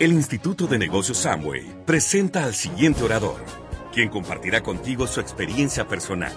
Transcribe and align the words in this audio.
El 0.00 0.12
Instituto 0.12 0.66
de 0.66 0.76
Negocios 0.76 1.18
Samway 1.18 1.84
presenta 1.86 2.42
al 2.42 2.52
siguiente 2.52 3.04
orador, 3.04 3.40
quien 3.92 4.08
compartirá 4.08 4.60
contigo 4.60 5.06
su 5.06 5.20
experiencia 5.20 5.86
personal. 5.86 6.32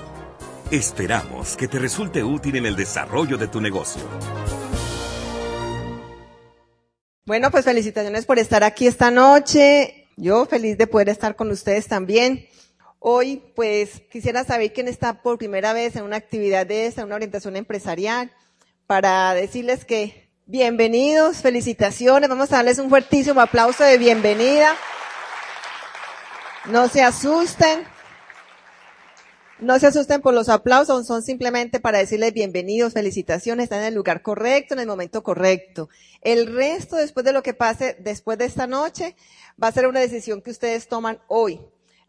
Esperamos 0.69 1.57
que 1.57 1.67
te 1.67 1.79
resulte 1.79 2.23
útil 2.23 2.57
en 2.57 2.67
el 2.67 2.75
desarrollo 2.75 3.35
de 3.35 3.47
tu 3.47 3.59
negocio. 3.59 4.03
Bueno, 7.25 7.49
pues 7.49 7.65
felicitaciones 7.65 8.27
por 8.27 8.37
estar 8.37 8.63
aquí 8.63 8.85
esta 8.85 9.09
noche. 9.09 10.07
Yo 10.17 10.45
feliz 10.45 10.77
de 10.77 10.85
poder 10.85 11.09
estar 11.09 11.35
con 11.35 11.49
ustedes 11.49 11.87
también. 11.87 12.47
Hoy, 12.99 13.41
pues, 13.55 14.03
quisiera 14.11 14.43
saber 14.43 14.71
quién 14.71 14.87
está 14.87 15.23
por 15.23 15.39
primera 15.39 15.73
vez 15.73 15.95
en 15.95 16.03
una 16.03 16.17
actividad 16.17 16.67
de 16.67 16.85
esta, 16.85 17.01
en 17.01 17.07
una 17.07 17.15
orientación 17.15 17.55
empresarial, 17.55 18.31
para 18.85 19.33
decirles 19.33 19.83
que 19.83 20.26
bienvenidos, 20.49 21.37
felicitaciones, 21.37 22.29
vamos 22.29 22.53
a 22.53 22.57
darles 22.57 22.79
un 22.79 22.89
fuertísimo 22.89 23.41
aplauso 23.41 23.83
de 23.83 23.97
bienvenida. 23.97 24.73
No 26.67 26.87
se 26.87 27.03
asusten, 27.03 27.83
no 29.59 29.77
se 29.77 29.87
asusten 29.87 30.21
por 30.21 30.33
los 30.33 30.47
aplausos, 30.47 31.05
son 31.05 31.21
simplemente 31.21 31.81
para 31.81 31.97
decirles 31.97 32.33
bienvenidos, 32.33 32.93
felicitaciones, 32.93 33.65
están 33.65 33.81
en 33.81 33.87
el 33.87 33.95
lugar 33.95 34.21
correcto, 34.21 34.73
en 34.73 34.79
el 34.79 34.87
momento 34.87 35.21
correcto. 35.21 35.89
El 36.21 36.55
resto, 36.55 36.95
después 36.95 37.25
de 37.25 37.33
lo 37.33 37.43
que 37.43 37.53
pase 37.53 37.97
después 37.99 38.37
de 38.37 38.45
esta 38.45 38.67
noche, 38.67 39.17
va 39.61 39.67
a 39.67 39.73
ser 39.73 39.85
una 39.85 39.99
decisión 39.99 40.41
que 40.41 40.51
ustedes 40.51 40.87
toman 40.87 41.19
hoy. 41.27 41.59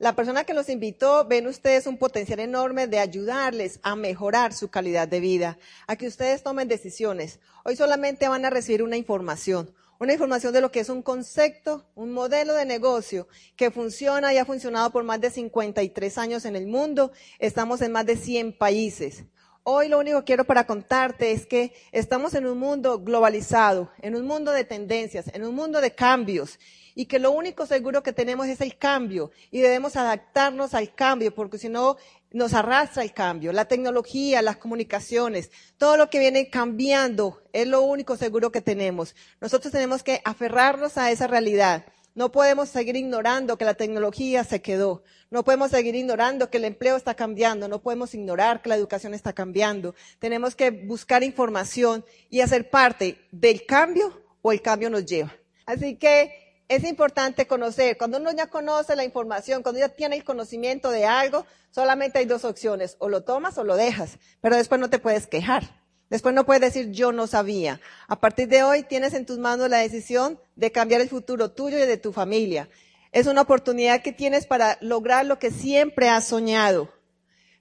La 0.00 0.14
persona 0.14 0.44
que 0.44 0.54
los 0.54 0.68
invitó, 0.68 1.24
ven 1.24 1.48
ustedes 1.48 1.88
un 1.88 1.98
potencial 1.98 2.38
enorme 2.38 2.86
de 2.86 3.00
ayudarles 3.00 3.80
a 3.82 3.96
mejorar 3.96 4.52
su 4.52 4.68
calidad 4.68 5.08
de 5.08 5.18
vida, 5.18 5.58
a 5.88 5.96
que 5.96 6.06
ustedes 6.06 6.44
tomen 6.44 6.68
decisiones. 6.68 7.40
Hoy 7.64 7.74
solamente 7.74 8.28
van 8.28 8.44
a 8.44 8.50
recibir 8.50 8.84
una 8.84 8.96
información, 8.96 9.74
una 9.98 10.12
información 10.12 10.52
de 10.52 10.60
lo 10.60 10.70
que 10.70 10.78
es 10.78 10.88
un 10.88 11.02
concepto, 11.02 11.84
un 11.96 12.12
modelo 12.12 12.54
de 12.54 12.64
negocio 12.64 13.26
que 13.56 13.72
funciona 13.72 14.32
y 14.32 14.38
ha 14.38 14.44
funcionado 14.44 14.92
por 14.92 15.02
más 15.02 15.20
de 15.20 15.32
53 15.32 16.16
años 16.18 16.44
en 16.44 16.54
el 16.54 16.68
mundo. 16.68 17.10
Estamos 17.40 17.82
en 17.82 17.90
más 17.90 18.06
de 18.06 18.16
100 18.16 18.56
países. 18.56 19.24
Hoy 19.64 19.88
lo 19.88 19.98
único 19.98 20.20
que 20.20 20.26
quiero 20.26 20.44
para 20.44 20.64
contarte 20.64 21.32
es 21.32 21.44
que 21.44 21.74
estamos 21.90 22.34
en 22.34 22.46
un 22.46 22.58
mundo 22.58 23.00
globalizado, 23.00 23.90
en 24.00 24.14
un 24.14 24.26
mundo 24.26 24.52
de 24.52 24.62
tendencias, 24.62 25.26
en 25.34 25.44
un 25.44 25.56
mundo 25.56 25.80
de 25.80 25.90
cambios 25.90 26.60
y 26.98 27.06
que 27.06 27.20
lo 27.20 27.30
único 27.30 27.64
seguro 27.64 28.02
que 28.02 28.12
tenemos 28.12 28.48
es 28.48 28.60
el 28.60 28.76
cambio 28.76 29.30
y 29.52 29.60
debemos 29.60 29.94
adaptarnos 29.94 30.74
al 30.74 30.92
cambio 30.96 31.32
porque 31.32 31.56
si 31.56 31.68
no 31.68 31.96
nos 32.32 32.54
arrastra 32.54 33.04
el 33.04 33.12
cambio. 33.12 33.52
La 33.52 33.66
tecnología, 33.66 34.42
las 34.42 34.56
comunicaciones, 34.56 35.52
todo 35.76 35.96
lo 35.96 36.10
que 36.10 36.18
viene 36.18 36.50
cambiando 36.50 37.40
es 37.52 37.68
lo 37.68 37.82
único 37.82 38.16
seguro 38.16 38.50
que 38.50 38.62
tenemos. 38.62 39.14
Nosotros 39.40 39.70
tenemos 39.70 40.02
que 40.02 40.20
aferrarnos 40.24 40.98
a 40.98 41.12
esa 41.12 41.28
realidad. 41.28 41.86
No 42.16 42.32
podemos 42.32 42.68
seguir 42.68 42.96
ignorando 42.96 43.56
que 43.58 43.64
la 43.64 43.74
tecnología 43.74 44.42
se 44.42 44.60
quedó. 44.60 45.04
No 45.30 45.44
podemos 45.44 45.70
seguir 45.70 45.94
ignorando 45.94 46.50
que 46.50 46.58
el 46.58 46.64
empleo 46.64 46.96
está 46.96 47.14
cambiando. 47.14 47.68
No 47.68 47.80
podemos 47.80 48.12
ignorar 48.12 48.60
que 48.60 48.70
la 48.70 48.74
educación 48.74 49.14
está 49.14 49.32
cambiando. 49.32 49.94
Tenemos 50.18 50.56
que 50.56 50.72
buscar 50.72 51.22
información 51.22 52.04
y 52.28 52.40
hacer 52.40 52.70
parte 52.70 53.24
del 53.30 53.66
cambio 53.66 54.20
o 54.42 54.50
el 54.50 54.62
cambio 54.62 54.90
nos 54.90 55.06
lleva. 55.06 55.32
Así 55.64 55.94
que 55.94 56.47
es 56.68 56.84
importante 56.84 57.46
conocer. 57.46 57.96
Cuando 57.96 58.18
uno 58.18 58.30
ya 58.32 58.46
conoce 58.46 58.94
la 58.94 59.04
información, 59.04 59.62
cuando 59.62 59.80
ya 59.80 59.88
tiene 59.88 60.16
el 60.16 60.24
conocimiento 60.24 60.90
de 60.90 61.06
algo, 61.06 61.46
solamente 61.70 62.18
hay 62.18 62.26
dos 62.26 62.44
opciones. 62.44 62.96
O 62.98 63.08
lo 63.08 63.24
tomas 63.24 63.56
o 63.58 63.64
lo 63.64 63.76
dejas. 63.76 64.18
Pero 64.40 64.56
después 64.56 64.80
no 64.80 64.90
te 64.90 64.98
puedes 64.98 65.26
quejar. 65.26 65.64
Después 66.10 66.34
no 66.34 66.44
puedes 66.44 66.60
decir 66.60 66.90
yo 66.90 67.12
no 67.12 67.26
sabía. 67.26 67.80
A 68.06 68.20
partir 68.20 68.48
de 68.48 68.62
hoy 68.62 68.82
tienes 68.82 69.14
en 69.14 69.26
tus 69.26 69.38
manos 69.38 69.68
la 69.68 69.78
decisión 69.78 70.38
de 70.56 70.72
cambiar 70.72 71.00
el 71.00 71.08
futuro 71.08 71.50
tuyo 71.50 71.78
y 71.78 71.86
de 71.86 71.96
tu 71.96 72.12
familia. 72.12 72.68
Es 73.12 73.26
una 73.26 73.42
oportunidad 73.42 74.02
que 74.02 74.12
tienes 74.12 74.46
para 74.46 74.78
lograr 74.80 75.26
lo 75.26 75.38
que 75.38 75.50
siempre 75.50 76.08
has 76.08 76.26
soñado. 76.28 76.92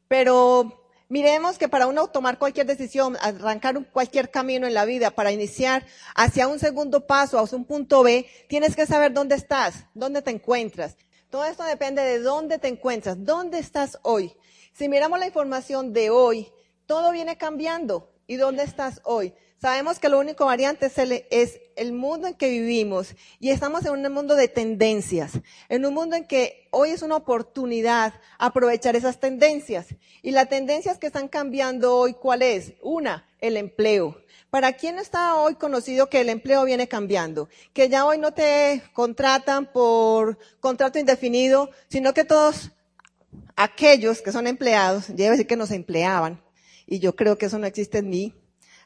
Pero 0.08 0.86
Miremos 1.10 1.58
que 1.58 1.70
para 1.70 1.88
uno 1.88 2.08
tomar 2.08 2.38
cualquier 2.38 2.66
decisión, 2.66 3.18
arrancar 3.22 3.82
cualquier 3.92 4.30
camino 4.30 4.68
en 4.68 4.73
la 4.73 4.84
vida, 4.84 5.12
para 5.12 5.32
iniciar 5.32 5.86
hacia 6.16 6.50
un 6.50 6.60
segundo 6.60 7.08
paso, 7.08 7.40
hacia 7.40 7.58
un 7.58 7.64
punto 7.64 8.04
B, 8.04 8.28
tienes 8.50 8.76
que 8.76 8.86
saber 8.86 9.14
dónde 9.14 9.36
estás, 9.36 9.86
dónde 9.94 10.22
te 10.22 10.32
encuentras. 10.32 10.98
Todo 11.30 11.45
esto 11.45 11.64
depende 11.64 12.02
de 12.02 12.20
dónde 12.20 12.60
te 12.60 12.68
encuentras, 12.68 13.23
dónde 13.23 13.60
estás 13.60 14.00
hoy. 14.02 14.36
Si 14.73 14.90
miramos 14.90 15.18
la 15.18 15.28
información 15.28 15.94
de 15.94 16.10
hoy, 16.10 16.52
todo 16.86 17.12
viene 17.12 17.38
cambiando. 17.38 18.12
¿Y 18.28 18.36
dónde 18.36 18.64
estás 18.64 19.00
hoy? 19.06 19.34
Sabemos 19.60 19.98
que 19.98 20.10
lo 20.10 20.20
único 20.20 20.45
variante 20.45 20.86
es 20.86 20.98
el, 21.00 21.26
es 21.32 21.60
el, 21.76 21.92
mundo 21.92 22.28
en 22.28 22.36
que 22.36 22.48
vivimos 22.48 23.16
y 23.40 23.50
estamos 23.50 23.84
en 23.86 23.94
un 23.94 24.14
mundo 24.14 24.36
de 24.36 24.48
tendencias, 24.48 25.32
en 25.68 25.84
un 25.84 25.95
mundo 25.95 26.16
en 26.16 26.26
que 26.26 26.68
hoy 26.70 26.92
es 26.92 27.02
una 27.02 27.16
oportunidad 27.16 28.14
aprovechar 28.38 28.95
esas 28.95 29.20
tendencias. 29.20 29.88
Y 30.22 30.30
las 30.30 30.48
tendencias 30.48 31.00
que 31.00 31.08
están 31.08 31.28
cambiando 31.28 31.95
hoy, 31.95 32.14
¿cuál 32.14 32.44
es? 32.44 32.73
Una, 32.84 33.28
el 33.40 33.58
empleo. 33.58 34.22
¿Para 34.52 34.73
quién 34.73 35.00
está 35.00 35.36
hoy 35.36 35.56
conocido 35.56 36.08
que 36.08 36.22
el 36.22 36.30
empleo 36.30 36.64
viene 36.64 36.88
cambiando? 36.88 37.50
Que 37.74 37.89
ya 37.89 38.06
hoy 38.06 38.20
no 38.20 38.34
te 38.34 38.84
contratan 38.94 39.72
por 39.72 40.38
contrato 40.60 41.00
indefinido, 41.00 41.72
sino 41.89 42.14
que 42.14 42.24
todos 42.24 42.72
aquellos 43.56 44.22
que 44.22 44.32
son 44.32 44.45
empleados, 44.45 45.08
ya 45.08 45.32
decir 45.32 45.48
que 45.48 45.58
nos 45.58 45.72
empleaban, 45.72 46.39
y 46.86 47.00
yo 47.00 47.16
creo 47.16 47.39
que 47.39 47.48
eso 47.48 47.58
no 47.58 47.66
existe 47.66 47.98
en 47.98 48.10
mí, 48.10 48.36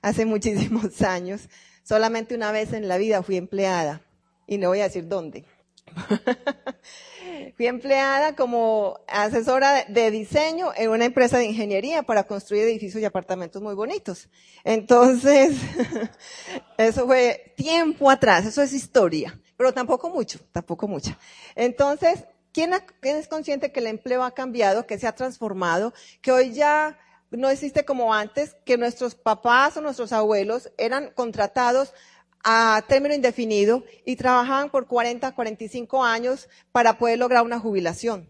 hace 0.02 0.26
muchísimos 0.26 1.02
años. 1.02 1.50
Solamente 1.84 2.36
una 2.36 2.52
vez 2.52 2.74
en 2.74 2.88
la 2.88 2.98
vida 2.98 3.24
fui 3.24 3.38
empleada 3.38 4.02
y 4.48 4.58
no 4.58 4.70
voy 4.70 4.82
a 4.82 4.84
decir 4.84 5.08
dónde. 5.08 5.46
fui 7.58 7.68
empleada 7.68 8.36
como 8.36 9.00
asesora 9.08 9.86
de 9.86 10.12
diseño 10.12 10.72
en 10.76 10.90
una 10.90 11.06
empresa 11.06 11.38
de 11.38 11.46
ingeniería 11.46 12.04
para 12.04 12.26
construir 12.26 12.64
edificios 12.64 13.02
y 13.02 13.06
apartamentos 13.06 13.62
muy 13.62 13.76
bonitos. 13.76 14.30
Entonces, 14.64 15.56
eso 16.78 17.06
fue 17.06 17.54
tiempo 17.58 18.10
atrás, 18.10 18.46
eso 18.46 18.62
es 18.62 18.74
historia, 18.74 19.38
pero 19.58 19.74
tampoco 19.74 20.10
mucho, 20.10 20.40
tampoco 20.52 20.88
mucho. 20.88 21.16
Entonces, 21.56 22.26
¿quién, 22.54 22.72
¿quién 23.00 23.18
es 23.18 23.28
consciente 23.28 23.72
que 23.72 23.80
el 23.80 23.88
empleo 23.88 24.24
ha 24.24 24.32
cambiado, 24.32 24.86
que 24.86 25.00
se 25.00 25.08
ha 25.08 25.16
transformado, 25.16 25.94
que 26.22 26.32
hoy 26.32 26.54
ya 26.54 26.98
no 27.32 27.50
existe 27.50 27.86
como 27.86 28.14
antes, 28.14 28.56
que 28.66 28.78
nuestros 28.78 29.16
papás 29.16 29.78
o 29.78 29.82
nuestros 29.82 30.12
abuelos 30.12 30.70
eran 30.78 31.12
contratados 31.12 31.94
a 32.44 32.84
término 32.88 33.14
indefinido 33.14 33.84
y 34.06 34.16
trabajaban 34.16 34.70
por 34.70 34.88
40, 34.88 35.34
45 35.34 36.04
años 36.04 36.50
para 36.72 36.98
poder 36.98 37.20
lograr 37.20 37.44
una 37.44 37.60
jubilación. 37.60 38.30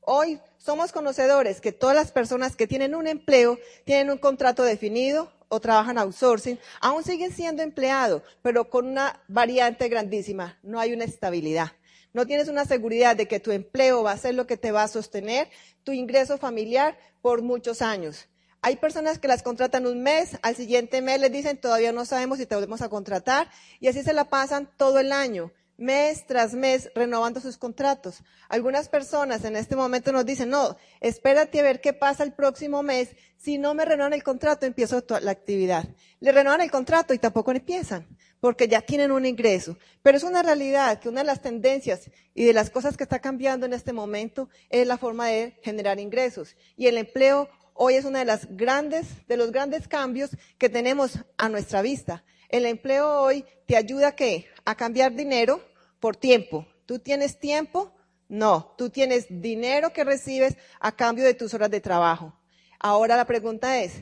Hoy 0.00 0.40
somos 0.58 0.92
conocedores 0.92 1.60
que 1.60 1.72
todas 1.72 1.94
las 1.94 2.10
personas 2.10 2.56
que 2.56 2.66
tienen 2.66 2.94
un 2.94 3.06
empleo 3.06 3.58
tienen 3.84 4.10
un 4.10 4.18
contrato 4.18 4.64
definido 4.64 5.30
o 5.48 5.60
trabajan 5.60 5.98
outsourcing, 5.98 6.58
aún 6.80 7.04
siguen 7.04 7.32
siendo 7.32 7.62
empleados, 7.62 8.22
pero 8.40 8.70
con 8.70 8.86
una 8.86 9.20
variante 9.28 9.88
grandísima. 9.88 10.58
No 10.62 10.80
hay 10.80 10.92
una 10.92 11.04
estabilidad. 11.04 11.72
No 12.12 12.26
tienes 12.26 12.48
una 12.48 12.64
seguridad 12.64 13.16
de 13.16 13.28
que 13.28 13.40
tu 13.40 13.52
empleo 13.52 14.02
va 14.02 14.12
a 14.12 14.18
ser 14.18 14.34
lo 14.34 14.46
que 14.46 14.56
te 14.56 14.72
va 14.72 14.84
a 14.84 14.88
sostener 14.88 15.48
tu 15.84 15.92
ingreso 15.92 16.38
familiar 16.38 16.96
por 17.20 17.42
muchos 17.42 17.82
años. 17.82 18.28
Hay 18.62 18.76
personas 18.76 19.18
que 19.18 19.28
las 19.28 19.42
contratan 19.42 19.86
un 19.86 20.02
mes, 20.02 20.38
al 20.42 20.54
siguiente 20.54 21.00
mes 21.00 21.18
les 21.18 21.32
dicen 21.32 21.56
todavía 21.56 21.92
no 21.92 22.04
sabemos 22.04 22.38
si 22.38 22.44
te 22.44 22.54
volvemos 22.54 22.82
a 22.82 22.90
contratar 22.90 23.48
y 23.80 23.88
así 23.88 24.02
se 24.02 24.12
la 24.12 24.26
pasan 24.26 24.68
todo 24.76 24.98
el 24.98 25.12
año, 25.12 25.50
mes 25.78 26.26
tras 26.26 26.52
mes, 26.52 26.90
renovando 26.94 27.40
sus 27.40 27.56
contratos. 27.56 28.22
Algunas 28.50 28.90
personas 28.90 29.46
en 29.46 29.56
este 29.56 29.76
momento 29.76 30.12
nos 30.12 30.26
dicen, 30.26 30.50
no, 30.50 30.76
espérate 31.00 31.58
a 31.58 31.62
ver 31.62 31.80
qué 31.80 31.94
pasa 31.94 32.22
el 32.22 32.34
próximo 32.34 32.82
mes. 32.82 33.16
Si 33.38 33.56
no 33.56 33.72
me 33.72 33.86
renuevan 33.86 34.12
el 34.12 34.22
contrato, 34.22 34.66
empiezo 34.66 35.02
la 35.22 35.30
actividad. 35.30 35.88
Le 36.20 36.30
renuevan 36.30 36.60
el 36.60 36.70
contrato 36.70 37.14
y 37.14 37.18
tampoco 37.18 37.52
empiezan, 37.52 38.06
porque 38.40 38.68
ya 38.68 38.82
tienen 38.82 39.10
un 39.10 39.24
ingreso. 39.24 39.78
Pero 40.02 40.18
es 40.18 40.22
una 40.22 40.42
realidad 40.42 41.00
que 41.00 41.08
una 41.08 41.22
de 41.22 41.26
las 41.26 41.40
tendencias 41.40 42.10
y 42.34 42.44
de 42.44 42.52
las 42.52 42.68
cosas 42.68 42.98
que 42.98 43.04
está 43.04 43.20
cambiando 43.20 43.64
en 43.64 43.72
este 43.72 43.94
momento 43.94 44.50
es 44.68 44.86
la 44.86 44.98
forma 44.98 45.28
de 45.28 45.58
generar 45.62 45.98
ingresos. 45.98 46.56
Y 46.76 46.88
el 46.88 46.98
empleo 46.98 47.48
hoy 47.82 47.94
es 47.94 48.04
uno 48.04 48.18
de, 48.18 48.26
las 48.26 48.46
grandes, 48.56 49.06
de 49.26 49.38
los 49.38 49.52
grandes 49.52 49.88
cambios 49.88 50.30
que 50.58 50.68
tenemos 50.68 51.18
a 51.38 51.48
nuestra 51.48 51.80
vista. 51.80 52.22
El 52.50 52.66
empleo 52.66 53.08
hoy 53.22 53.46
te 53.66 53.74
ayuda 53.74 54.08
a 54.08 54.14
qué? 54.14 54.48
A 54.66 54.74
cambiar 54.74 55.14
dinero 55.14 55.64
por 55.98 56.14
tiempo. 56.14 56.66
¿Tú 56.84 56.98
tienes 56.98 57.40
tiempo? 57.40 57.90
No, 58.28 58.74
tú 58.76 58.90
tienes 58.90 59.26
dinero 59.30 59.94
que 59.94 60.04
recibes 60.04 60.58
a 60.78 60.92
cambio 60.92 61.24
de 61.24 61.32
tus 61.32 61.54
horas 61.54 61.70
de 61.70 61.80
trabajo. 61.80 62.38
Ahora 62.78 63.16
la 63.16 63.24
pregunta 63.24 63.80
es, 63.80 63.94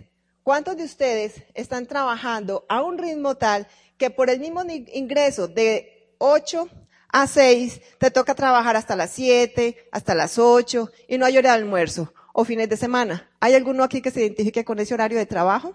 ¿cuántos 0.43 0.77
de 0.77 0.83
ustedes 0.83 1.45
están 1.55 1.87
trabajando 1.87 2.67
a 2.69 2.83
un 2.83 2.99
ritmo 2.99 3.37
tal 3.37 3.69
que 3.97 4.11
por 4.11 4.29
el 4.29 4.41
mismo 4.41 4.65
ingreso 4.93 5.47
de 5.47 6.17
8 6.19 6.69
a 7.11 7.29
6 7.29 7.81
te 7.99 8.11
toca 8.11 8.35
trabajar 8.35 8.75
hasta 8.75 8.97
las 8.97 9.13
7, 9.13 9.89
hasta 9.93 10.17
las 10.17 10.37
8 10.37 10.91
y 11.07 11.17
no 11.17 11.27
hay 11.27 11.39
hora 11.39 11.53
de 11.53 11.59
almuerzo? 11.59 12.13
o 12.41 12.45
fines 12.45 12.69
de 12.69 12.77
semana. 12.77 13.28
¿Hay 13.41 13.55
alguno 13.55 13.85
aquí 13.85 14.03
que 14.03 14.11
se 14.11 14.21
identifique 14.21 14.65
con 14.65 14.79
ese 14.79 14.95
horario 14.95 15.19
de 15.19 15.27
trabajo? 15.27 15.75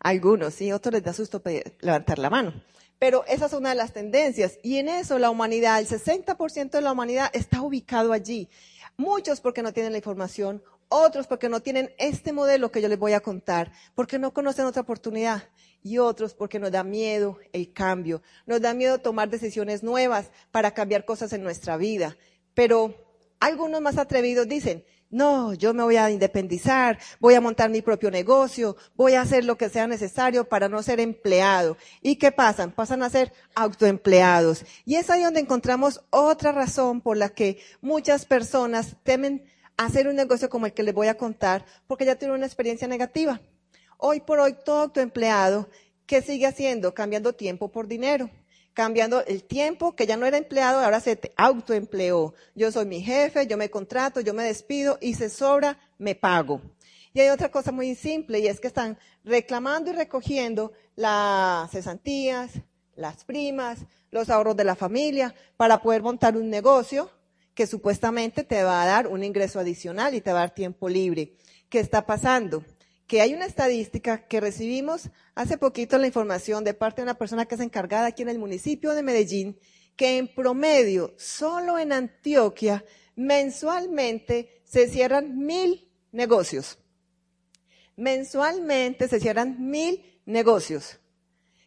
Algunos, 0.00 0.54
sí, 0.54 0.72
otros 0.72 0.94
les 0.94 1.02
da 1.02 1.12
susto 1.12 1.42
levantar 1.80 2.18
la 2.18 2.30
mano. 2.30 2.54
Pero 2.98 3.24
esa 3.26 3.46
es 3.46 3.52
una 3.52 3.70
de 3.70 3.74
las 3.74 3.92
tendencias. 3.92 4.58
Y 4.62 4.78
en 4.78 4.88
eso 4.88 5.18
la 5.18 5.30
humanidad, 5.30 5.80
el 5.80 5.88
60% 5.88 6.70
de 6.70 6.80
la 6.80 6.92
humanidad 6.92 7.30
está 7.32 7.60
ubicado 7.60 8.12
allí. 8.12 8.48
Muchos 8.96 9.40
porque 9.40 9.62
no 9.62 9.72
tienen 9.72 9.92
la 9.92 9.98
información, 9.98 10.62
otros 10.88 11.26
porque 11.26 11.48
no 11.48 11.60
tienen 11.60 11.92
este 11.98 12.32
modelo 12.32 12.70
que 12.70 12.80
yo 12.80 12.88
les 12.88 12.98
voy 12.98 13.12
a 13.12 13.20
contar, 13.20 13.72
porque 13.94 14.18
no 14.18 14.32
conocen 14.32 14.66
otra 14.66 14.82
oportunidad 14.82 15.48
y 15.82 15.98
otros 15.98 16.34
porque 16.34 16.58
nos 16.58 16.70
da 16.70 16.84
miedo 16.84 17.38
el 17.52 17.72
cambio, 17.72 18.22
nos 18.46 18.60
da 18.60 18.74
miedo 18.74 18.98
tomar 18.98 19.28
decisiones 19.28 19.82
nuevas 19.82 20.30
para 20.50 20.72
cambiar 20.72 21.04
cosas 21.04 21.32
en 21.32 21.42
nuestra 21.42 21.76
vida. 21.76 22.16
Pero 22.54 22.94
algunos 23.40 23.80
más 23.80 23.98
atrevidos 23.98 24.46
dicen, 24.46 24.84
no, 25.12 25.52
yo 25.52 25.74
me 25.74 25.82
voy 25.82 25.96
a 25.96 26.10
independizar, 26.10 26.98
voy 27.20 27.34
a 27.34 27.40
montar 27.40 27.68
mi 27.68 27.82
propio 27.82 28.10
negocio, 28.10 28.76
voy 28.96 29.12
a 29.12 29.20
hacer 29.20 29.44
lo 29.44 29.58
que 29.58 29.68
sea 29.68 29.86
necesario 29.86 30.48
para 30.48 30.70
no 30.70 30.82
ser 30.82 31.00
empleado. 31.00 31.76
¿Y 32.00 32.16
qué 32.16 32.32
pasan? 32.32 32.72
Pasan 32.72 33.02
a 33.02 33.10
ser 33.10 33.30
autoempleados. 33.54 34.64
Y 34.86 34.96
es 34.96 35.10
ahí 35.10 35.22
donde 35.22 35.40
encontramos 35.40 36.00
otra 36.08 36.50
razón 36.50 37.02
por 37.02 37.18
la 37.18 37.28
que 37.28 37.58
muchas 37.82 38.24
personas 38.24 38.96
temen 39.02 39.44
hacer 39.76 40.08
un 40.08 40.16
negocio 40.16 40.48
como 40.48 40.64
el 40.64 40.72
que 40.72 40.82
les 40.82 40.94
voy 40.94 41.08
a 41.08 41.18
contar, 41.18 41.66
porque 41.86 42.06
ya 42.06 42.16
tienen 42.16 42.38
una 42.38 42.46
experiencia 42.46 42.88
negativa. 42.88 43.40
Hoy 43.98 44.20
por 44.20 44.40
hoy, 44.40 44.56
todo 44.64 44.80
autoempleado, 44.80 45.68
¿qué 46.06 46.22
sigue 46.22 46.46
haciendo? 46.46 46.94
Cambiando 46.94 47.34
tiempo 47.34 47.70
por 47.70 47.86
dinero 47.86 48.30
cambiando 48.74 49.24
el 49.24 49.44
tiempo, 49.44 49.94
que 49.94 50.06
ya 50.06 50.16
no 50.16 50.26
era 50.26 50.38
empleado, 50.38 50.80
ahora 50.80 51.00
se 51.00 51.18
autoempleó. 51.36 52.34
Yo 52.54 52.72
soy 52.72 52.86
mi 52.86 53.02
jefe, 53.02 53.46
yo 53.46 53.56
me 53.56 53.70
contrato, 53.70 54.20
yo 54.20 54.34
me 54.34 54.44
despido 54.44 54.98
y 55.00 55.14
se 55.14 55.28
sobra, 55.28 55.78
me 55.98 56.14
pago. 56.14 56.60
Y 57.14 57.20
hay 57.20 57.28
otra 57.28 57.50
cosa 57.50 57.72
muy 57.72 57.94
simple 57.94 58.38
y 58.38 58.46
es 58.46 58.60
que 58.60 58.68
están 58.68 58.98
reclamando 59.24 59.90
y 59.90 59.94
recogiendo 59.94 60.72
las 60.96 61.70
cesantías, 61.70 62.52
las 62.96 63.24
primas, 63.24 63.80
los 64.10 64.30
ahorros 64.30 64.56
de 64.56 64.64
la 64.64 64.76
familia 64.76 65.34
para 65.56 65.82
poder 65.82 66.02
montar 66.02 66.36
un 66.36 66.48
negocio 66.48 67.10
que 67.54 67.66
supuestamente 67.66 68.44
te 68.44 68.62
va 68.62 68.82
a 68.82 68.86
dar 68.86 69.08
un 69.08 69.24
ingreso 69.24 69.60
adicional 69.60 70.14
y 70.14 70.22
te 70.22 70.32
va 70.32 70.38
a 70.38 70.42
dar 70.42 70.54
tiempo 70.54 70.88
libre. 70.88 71.34
¿Qué 71.68 71.80
está 71.80 72.06
pasando? 72.06 72.64
Que 73.12 73.20
hay 73.20 73.34
una 73.34 73.44
estadística 73.44 74.26
que 74.26 74.40
recibimos 74.40 75.10
hace 75.34 75.58
poquito 75.58 75.98
la 75.98 76.06
información 76.06 76.64
de 76.64 76.72
parte 76.72 77.02
de 77.02 77.04
una 77.04 77.18
persona 77.18 77.44
que 77.44 77.56
es 77.56 77.60
encargada 77.60 78.06
aquí 78.06 78.22
en 78.22 78.30
el 78.30 78.38
municipio 78.38 78.94
de 78.94 79.02
Medellín, 79.02 79.58
que 79.96 80.16
en 80.16 80.34
promedio, 80.34 81.12
solo 81.18 81.78
en 81.78 81.92
Antioquia, 81.92 82.86
mensualmente 83.14 84.62
se 84.64 84.88
cierran 84.88 85.38
mil 85.44 85.90
negocios. 86.10 86.78
Mensualmente 87.96 89.06
se 89.08 89.20
cierran 89.20 89.56
mil 89.70 90.02
negocios. 90.24 90.98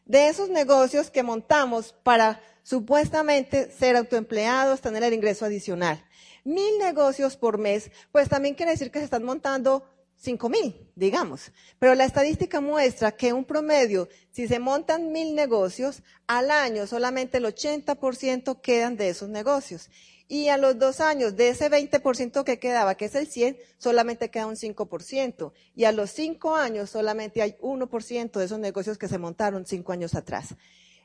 De 0.03 0.29
esos 0.29 0.49
negocios 0.49 1.11
que 1.11 1.21
montamos 1.21 1.93
para 2.01 2.41
supuestamente 2.63 3.69
ser 3.69 3.95
autoempleados, 3.97 4.81
tener 4.81 5.03
el 5.03 5.13
ingreso 5.13 5.45
adicional. 5.45 6.03
Mil 6.43 6.79
negocios 6.79 7.37
por 7.37 7.59
mes, 7.59 7.91
pues 8.11 8.29
también 8.29 8.55
quiere 8.55 8.71
decir 8.71 8.89
que 8.89 8.97
se 8.97 9.05
están 9.05 9.23
montando 9.23 9.83
cinco 10.15 10.49
mil, 10.49 10.89
digamos. 10.95 11.51
Pero 11.79 11.95
la 11.95 12.05
estadística 12.05 12.61
muestra 12.61 13.11
que 13.11 13.33
un 13.33 13.45
promedio, 13.45 14.09
si 14.31 14.47
se 14.47 14.59
montan 14.59 15.11
mil 15.11 15.35
negocios, 15.35 16.03
al 16.27 16.51
año 16.51 16.87
solamente 16.87 17.37
el 17.37 17.45
80% 17.45 18.61
quedan 18.61 18.97
de 18.97 19.09
esos 19.09 19.29
negocios. 19.29 19.89
Y 20.27 20.47
a 20.47 20.57
los 20.57 20.79
dos 20.79 21.01
años, 21.01 21.35
de 21.35 21.49
ese 21.49 21.69
20% 21.69 22.43
que 22.43 22.57
quedaba, 22.57 22.95
que 22.95 23.05
es 23.05 23.15
el 23.15 23.27
100, 23.27 23.57
solamente 23.77 24.31
queda 24.31 24.47
un 24.47 24.55
5%. 24.55 25.51
Y 25.75 25.83
a 25.83 25.91
los 25.91 26.09
cinco 26.09 26.55
años 26.55 26.89
solamente 26.89 27.43
hay 27.43 27.55
1% 27.61 28.31
de 28.31 28.45
esos 28.45 28.57
negocios 28.57 28.97
que 28.97 29.07
se 29.07 29.19
montaron 29.19 29.67
cinco 29.67 29.91
años 29.91 30.15
atrás. 30.15 30.55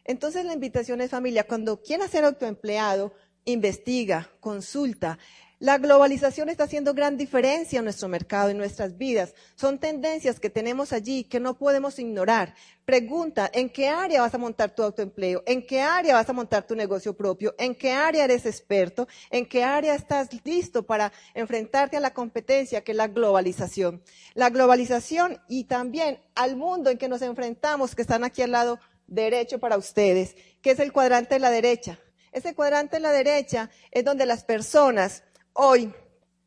Entonces 0.04 0.46
la 0.46 0.54
invitación 0.54 1.02
es 1.02 1.10
familia, 1.10 1.46
cuando 1.46 1.82
quiera 1.82 2.08
ser 2.08 2.24
autoempleado, 2.24 3.12
investiga, 3.44 4.30
consulta, 4.40 5.18
la 5.60 5.76
globalización 5.76 6.48
está 6.48 6.64
haciendo 6.64 6.94
gran 6.94 7.18
diferencia 7.18 7.80
en 7.80 7.84
nuestro 7.84 8.08
mercado, 8.08 8.48
en 8.48 8.56
nuestras 8.56 8.96
vidas. 8.96 9.34
Son 9.56 9.78
tendencias 9.78 10.40
que 10.40 10.48
tenemos 10.48 10.90
allí 10.94 11.24
que 11.24 11.38
no 11.38 11.58
podemos 11.58 11.98
ignorar. 11.98 12.54
Pregunta, 12.86 13.50
¿en 13.52 13.68
qué 13.68 13.86
área 13.86 14.22
vas 14.22 14.34
a 14.34 14.38
montar 14.38 14.74
tu 14.74 14.82
autoempleo? 14.82 15.42
¿En 15.44 15.66
qué 15.66 15.82
área 15.82 16.14
vas 16.14 16.30
a 16.30 16.32
montar 16.32 16.66
tu 16.66 16.74
negocio 16.74 17.14
propio? 17.14 17.54
¿En 17.58 17.74
qué 17.74 17.92
área 17.92 18.24
eres 18.24 18.46
experto? 18.46 19.06
¿En 19.30 19.44
qué 19.44 19.62
área 19.62 19.94
estás 19.94 20.30
listo 20.46 20.82
para 20.82 21.12
enfrentarte 21.34 21.98
a 21.98 22.00
la 22.00 22.14
competencia 22.14 22.82
que 22.82 22.92
es 22.92 22.96
la 22.96 23.08
globalización? 23.08 24.02
La 24.32 24.48
globalización 24.48 25.42
y 25.46 25.64
también 25.64 26.20
al 26.36 26.56
mundo 26.56 26.88
en 26.88 26.96
que 26.96 27.10
nos 27.10 27.20
enfrentamos, 27.20 27.94
que 27.94 28.00
están 28.00 28.24
aquí 28.24 28.40
al 28.40 28.52
lado 28.52 28.80
derecho 29.06 29.58
para 29.58 29.76
ustedes, 29.76 30.36
que 30.62 30.70
es 30.70 30.78
el 30.78 30.90
cuadrante 30.90 31.34
de 31.34 31.40
la 31.40 31.50
derecha. 31.50 31.98
Ese 32.32 32.54
cuadrante 32.54 32.96
de 32.96 33.00
la 33.00 33.12
derecha 33.12 33.68
es 33.90 34.06
donde 34.06 34.24
las 34.24 34.44
personas 34.44 35.22
hoy 35.62 35.92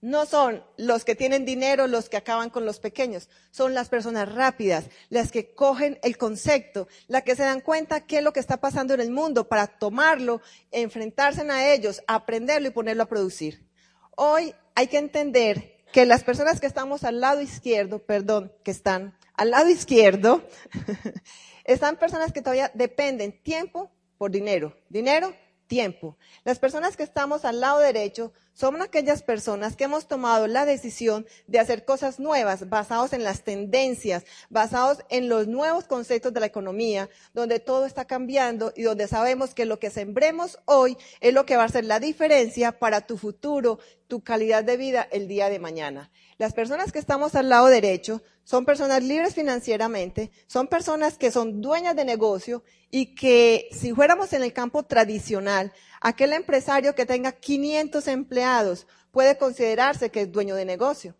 no 0.02 0.26
son 0.26 0.64
los 0.76 1.06
que 1.06 1.16
tienen 1.16 1.46
dinero 1.46 1.86
los 1.86 2.10
que 2.10 2.18
acaban 2.18 2.50
con 2.50 2.66
los 2.66 2.80
pequeños, 2.80 3.30
son 3.52 3.76
las 3.76 3.88
personas 3.88 4.34
rápidas, 4.34 4.86
las 5.10 5.32
que 5.32 5.54
cogen 5.54 6.00
el 6.02 6.18
concepto, 6.18 6.88
las 7.08 7.22
que 7.22 7.36
se 7.36 7.44
dan 7.44 7.62
cuenta 7.62 8.08
qué 8.08 8.18
es 8.18 8.24
lo 8.24 8.34
que 8.34 8.40
está 8.40 8.58
pasando 8.58 8.96
en 8.96 9.02
el 9.02 9.12
mundo 9.12 9.48
para 9.48 9.68
tomarlo, 9.68 10.42
enfrentarse 10.72 11.42
a 11.42 11.74
ellos, 11.74 12.02
aprenderlo 12.08 12.70
y 12.70 12.72
ponerlo 12.72 13.04
a 13.04 13.08
producir. 13.08 13.70
Hoy 14.18 14.56
hay 14.74 14.88
que 14.88 14.98
entender 14.98 15.78
que 15.92 16.08
las 16.08 16.24
personas 16.24 16.60
que 16.60 16.68
estamos 16.68 17.04
al 17.04 17.22
lado 17.22 17.40
izquierdo, 17.40 18.00
perdón, 18.00 18.52
que 18.64 18.72
están 18.72 19.16
al 19.36 19.52
lado 19.52 19.70
izquierdo, 19.70 20.42
están 21.66 21.98
personas 21.98 22.34
que 22.34 22.42
todavía 22.42 22.72
dependen 22.74 23.44
tiempo 23.44 23.92
por 24.18 24.32
dinero, 24.32 24.76
dinero 24.90 25.34
tiempo. 25.68 26.18
Las 26.44 26.60
personas 26.60 26.98
que 26.98 27.04
estamos 27.04 27.46
al 27.46 27.60
lado 27.60 27.80
derecho 27.80 28.34
somos 28.54 28.82
aquellas 28.82 29.24
personas 29.24 29.76
que 29.76 29.86
hemos 29.86 30.08
tomado 30.08 30.48
la 30.48 30.66
decisión 30.66 31.26
de 31.48 31.60
hacer 31.60 31.86
cosas 31.86 32.20
nuevas, 32.20 32.70
basados 32.70 33.14
en 33.14 33.24
las 33.24 33.44
tendencias, 33.44 34.26
basados 34.50 35.00
en 35.10 35.28
los 35.28 35.48
nuevos 35.48 35.86
conceptos 35.86 36.34
de 36.34 36.40
la 36.40 36.46
economía, 36.46 37.10
donde 37.34 37.60
todo 37.60 37.86
está 37.86 38.06
cambiando 38.06 38.72
y 38.76 38.84
donde 38.84 39.08
sabemos 39.08 39.54
que 39.56 39.66
lo 39.66 39.80
que 39.80 39.90
sembremos 39.90 40.60
hoy 40.66 40.98
es 41.20 41.34
lo 41.34 41.46
que 41.46 41.58
va 41.58 41.64
a 41.64 41.68
hacer 41.68 41.86
la 41.86 42.00
diferencia 42.00 42.78
para 42.78 43.02
tu 43.02 43.18
futuro, 43.18 43.80
tu 44.08 44.22
calidad 44.22 44.64
de 44.64 44.78
vida 44.78 45.08
el 45.12 45.28
día 45.28 45.50
de 45.50 45.60
mañana. 45.60 46.12
Las 46.38 46.54
personas 46.54 46.92
que 46.92 47.00
estamos 47.00 47.36
al 47.36 47.50
lado 47.50 47.68
derecho 47.68 48.22
son 48.44 48.66
personas 48.66 49.04
libres 49.04 49.34
financieramente, 49.34 50.32
son 50.48 50.68
personas 50.68 51.18
que 51.18 51.32
son 51.32 51.62
dueñas 51.62 51.96
de 51.96 52.06
negocio 52.06 52.64
y 52.92 53.16
que 53.16 53.70
si 53.72 53.94
fuéramos 53.94 54.34
en 54.34 54.44
el 54.44 54.54
campo 54.54 54.84
tradicional, 54.84 55.72
aquel 56.02 56.34
empresario 56.34 56.96
que 56.96 57.06
tenga 57.06 57.32
500 57.32 58.08
empleados 58.08 58.88
puede 59.12 59.38
considerarse 59.38 60.12
que 60.12 60.22
es 60.22 60.32
dueño 60.32 60.56
de 60.56 60.66
negocio. 60.66 61.16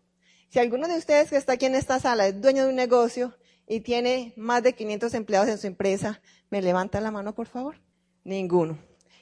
Si 0.48 0.58
alguno 0.58 0.86
de 0.86 0.98
ustedes 0.98 1.30
que 1.30 1.36
está 1.36 1.54
aquí 1.54 1.66
en 1.66 1.74
esta 1.74 1.98
sala 1.98 2.26
es 2.26 2.40
dueño 2.40 2.64
de 2.64 2.68
un 2.68 2.76
negocio 2.76 3.36
y 3.66 3.80
tiene 3.80 4.34
más 4.36 4.62
de 4.62 4.74
500 4.74 5.14
empleados 5.14 5.48
en 5.48 5.58
su 5.58 5.66
empresa, 5.66 6.20
¿me 6.50 6.62
levanta 6.62 7.00
la 7.00 7.10
mano, 7.10 7.34
por 7.34 7.46
favor? 7.46 7.80
Ninguno. 8.22 8.78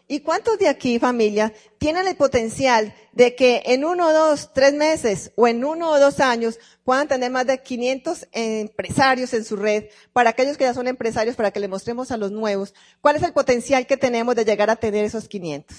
¿Y 0.09 0.21
cuántos 0.21 0.59
de 0.59 0.69
aquí, 0.69 0.99
familia, 0.99 1.53
tienen 1.79 2.07
el 2.07 2.17
potencial 2.17 2.95
de 3.13 3.35
que 3.35 3.63
en 3.67 3.85
uno, 3.85 4.13
dos, 4.13 4.53
tres 4.53 4.75
meses 4.75 5.33
o 5.37 5.47
en 5.47 5.65
uno 5.65 5.91
o 5.91 5.99
dos 5.99 6.21
años 6.21 6.59
puedan 6.85 7.09
tener 7.09 7.31
más 7.31 7.47
de 7.47 7.63
500 7.63 8.29
empresarios 8.33 9.33
en 9.33 9.45
su 9.45 9.57
red? 9.57 9.85
Para 10.13 10.31
aquellos 10.31 10.59
que 10.59 10.65
ya 10.65 10.75
son 10.75 10.89
empresarios, 10.89 11.37
para 11.37 11.51
que 11.51 11.61
le 11.61 11.69
mostremos 11.69 12.11
a 12.11 12.17
los 12.17 12.31
nuevos, 12.31 12.75
¿cuál 13.01 13.17
es 13.17 13.23
el 13.23 13.33
potencial 13.33 13.87
que 13.87 13.97
tenemos 13.97 14.35
de 14.35 14.45
llegar 14.45 14.71
a 14.71 14.77
tener 14.77 15.05
esos 15.05 15.29
500? 15.29 15.77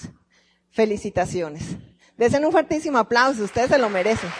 Felicitaciones. 0.70 1.62
Desen 2.16 2.44
un 2.44 2.52
fuertísimo 2.52 2.98
aplauso, 2.98 3.44
ustedes 3.44 3.68
se 3.68 3.78
lo 3.78 3.90
merecen. 3.90 4.30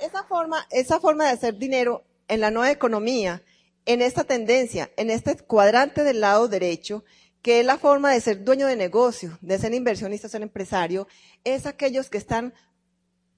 Esa 0.00 0.24
forma, 0.24 0.66
esa 0.70 1.00
forma 1.00 1.26
de 1.26 1.30
hacer 1.30 1.58
dinero 1.58 2.04
en 2.28 2.40
la 2.40 2.50
nueva 2.50 2.70
economía 2.70 3.42
en 3.86 4.02
esta 4.02 4.24
tendencia, 4.24 4.90
en 4.96 5.10
este 5.10 5.36
cuadrante 5.36 6.02
del 6.02 6.20
lado 6.20 6.48
derecho, 6.48 7.04
que 7.40 7.60
es 7.60 7.66
la 7.66 7.78
forma 7.78 8.12
de 8.12 8.20
ser 8.20 8.42
dueño 8.42 8.66
de 8.66 8.74
negocio, 8.74 9.38
de 9.40 9.58
ser 9.58 9.72
inversionista, 9.72 10.28
ser 10.28 10.42
empresario, 10.42 11.06
es 11.44 11.64
aquellos 11.64 12.10
que 12.10 12.18
están 12.18 12.52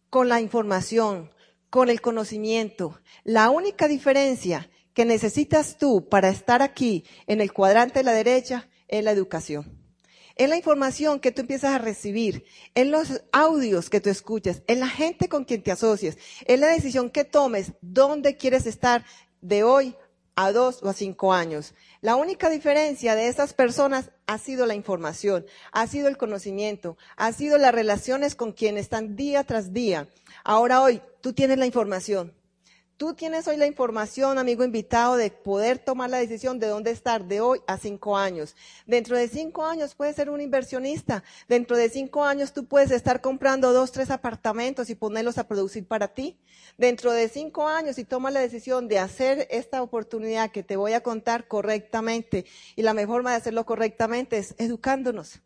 con 0.09 0.31
la 0.31 0.41
información, 0.41 1.31
con 1.69 1.91
el 1.91 2.01
conocimiento. 2.01 2.99
La 3.25 3.51
única 3.51 3.87
diferencia 3.87 4.71
que 4.95 5.05
necesitas 5.05 5.77
tú 5.77 6.09
para 6.09 6.31
estar 6.31 6.63
aquí 6.63 7.05
en 7.27 7.43
el 7.43 7.53
cuadrante 7.53 8.01
de 8.01 8.05
la 8.05 8.13
derecha 8.13 8.69
es 8.89 9.05
la 9.05 9.13
educación. 9.13 9.79
Es 10.35 10.49
la 10.49 10.57
información 10.57 11.21
que 11.21 11.33
tú 11.33 11.43
empiezas 11.43 11.75
a 11.75 11.79
recibir, 11.79 12.45
en 12.75 12.91
los 12.91 13.23
audios 13.33 13.91
que 13.91 14.01
tú 14.01 14.09
escuchas, 14.09 14.63
en 14.69 14.81
la 14.81 14.89
gente 14.89 15.29
con 15.29 15.45
quien 15.45 15.63
te 15.63 15.73
asocias, 15.73 16.17
en 16.47 16.61
la 16.61 16.69
decisión 16.69 17.11
que 17.11 17.25
tomes, 17.25 17.73
dónde 17.83 18.37
quieres 18.37 18.65
estar 18.65 19.05
de 19.41 19.65
hoy 19.65 19.97
a 20.41 20.53
dos 20.53 20.85
o 20.85 20.89
a 20.89 20.93
cinco 20.93 21.33
años. 21.33 21.75
La 22.01 22.15
única 22.15 22.49
diferencia 22.49 23.17
de 23.17 23.27
esas 23.27 23.55
personas 23.55 24.13
ha 24.29 24.39
sido 24.39 24.67
la 24.67 24.77
información, 24.77 25.45
ha 25.73 25.89
sido 25.89 26.07
el 26.07 26.17
conocimiento, 26.17 26.97
ha 27.17 27.33
sido 27.33 27.59
las 27.59 27.75
relaciones 27.75 28.37
con 28.37 28.53
quienes 28.53 28.83
están 28.83 29.17
día 29.17 29.43
tras 29.43 29.73
día. 29.73 30.07
Ahora 30.45 30.81
hoy, 30.81 31.03
tú 31.23 31.33
tienes 31.33 31.59
la 31.59 31.67
información. 31.67 32.38
Tú 32.99 33.15
tienes 33.15 33.47
hoy 33.47 33.57
la 33.57 33.69
información, 33.69 34.39
amigo 34.39 34.65
invitado, 34.65 35.17
de 35.17 35.31
poder 35.31 35.79
tomar 35.79 36.11
la 36.11 36.19
decisión 36.19 36.59
de 36.59 36.67
dónde 36.67 36.91
estar 36.91 37.27
de 37.27 37.41
hoy 37.41 37.61
a 37.69 37.79
cinco 37.79 38.17
años. 38.17 38.57
Dentro 38.87 39.17
de 39.17 39.29
cinco 39.29 39.65
años 39.65 39.95
puedes 39.95 40.17
ser 40.17 40.29
un 40.31 40.41
inversionista. 40.41 41.23
Dentro 41.47 41.77
de 41.77 41.91
cinco 41.91 42.25
años 42.25 42.53
tú 42.53 42.67
puedes 42.67 42.91
estar 42.91 43.21
comprando 43.21 43.73
dos, 43.73 43.93
tres 43.93 44.11
apartamentos 44.11 44.91
y 44.91 44.97
ponerlos 44.97 45.39
a 45.39 45.47
producir 45.47 45.87
para 45.87 46.09
ti. 46.09 46.41
Dentro 46.77 47.13
de 47.13 47.29
cinco 47.29 47.69
años, 47.69 47.95
si 47.95 48.05
tomas 48.05 48.33
la 48.33 48.41
decisión 48.41 48.89
de 48.89 48.99
hacer 48.99 49.47
esta 49.49 49.81
oportunidad 49.81 50.51
que 50.51 50.65
te 50.65 50.77
voy 50.77 50.95
a 50.95 51.01
contar 51.01 51.47
correctamente, 51.47 52.47
y 52.75 52.83
la 52.83 52.95
mejor 52.95 53.19
forma 53.19 53.31
de 53.31 53.37
hacerlo 53.37 53.65
correctamente 53.65 54.39
es 54.39 54.57
educándonos 54.59 55.41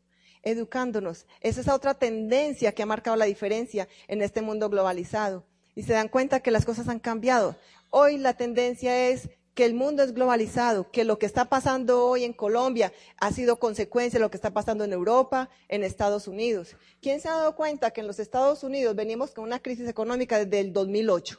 educándonos. 0.45 1.27
Esa 1.41 1.61
es 1.61 1.69
otra 1.69 1.95
tendencia 1.95 2.73
que 2.73 2.83
ha 2.83 2.87
marcado 2.87 3.17
la 3.17 3.27
diferencia 3.27 3.87
en 4.09 4.23
este 4.23 4.43
mundo 4.43 4.69
globalizado 4.69 5.45
y 5.75 5.83
se 5.83 5.93
dan 5.93 6.09
cuenta 6.09 6.41
que 6.41 6.51
las 6.51 6.65
cosas 6.65 6.89
han 6.89 7.01
cambiado. 7.01 7.57
Hoy 7.91 8.19
la 8.19 8.35
tendencia 8.35 9.09
es 9.09 9.29
que 9.55 9.65
el 9.67 9.75
mundo 9.75 10.03
es 10.03 10.15
globalizado, 10.15 10.91
que 10.91 11.05
lo 11.05 11.19
que 11.19 11.27
está 11.27 11.47
pasando 11.47 12.07
hoy 12.07 12.25
en 12.25 12.33
Colombia 12.33 12.93
ha 13.19 13.33
sido 13.33 13.59
consecuencia 13.59 14.19
de 14.19 14.25
lo 14.25 14.31
que 14.31 14.39
está 14.39 14.53
pasando 14.53 14.85
en 14.85 14.93
Europa, 14.93 15.51
en 15.69 15.85
Estados 15.85 16.27
Unidos. 16.27 16.77
¿Quién 17.03 17.21
se 17.21 17.29
ha 17.29 17.33
dado 17.33 17.55
cuenta 17.55 17.91
que 17.91 18.01
en 18.01 18.07
los 18.07 18.19
Estados 18.19 18.65
Unidos 18.65 18.97
venimos 18.97 19.33
con 19.33 19.45
una 19.45 19.61
crisis 19.61 19.89
económica 19.89 20.39
desde 20.39 20.61
el 20.61 20.73
2008? 20.73 21.39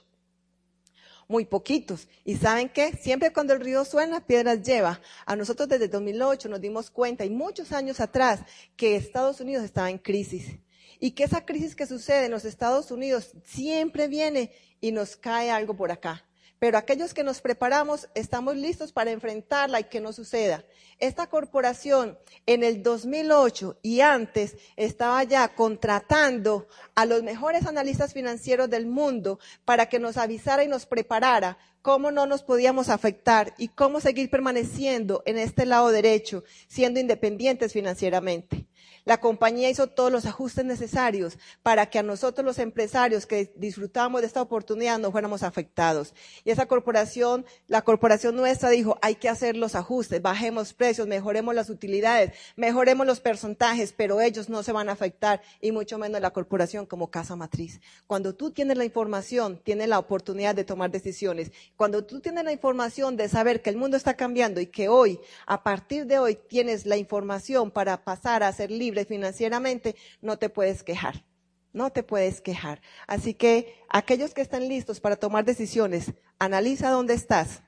Muy 1.28 1.46
poquitos. 1.46 2.08
¿Y 2.24 2.36
saben 2.36 2.70
qué? 2.70 2.92
Siempre 2.92 3.34
cuando 3.34 3.54
el 3.54 3.62
río 3.62 3.84
suena, 3.86 4.26
piedras 4.26 4.62
lleva. 4.62 5.02
A 5.26 5.36
nosotros 5.36 5.68
desde 5.70 5.86
el 5.86 5.92
2008 5.92 6.50
nos 6.50 6.62
dimos 6.62 6.92
cuenta, 6.92 7.26
y 7.26 7.32
muchos 7.32 7.72
años 7.72 8.00
atrás, 8.00 8.42
que 8.76 8.96
Estados 8.96 9.40
Unidos 9.40 9.64
estaba 9.64 9.90
en 9.90 9.98
crisis 9.98 10.60
y 11.04 11.12
que 11.12 11.26
esa 11.26 11.46
crisis 11.46 11.76
que 11.76 11.86
sucede 11.86 12.28
en 12.28 12.32
los 12.32 12.46
Estados 12.46 12.90
Unidos 12.90 13.32
siempre 13.44 14.08
viene 14.08 14.54
y 14.80 14.94
nos 14.94 15.18
cae 15.18 15.52
algo 15.52 15.76
por 15.76 15.92
acá. 15.92 16.24
Pero 16.60 16.78
aquellos 16.78 17.14
que 17.14 17.26
nos 17.26 17.42
preparamos 17.42 18.08
estamos 18.16 18.56
listos 18.56 18.94
para 18.94 19.12
enfrentarla 19.12 19.82
y 19.82 19.84
que 19.84 20.00
no 20.00 20.14
suceda. 20.14 20.64
Esta 21.00 21.28
corporación 21.28 22.18
en 22.46 22.64
el 22.64 22.84
2008 22.84 23.80
y 23.82 24.00
antes 24.00 24.56
estaba 24.78 25.22
ya 25.26 25.50
contratando 25.50 26.70
a 26.96 27.06
los 27.06 27.22
mejores 27.22 27.68
analistas 27.68 28.14
financieros 28.14 28.70
del 28.70 28.86
mundo 28.86 29.40
para 29.66 29.88
que 29.88 30.00
nos 30.00 30.16
avisara 30.16 30.64
y 30.64 30.70
nos 30.70 30.86
preparara 30.86 31.58
cómo 31.82 32.12
no 32.12 32.28
nos 32.28 32.44
podíamos 32.44 32.88
afectar 32.88 33.54
y 33.58 33.68
cómo 33.68 34.00
seguir 34.00 34.30
permaneciendo 34.30 35.22
en 35.26 35.38
este 35.38 35.66
lado 35.66 35.92
derecho, 35.92 36.46
siendo 36.70 37.02
independientes 37.02 37.74
financieramente. 37.74 38.68
La 39.06 39.20
compañía 39.20 39.70
hizo 39.70 39.88
todos 39.88 40.12
los 40.12 40.26
ajustes 40.26 40.64
necesarios 40.64 41.38
para 41.62 41.88
que 41.90 42.00
a 42.00 42.04
nosotros 42.04 42.46
los 42.46 42.58
empresarios 42.58 43.26
que 43.26 43.52
disfrutamos 43.58 44.22
de 44.22 44.28
esta 44.28 44.42
oportunidad 44.42 44.98
no 44.98 45.12
fuéramos 45.12 45.44
afectados. 45.44 46.14
Y 46.46 46.52
esa 46.52 46.68
corporación, 46.68 47.46
la 47.68 47.82
corporación 47.82 48.36
nuestra 48.36 48.70
dijo, 48.70 48.98
hay 49.02 49.16
que 49.16 49.28
hacer 49.28 49.58
los 49.58 49.76
ajustes, 49.76 50.22
bajemos 50.22 50.74
precios, 50.74 51.08
mejoremos 51.08 51.54
las 51.54 51.70
utilidades, 51.70 52.32
mejoremos 52.56 53.06
los 53.06 53.20
porcentajes, 53.20 53.94
pero 53.94 54.22
ellos 54.22 54.50
no 54.50 54.64
se 54.64 54.72
van 54.72 54.88
a 54.88 54.94
afectar 54.94 55.42
y 55.60 55.72
mucho 55.72 55.98
menos 55.98 56.22
la 56.22 56.32
corporación 56.32 56.86
como 56.86 57.12
casa 57.12 57.36
matriz. 57.36 57.82
Cuando 58.08 58.34
tú 58.36 58.52
tienes 58.52 58.78
la 58.78 58.86
información, 58.86 59.60
tienes 59.64 59.90
la 59.90 60.00
oportunidad 60.00 60.56
de 60.56 60.64
tomar 60.64 60.92
decisiones. 60.92 61.52
Cuando 61.76 62.06
tú 62.06 62.22
tienes 62.22 62.46
la 62.46 62.52
información 62.52 63.18
de 63.18 63.28
saber 63.28 63.62
que 63.62 63.70
el 63.70 63.78
mundo 63.78 63.98
está 63.98 64.14
cambiando 64.16 64.62
y 64.62 64.68
que 64.68 64.88
hoy, 64.88 65.20
a 65.46 65.64
partir 65.64 66.06
de 66.06 66.20
hoy, 66.20 66.36
tienes 66.36 66.86
la 66.86 66.98
información 66.98 67.72
para 67.72 68.04
pasar 68.04 68.44
a 68.44 68.52
ser 68.52 68.72
libre 68.78 69.06
financieramente, 69.06 69.96
no 70.22 70.38
te 70.38 70.50
puedes 70.50 70.84
quejar. 70.84 71.24
No 71.72 71.92
te 71.92 72.04
puedes 72.04 72.40
quejar. 72.42 72.82
Así 73.08 73.34
que 73.34 73.76
aquellos 73.90 74.34
que 74.34 74.42
están 74.42 74.68
listos 74.68 75.00
para 75.00 75.16
tomar 75.16 75.44
decisiones, 75.44 76.14
analiza 76.38 76.92
dónde 76.92 77.16
estás. 77.16 77.64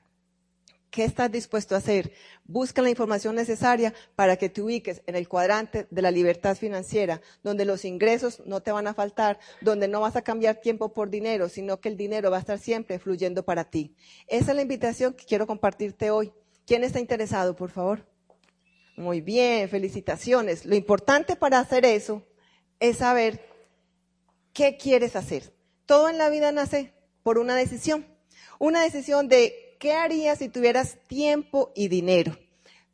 ¿Qué 0.90 1.04
estás 1.04 1.30
dispuesto 1.30 1.74
a 1.74 1.78
hacer? 1.78 2.12
Busca 2.44 2.80
la 2.80 2.88
información 2.88 3.34
necesaria 3.34 3.92
para 4.14 4.36
que 4.36 4.48
te 4.48 4.62
ubiques 4.62 5.02
en 5.06 5.16
el 5.16 5.28
cuadrante 5.28 5.86
de 5.90 6.00
la 6.00 6.10
libertad 6.10 6.56
financiera, 6.56 7.20
donde 7.42 7.64
los 7.64 7.84
ingresos 7.84 8.40
no 8.46 8.62
te 8.62 8.72
van 8.72 8.86
a 8.86 8.94
faltar, 8.94 9.38
donde 9.60 9.88
no 9.88 10.00
vas 10.00 10.16
a 10.16 10.22
cambiar 10.22 10.60
tiempo 10.60 10.94
por 10.94 11.10
dinero, 11.10 11.48
sino 11.48 11.80
que 11.80 11.88
el 11.88 11.96
dinero 11.96 12.30
va 12.30 12.38
a 12.38 12.40
estar 12.40 12.58
siempre 12.58 12.98
fluyendo 12.98 13.44
para 13.44 13.64
ti. 13.64 13.94
Esa 14.26 14.52
es 14.52 14.56
la 14.56 14.62
invitación 14.62 15.12
que 15.12 15.26
quiero 15.26 15.46
compartirte 15.46 16.10
hoy. 16.10 16.32
¿Quién 16.64 16.82
está 16.82 16.98
interesado, 16.98 17.54
por 17.54 17.70
favor? 17.70 18.06
Muy 18.96 19.20
bien, 19.20 19.68
felicitaciones. 19.68 20.64
Lo 20.64 20.74
importante 20.74 21.36
para 21.36 21.58
hacer 21.58 21.84
eso 21.84 22.22
es 22.80 22.96
saber 22.96 23.46
qué 24.54 24.78
quieres 24.78 25.16
hacer. 25.16 25.52
Todo 25.84 26.08
en 26.08 26.16
la 26.16 26.30
vida 26.30 26.50
nace 26.50 26.94
por 27.22 27.36
una 27.36 27.54
decisión. 27.54 28.06
Una 28.58 28.82
decisión 28.82 29.28
de 29.28 29.76
qué 29.78 29.92
harías 29.92 30.38
si 30.38 30.48
tuvieras 30.48 30.96
tiempo 31.08 31.72
y 31.74 31.88
dinero. 31.88 32.38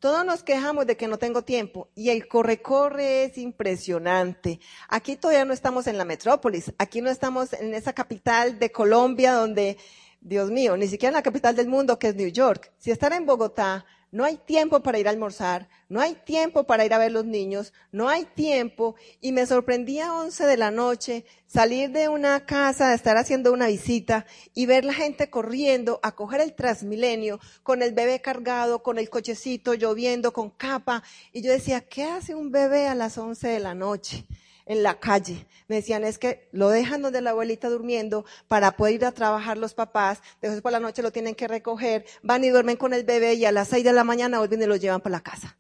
Todos 0.00 0.26
nos 0.26 0.42
quejamos 0.42 0.88
de 0.88 0.97
que 0.97 1.06
no 1.06 1.18
tengo 1.18 1.42
tiempo 1.42 1.88
y 1.94 2.11
el 2.11 2.26
corre-corre 2.26 3.23
es 3.26 3.38
impresionante. 3.38 4.59
Aquí 4.88 5.14
todavía 5.14 5.44
no 5.44 5.52
estamos 5.52 5.87
en 5.87 5.99
la 5.99 6.04
metrópolis, 6.04 6.73
aquí 6.78 7.00
no 7.00 7.11
estamos 7.11 7.52
en 7.52 7.75
esa 7.75 7.92
capital 7.92 8.59
de 8.59 8.73
Colombia 8.73 9.35
donde, 9.35 9.78
Dios 10.21 10.50
mío, 10.50 10.76
ni 10.76 10.88
siquiera 10.88 11.11
en 11.11 11.14
la 11.14 11.23
capital 11.23 11.54
del 11.54 11.68
mundo 11.68 12.00
que 12.00 12.09
es 12.09 12.16
New 12.16 12.26
York. 12.26 12.73
Si 12.78 12.90
estar 12.90 13.12
en 13.12 13.26
Bogotá 13.26 13.87
no 14.12 14.25
hay 14.25 14.37
tiempo 14.37 14.81
para 14.81 14.99
ir 14.99 15.09
a 15.09 15.11
almorzar, 15.11 15.71
no 15.88 16.00
hay 16.00 16.14
tiempo 16.14 16.64
para 16.64 16.85
ir 16.85 16.92
a 16.92 16.99
ver 16.99 17.12
los 17.12 17.25
niños, 17.25 17.73
no 17.92 18.11
hay 18.11 18.26
tiempo. 18.26 18.95
Y 19.23 19.33
me 19.33 19.47
sorprendía 19.47 20.09
a 20.09 20.21
11 20.21 20.45
de 20.45 20.57
la 20.59 20.71
noche 20.71 21.25
salir 21.47 21.90
de 21.90 22.11
una 22.11 22.45
casa, 22.45 22.92
estar 22.92 23.16
haciendo 23.16 23.52
una 23.54 23.69
visita 23.69 24.26
y 24.52 24.66
ver 24.66 24.85
la 24.85 24.92
gente 24.92 25.31
corriendo 25.31 25.99
a 26.02 26.12
coger 26.12 26.42
el 26.42 26.54
Transmilenio 26.54 27.40
con 27.62 27.81
el 27.83 27.95
bebé 27.95 28.21
cargado, 28.21 28.83
con 28.83 28.99
el 28.99 29.09
cochecito 29.09 29.73
lloviendo, 29.73 30.35
con 30.35 30.50
capa. 30.50 31.02
Y 31.33 31.40
yo 31.40 31.50
decía, 31.50 31.81
¿qué 31.81 32.04
hace 32.04 32.35
un 32.35 32.52
bebé 32.52 32.88
a 32.88 32.95
las 32.95 33.16
11 33.16 33.49
de 33.49 33.61
la 33.61 33.75
noche? 33.75 34.26
En 34.66 34.83
la 34.83 34.99
calle. 34.99 35.47
Me 35.69 35.76
decían, 35.76 36.04
es 36.04 36.19
que 36.19 36.49
lo 36.52 36.69
dejan 36.69 37.02
donde 37.02 37.21
la 37.21 37.31
abuelita 37.31 37.69
durmiendo 37.69 38.25
para 38.49 38.76
poder 38.76 38.95
ir 38.95 39.04
a 39.04 39.12
trabajar 39.12 39.59
los 39.59 39.75
papás, 39.75 40.21
después 40.40 40.61
por 40.61 40.73
la 40.73 40.81
noche 40.81 41.02
lo 41.02 41.12
tienen 41.12 41.35
que 41.35 41.49
recoger, 41.49 42.04
van 42.23 42.45
y 42.45 42.49
duermen 42.49 42.76
con 42.76 42.95
el 42.95 43.04
bebé 43.04 43.35
y 43.35 43.45
a 43.45 43.52
las 43.52 43.69
seis 43.69 43.85
de 43.85 43.92
la 43.92 44.04
mañana 44.04 44.38
vuelven 44.38 44.62
y 44.62 44.66
lo 44.66 44.76
llevan 44.76 45.00
para 45.00 45.16
la 45.16 45.23
casa. 45.23 45.57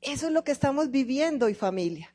Eso 0.00 0.26
es 0.26 0.32
lo 0.32 0.44
que 0.44 0.52
estamos 0.52 0.90
viviendo 0.90 1.48
y 1.48 1.54
familia. 1.54 2.14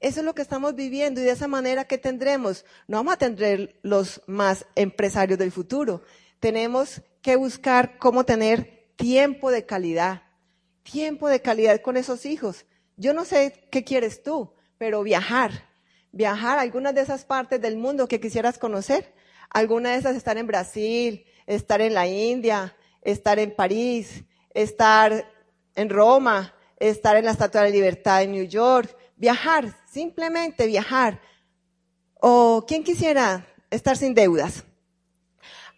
Eso 0.00 0.20
es 0.20 0.26
lo 0.26 0.34
que 0.34 0.42
estamos 0.42 0.74
viviendo 0.74 1.20
y 1.20 1.24
de 1.24 1.32
esa 1.32 1.48
manera 1.48 1.84
que 1.84 1.98
tendremos, 1.98 2.64
no 2.86 2.98
vamos 2.98 3.14
a 3.14 3.18
tener 3.18 3.80
los 3.82 4.22
más 4.26 4.64
empresarios 4.76 5.38
del 5.38 5.50
futuro. 5.50 6.02
Tenemos 6.38 7.02
que 7.20 7.34
buscar 7.36 7.98
cómo 7.98 8.24
tener 8.24 8.92
tiempo 8.96 9.50
de 9.50 9.66
calidad, 9.66 10.22
tiempo 10.84 11.28
de 11.28 11.42
calidad 11.42 11.80
con 11.80 11.96
esos 11.96 12.26
hijos. 12.26 12.64
Yo 12.96 13.12
no 13.12 13.24
sé 13.24 13.68
qué 13.70 13.82
quieres 13.82 14.22
tú, 14.22 14.52
pero 14.78 15.02
viajar, 15.02 15.50
viajar 16.12 16.58
a 16.58 16.62
algunas 16.62 16.94
de 16.94 17.02
esas 17.02 17.24
partes 17.24 17.60
del 17.60 17.76
mundo 17.76 18.08
que 18.08 18.20
quisieras 18.20 18.58
conocer. 18.58 19.12
Algunas 19.50 19.92
de 19.92 19.98
esas 19.98 20.16
estar 20.16 20.38
en 20.38 20.46
Brasil, 20.46 21.24
estar 21.46 21.80
en 21.80 21.94
la 21.94 22.06
India, 22.06 22.76
estar 23.02 23.38
en 23.38 23.54
París, 23.54 24.24
estar 24.54 25.30
en 25.74 25.90
Roma, 25.90 26.54
estar 26.78 27.16
en 27.16 27.24
la 27.24 27.32
Estatua 27.32 27.62
de 27.62 27.68
la 27.68 27.74
Libertad 27.74 28.22
en 28.22 28.32
New 28.32 28.44
York, 28.44 28.96
viajar, 29.16 29.76
simplemente 29.90 30.66
viajar. 30.66 31.20
O 32.20 32.64
quién 32.66 32.84
quisiera 32.84 33.46
estar 33.70 33.96
sin 33.96 34.14
deudas. 34.14 34.64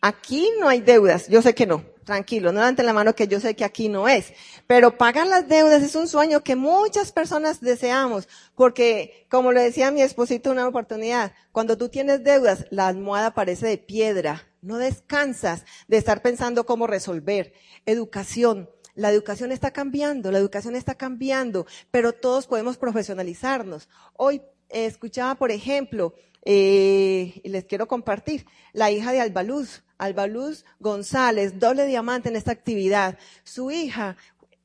Aquí 0.01 0.51
no 0.59 0.69
hay 0.69 0.81
deudas, 0.81 1.29
yo 1.29 1.43
sé 1.43 1.55
que 1.55 1.67
no 1.67 1.90
tranquilo, 2.05 2.53
no 2.53 2.61
levanten 2.61 2.87
la 2.87 2.93
mano 2.93 3.15
que 3.15 3.29
yo 3.29 3.41
sé 3.41 3.55
que 3.55 3.65
aquí 3.65 3.89
no 3.89 4.09
es. 4.09 4.33
Pero 4.67 4.97
pagar 4.97 5.27
las 5.27 5.49
deudas 5.49 5.83
es 5.83 5.95
un 5.95 6.09
sueño 6.09 6.43
que 6.43 6.57
muchas 6.57 7.13
personas 7.13 7.61
deseamos, 7.61 8.29
porque 8.55 9.27
como 9.31 9.53
le 9.53 9.63
decía 9.63 9.91
mi 9.91 10.03
esposito 10.03 10.51
una 10.51 10.67
oportunidad, 10.67 11.33
cuando 11.53 11.77
tú 11.77 11.89
tienes 11.89 12.23
deudas, 12.23 12.67
la 12.71 12.89
almohada 12.89 13.33
parece 13.33 13.67
de 13.67 13.79
piedra, 13.79 14.49
no 14.63 14.77
descansas 14.77 15.65
de 15.89 15.97
estar 15.97 16.23
pensando 16.23 16.67
cómo 16.67 16.87
resolver. 16.87 17.53
Educación. 17.87 18.71
La 18.95 19.11
educación 19.11 19.53
está 19.53 19.71
cambiando, 19.71 20.33
la 20.33 20.39
educación 20.39 20.75
está 20.75 20.97
cambiando, 20.97 21.67
pero 21.91 22.13
todos 22.13 22.47
podemos 22.47 22.77
profesionalizarnos. 22.77 23.89
Hoy 24.15 24.43
eh, 24.69 24.87
escuchaba, 24.87 25.37
por 25.37 25.51
ejemplo, 25.51 26.15
eh, 26.43 27.41
y 27.43 27.49
les 27.49 27.65
quiero 27.65 27.87
compartir, 27.87 28.47
la 28.73 28.91
hija 28.91 29.13
de 29.13 29.21
Albaluz, 29.21 29.83
Albaluz 29.99 30.65
González, 30.79 31.59
doble 31.59 31.87
diamante 31.87 32.29
en 32.29 32.37
esta 32.37 32.53
actividad. 32.53 33.19
Su 33.45 33.71
hija 33.71 34.17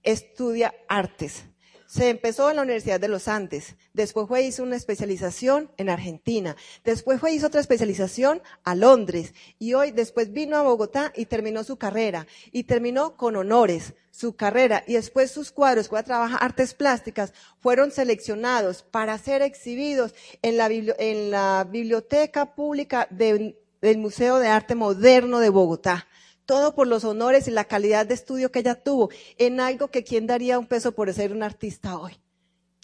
estudia 0.04 0.74
artes. 0.88 1.46
Se 1.96 2.10
empezó 2.10 2.50
en 2.50 2.58
la 2.58 2.64
Universidad 2.64 3.00
de 3.00 3.08
los 3.08 3.30
Andes, 3.30 3.78
después 3.94 4.28
fue 4.28 4.44
hizo 4.44 4.64
una 4.64 4.76
especialización 4.76 5.72
en 5.78 5.88
Argentina, 5.88 6.58
después 6.84 7.22
fue 7.22 7.32
hizo 7.32 7.48
otra 7.48 7.62
especialización 7.62 8.42
a 8.66 8.76
Londres 8.76 9.34
y 9.60 9.76
hoy 9.76 9.92
después 9.92 10.34
vino 10.34 10.58
a 10.58 10.64
Bogotá 10.64 11.14
y 11.16 11.28
terminó 11.28 11.64
su 11.64 11.78
carrera 11.78 12.28
y 12.52 12.66
terminó 12.66 13.16
con 13.16 13.38
honores 13.38 13.94
su 14.12 14.36
carrera 14.36 14.84
y 14.86 14.96
después 14.96 15.32
sus 15.32 15.54
cuadros, 15.54 15.88
cuando 15.88 16.08
trabaja 16.08 16.36
artes 16.36 16.74
plásticas, 16.74 17.32
fueron 17.62 17.92
seleccionados 17.92 18.84
para 18.84 19.18
ser 19.18 19.42
exhibidos 19.42 20.14
en 20.42 20.58
la, 20.58 20.68
en 20.68 21.32
la 21.32 21.66
biblioteca 21.72 22.56
pública 22.56 23.08
de 23.10 23.56
del 23.86 24.00
Museo 24.00 24.40
de 24.40 24.48
Arte 24.48 24.74
Moderno 24.74 25.40
de 25.40 25.50
Bogotá. 25.50 26.08
Todo 26.46 26.76
por 26.76 26.88
los 26.88 27.04
honores 27.04 27.48
y 27.48 27.52
la 27.52 27.66
calidad 27.66 28.06
de 28.06 28.14
estudio 28.14 28.52
que 28.52 28.60
ella 28.60 28.76
tuvo 28.76 29.10
en 29.38 29.60
algo 29.60 29.90
que 29.90 30.04
quién 30.04 30.28
daría 30.28 30.60
un 30.60 30.68
peso 30.68 30.94
por 30.94 31.12
ser 31.14 31.32
un 31.32 31.44
artista 31.44 31.98
hoy. 31.98 32.20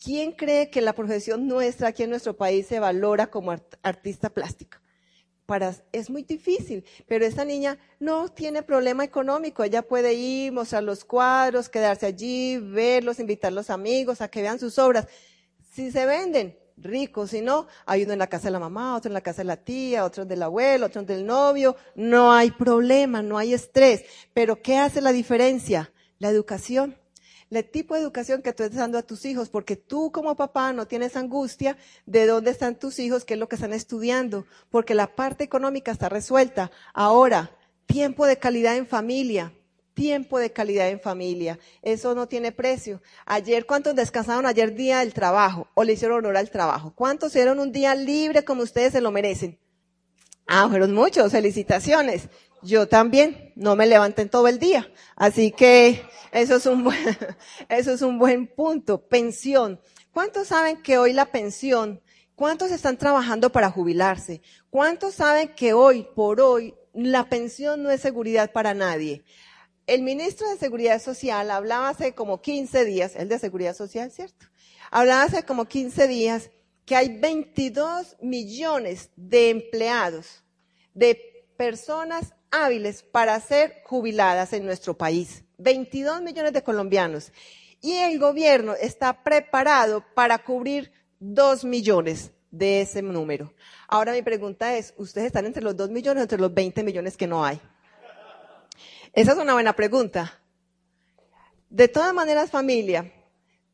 ¿Quién 0.03 0.32
cree 0.32 0.72
que 0.72 0.82
la 0.82 0.94
profesión 0.94 1.48
nuestra 1.48 1.89
aquí 1.89 2.01
en 2.01 2.10
nuestro 2.10 2.36
país 2.36 2.65
se 2.65 2.80
valora 2.80 3.27
como 3.27 3.56
artista 3.84 4.32
plástico? 4.32 4.80
Para, 5.46 5.75
es 5.91 6.10
muy 6.10 6.24
difícil, 6.24 6.84
pero 7.08 7.24
esta 7.24 7.46
niña 7.46 7.77
no 8.00 8.30
tiene 8.30 8.63
problema 8.63 9.03
económico. 9.03 9.63
Ella 9.63 9.84
puede 9.84 10.13
ir, 10.13 10.53
mostrar 10.53 10.82
los 10.82 11.06
cuadros, 11.06 11.70
quedarse 11.70 12.08
allí, 12.08 12.58
verlos, 12.58 13.20
invitar 13.20 13.50
a 13.50 13.56
los 13.56 13.70
amigos 13.70 14.22
a 14.22 14.27
que 14.27 14.41
vean 14.41 14.60
sus 14.60 14.80
obras. 14.80 15.08
Si 15.72 15.91
se 15.91 16.08
venden, 16.08 16.58
ricos, 16.84 17.32
si 17.32 17.42
no, 17.42 17.68
hay 17.86 18.04
uno 18.04 18.14
en 18.14 18.20
la 18.20 18.28
casa 18.28 18.46
de 18.46 18.52
la 18.52 18.60
mamá, 18.60 18.96
otro 18.96 19.10
en 19.10 19.14
la 19.14 19.22
casa 19.22 19.42
de 19.42 19.46
la 19.46 19.58
tía, 19.58 20.06
otro 20.06 20.26
del 20.26 20.44
abuelo, 20.44 20.88
otro 20.88 21.04
del 21.04 21.26
novio. 21.26 21.76
No 21.96 22.34
hay 22.34 22.52
problema, 22.52 23.22
no 23.22 23.38
hay 23.38 23.54
estrés. 23.54 24.04
Pero 24.34 24.62
¿qué 24.62 24.78
hace 24.78 25.02
la 25.02 25.12
diferencia? 25.12 25.92
La 26.20 26.30
educación 26.30 26.96
el 27.58 27.70
tipo 27.70 27.96
de 27.96 28.02
educación 28.02 28.42
que 28.42 28.54
tú 28.54 28.64
estás 28.64 28.80
dando 28.80 28.98
a 28.98 29.04
tus 29.04 29.26
hijos, 29.26 29.50
porque 29.50 29.76
tú 29.76 30.12
como 30.12 30.36
papá 30.36 30.72
no 30.74 30.88
tienes 30.88 31.18
angustia 31.18 31.78
de 32.06 32.26
dónde 32.26 32.52
están 32.52 32.80
tus 32.80 32.98
hijos, 33.00 33.26
qué 33.26 33.34
es 33.34 33.40
lo 33.40 33.50
que 33.50 33.56
están 33.56 33.74
estudiando, 33.74 34.46
porque 34.70 34.96
la 34.96 35.16
parte 35.16 35.44
económica 35.44 35.92
está 35.92 36.08
resuelta. 36.08 36.72
Ahora, 36.94 37.52
tiempo 37.88 38.26
de 38.26 38.38
calidad 38.38 38.78
en 38.78 38.88
familia, 38.88 39.54
tiempo 40.01 40.39
de 40.39 40.51
calidad 40.51 40.89
en 40.89 41.00
familia. 41.00 41.60
Eso 41.84 42.15
no 42.15 42.27
tiene 42.27 42.51
precio. 42.51 43.03
Ayer, 43.27 43.67
¿cuántos 43.67 43.93
descansaron 43.93 44.48
ayer 44.48 44.74
día 44.74 44.98
del 45.01 45.13
trabajo 45.13 45.67
o 45.75 45.84
le 45.84 45.93
hicieron 45.93 46.17
honor 46.17 46.38
al 46.38 46.50
trabajo? 46.50 46.91
¿Cuántos 46.96 47.29
hicieron 47.29 47.60
un 47.60 47.72
día 47.72 47.93
libre 47.93 48.43
como 48.43 48.63
ustedes 48.63 48.93
se 48.93 49.01
lo 49.01 49.12
merecen? 49.12 49.60
Ah, 50.48 50.65
fueron 50.67 50.96
muchos, 50.96 51.31
felicitaciones. 51.31 52.29
Yo 52.63 52.88
también, 52.88 53.53
no 53.55 53.75
me 53.75 53.86
levanté 53.86 54.25
todo 54.25 54.48
el 54.48 54.58
día. 54.58 54.91
Así 55.15 55.51
que 55.51 56.01
eso 56.31 56.55
es 56.55 56.65
un 56.65 56.84
buen, 56.84 56.98
eso 57.70 57.93
es 57.93 58.01
un 58.01 58.17
buen 58.17 58.48
punto. 58.48 59.08
Pensión. 59.08 59.79
¿Cuántos 60.12 60.48
saben 60.48 60.81
que 60.81 60.98
hoy 60.98 61.13
la 61.13 61.27
pensión, 61.27 62.01
cuántos 62.34 62.72
están 62.72 62.98
trabajando 62.98 63.51
para 63.51 63.70
jubilarse? 63.70 64.41
¿Cuántos 64.72 65.13
saben 65.13 65.50
que 65.50 65.74
hoy, 65.74 66.08
por 66.15 66.41
hoy, 66.41 66.74
la 66.91 67.29
pensión 67.29 67.84
no 67.84 67.91
es 67.91 68.01
seguridad 68.01 68.51
para 68.51 68.74
nadie? 68.74 69.24
El 69.88 70.04
ministro 70.04 70.48
de 70.50 70.58
Seguridad 70.58 71.02
Social 71.02 71.50
hablaba 71.52 71.90
hace 71.90 72.14
como 72.14 72.42
15 72.42 72.86
días, 72.86 73.16
el 73.16 73.28
de 73.28 73.40
Seguridad 73.40 73.76
Social, 73.76 74.12
¿cierto? 74.12 74.46
Hablaba 74.92 75.24
hace 75.24 75.44
como 75.44 75.66
15 75.66 76.08
días 76.08 76.52
que 76.86 76.96
hay 76.96 77.20
22 77.20 78.18
millones 78.22 79.10
de 79.16 79.50
empleados, 79.50 80.44
de 80.94 81.46
personas 81.58 82.34
hábiles 82.52 83.04
para 83.04 83.40
ser 83.40 83.82
jubiladas 83.86 84.54
en 84.54 84.66
nuestro 84.66 84.98
país. 84.98 85.44
22 85.58 86.22
millones 86.22 86.54
de 86.54 86.64
colombianos. 86.64 87.32
Y 87.82 87.94
el 87.94 88.20
gobierno 88.20 88.74
está 88.74 89.24
preparado 89.24 90.04
para 90.14 90.40
cubrir 90.40 90.92
2 91.20 91.64
millones 91.66 92.32
de 92.52 92.82
ese 92.82 93.02
número. 93.02 93.54
Ahora 93.88 94.14
mi 94.14 94.22
pregunta 94.22 94.76
es, 94.76 94.94
¿ustedes 94.98 95.28
están 95.28 95.46
entre 95.46 95.64
los 95.64 95.76
2 95.76 95.90
millones 95.90 96.22
o 96.22 96.24
entre 96.24 96.40
los 96.40 96.54
20 96.54 96.84
millones 96.84 97.18
que 97.18 97.28
no 97.28 97.44
hay? 97.44 97.60
Esa 99.13 99.34
es 99.34 99.38
una 99.38 99.53
buena 99.53 99.75
pregunta. 99.75 100.39
De 101.70 101.89
todas 101.89 102.13
maneras, 102.13 102.50
familia, 102.50 103.12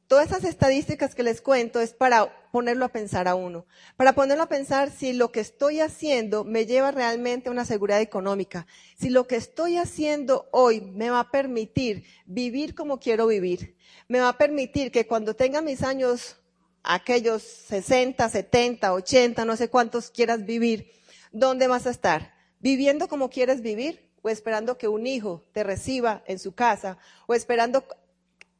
todas 0.08 0.32
esas 0.32 0.44
estadísticas 0.44 1.14
que 1.14 1.22
les 1.22 1.42
cuento 1.42 1.80
es 1.80 1.94
para 1.94 2.50
ponerlo 2.52 2.86
a 2.86 2.90
pensar 2.90 3.28
a 3.28 3.36
uno, 3.36 3.68
para 3.98 4.14
ponerlo 4.14 4.46
a 4.46 4.50
pensar 4.50 4.90
si 4.90 5.14
lo 5.14 5.32
que 5.32 5.40
estoy 5.40 5.80
haciendo 5.80 6.44
me 6.44 6.66
lleva 6.66 6.90
realmente 6.90 7.50
a 7.50 7.52
una 7.52 7.66
seguridad 7.66 8.02
económica, 8.02 8.66
si 8.98 9.12
lo 9.12 9.28
que 9.28 9.36
estoy 9.36 9.78
haciendo 9.78 10.48
hoy 10.52 10.82
me 10.82 11.12
va 11.12 11.20
a 11.20 11.30
permitir 11.30 12.04
vivir 12.26 12.74
como 12.74 13.00
quiero 13.00 13.28
vivir, 13.28 13.76
me 14.08 14.20
va 14.20 14.30
a 14.30 14.38
permitir 14.40 14.92
que 14.92 15.06
cuando 15.06 15.36
tenga 15.36 15.62
mis 15.62 15.84
años, 15.84 16.38
aquellos 16.82 17.44
60, 17.44 18.28
70, 18.28 18.92
80, 18.92 19.46
no 19.46 19.56
sé 19.56 19.70
cuántos 19.70 20.10
quieras 20.10 20.48
vivir, 20.48 20.90
¿dónde 21.32 21.68
vas 21.68 21.86
a 21.86 21.92
estar? 21.92 22.34
¿Viviendo 22.60 23.08
como 23.08 23.30
quieres 23.30 23.62
vivir? 23.62 24.07
O 24.28 24.30
esperando 24.30 24.78
que 24.78 24.90
un 24.90 25.08
hijo 25.08 25.46
te 25.54 25.64
reciba 25.64 26.22
en 26.26 26.38
su 26.38 26.54
casa, 26.54 26.98
o 27.28 27.34
esperando 27.34 27.86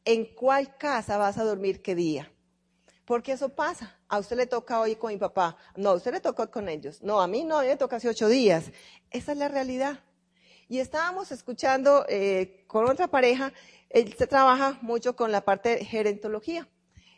en 0.06 0.24
cuál 0.34 0.78
casa 0.78 1.18
vas 1.18 1.38
a 1.38 1.44
dormir 1.44 1.82
qué 1.82 1.94
día. 1.94 2.32
Porque 3.04 3.34
eso 3.34 3.50
pasa. 3.50 3.94
A 4.08 4.18
usted 4.20 4.38
le 4.38 4.48
toca 4.48 4.80
hoy 4.80 4.96
con 4.96 5.12
mi 5.12 5.18
papá. 5.18 5.58
No, 5.76 5.90
a 5.90 5.94
usted 5.96 6.14
le 6.14 6.22
toca 6.22 6.48
con 6.48 6.70
ellos. 6.70 7.02
No, 7.02 7.20
a 7.20 7.28
mí 7.28 7.44
no, 7.44 7.60
a 7.60 7.64
mí 7.64 7.68
me 7.68 7.76
toca 7.76 7.98
hace 7.98 8.08
ocho 8.08 8.30
días. 8.30 8.72
Esa 9.12 9.34
es 9.34 9.38
la 9.38 9.50
realidad. 9.50 10.00
Y 10.70 10.80
estábamos 10.80 11.34
escuchando 11.34 12.06
eh, 12.08 12.64
con 12.68 12.90
otra 12.90 13.10
pareja, 13.10 13.52
él 13.90 14.14
se 14.18 14.26
trabaja 14.26 14.78
mucho 14.82 15.18
con 15.18 15.34
la 15.34 15.42
parte 15.42 15.70
de 15.76 15.86
gerontología. 15.86 16.70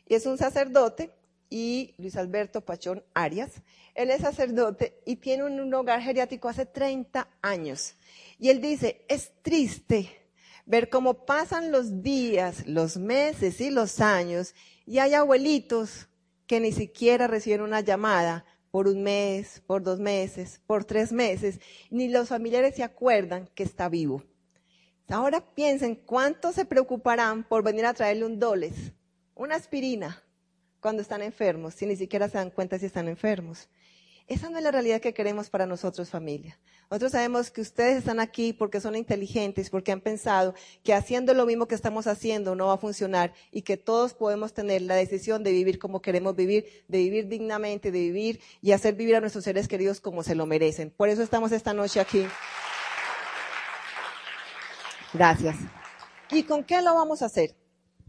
Y 0.07 0.15
es 0.15 0.25
un 0.25 0.39
sacerdote 0.39 1.11
y 1.49 1.95
Luis 1.97 2.15
Alberto 2.15 2.61
Pachón 2.61 3.03
Arias. 3.13 3.61
Él 3.95 4.11
es 4.11 4.21
sacerdote 4.21 5.01
y 5.05 5.17
tiene 5.17 5.43
un 5.43 5.73
hogar 5.73 6.01
geriátrico 6.01 6.49
hace 6.49 6.65
30 6.65 7.27
años. 7.41 7.95
Y 8.37 8.49
él 8.49 8.61
dice, 8.61 9.05
es 9.07 9.31
triste 9.41 10.15
ver 10.65 10.89
cómo 10.89 11.25
pasan 11.25 11.71
los 11.71 12.03
días, 12.03 12.67
los 12.67 12.97
meses 12.97 13.59
y 13.59 13.71
los 13.71 13.99
años 13.99 14.53
y 14.85 14.99
hay 14.99 15.15
abuelitos 15.15 16.07
que 16.45 16.59
ni 16.59 16.71
siquiera 16.71 17.27
reciben 17.27 17.61
una 17.61 17.81
llamada 17.81 18.45
por 18.71 18.87
un 18.87 19.01
mes, 19.01 19.61
por 19.65 19.81
dos 19.81 19.99
meses, 19.99 20.61
por 20.67 20.85
tres 20.85 21.11
meses, 21.11 21.59
ni 21.89 22.07
los 22.07 22.29
familiares 22.29 22.75
se 22.75 22.83
acuerdan 22.83 23.49
que 23.55 23.63
está 23.63 23.89
vivo. 23.89 24.23
Ahora 25.07 25.41
piensen 25.55 25.95
cuánto 25.95 26.51
se 26.51 26.65
preocuparán 26.65 27.43
por 27.43 27.63
venir 27.63 27.85
a 27.85 27.93
traerle 27.93 28.25
un 28.25 28.39
doles, 28.39 28.93
una 29.33 29.55
aspirina, 29.55 30.23
cuando 30.79 31.01
están 31.01 31.21
enfermos, 31.21 31.73
si 31.75 31.85
ni 31.85 31.95
siquiera 31.95 32.29
se 32.29 32.37
dan 32.37 32.51
cuenta 32.51 32.79
si 32.79 32.85
están 32.85 33.07
enfermos. 33.07 33.69
Esa 34.29 34.47
no 34.51 34.59
es 34.59 34.63
la 34.63 34.69
realidad 34.69 35.01
que 35.01 35.13
queremos 35.15 35.49
para 35.49 35.65
nosotros, 35.65 36.11
familia. 36.11 36.59
Nosotros 36.91 37.13
sabemos 37.13 37.49
que 37.49 37.61
ustedes 37.61 37.97
están 37.97 38.19
aquí 38.19 38.53
porque 38.53 38.79
son 38.79 38.95
inteligentes, 38.95 39.71
porque 39.71 39.91
han 39.91 40.01
pensado 40.01 40.53
que 40.83 40.93
haciendo 40.93 41.33
lo 41.33 41.47
mismo 41.47 41.67
que 41.67 41.73
estamos 41.73 42.05
haciendo 42.05 42.53
no 42.53 42.67
va 42.67 42.75
a 42.75 42.77
funcionar 42.77 43.33
y 43.51 43.63
que 43.63 43.75
todos 43.75 44.13
podemos 44.13 44.53
tener 44.53 44.83
la 44.83 44.93
decisión 44.93 45.43
de 45.43 45.51
vivir 45.51 45.79
como 45.79 46.03
queremos 46.03 46.35
vivir, 46.35 46.83
de 46.87 46.99
vivir 46.99 47.27
dignamente, 47.27 47.91
de 47.91 47.99
vivir 47.99 48.39
y 48.61 48.71
hacer 48.71 48.93
vivir 48.93 49.15
a 49.15 49.19
nuestros 49.19 49.43
seres 49.43 49.67
queridos 49.67 49.99
como 49.99 50.21
se 50.21 50.35
lo 50.35 50.45
merecen. 50.45 50.91
Por 50.91 51.09
eso 51.09 51.23
estamos 51.23 51.51
esta 51.51 51.73
noche 51.73 51.99
aquí. 51.99 52.23
Gracias. 55.11 55.55
¿Y 56.29 56.43
con 56.43 56.63
qué 56.63 56.83
lo 56.83 56.93
vamos 56.93 57.23
a 57.23 57.25
hacer? 57.25 57.55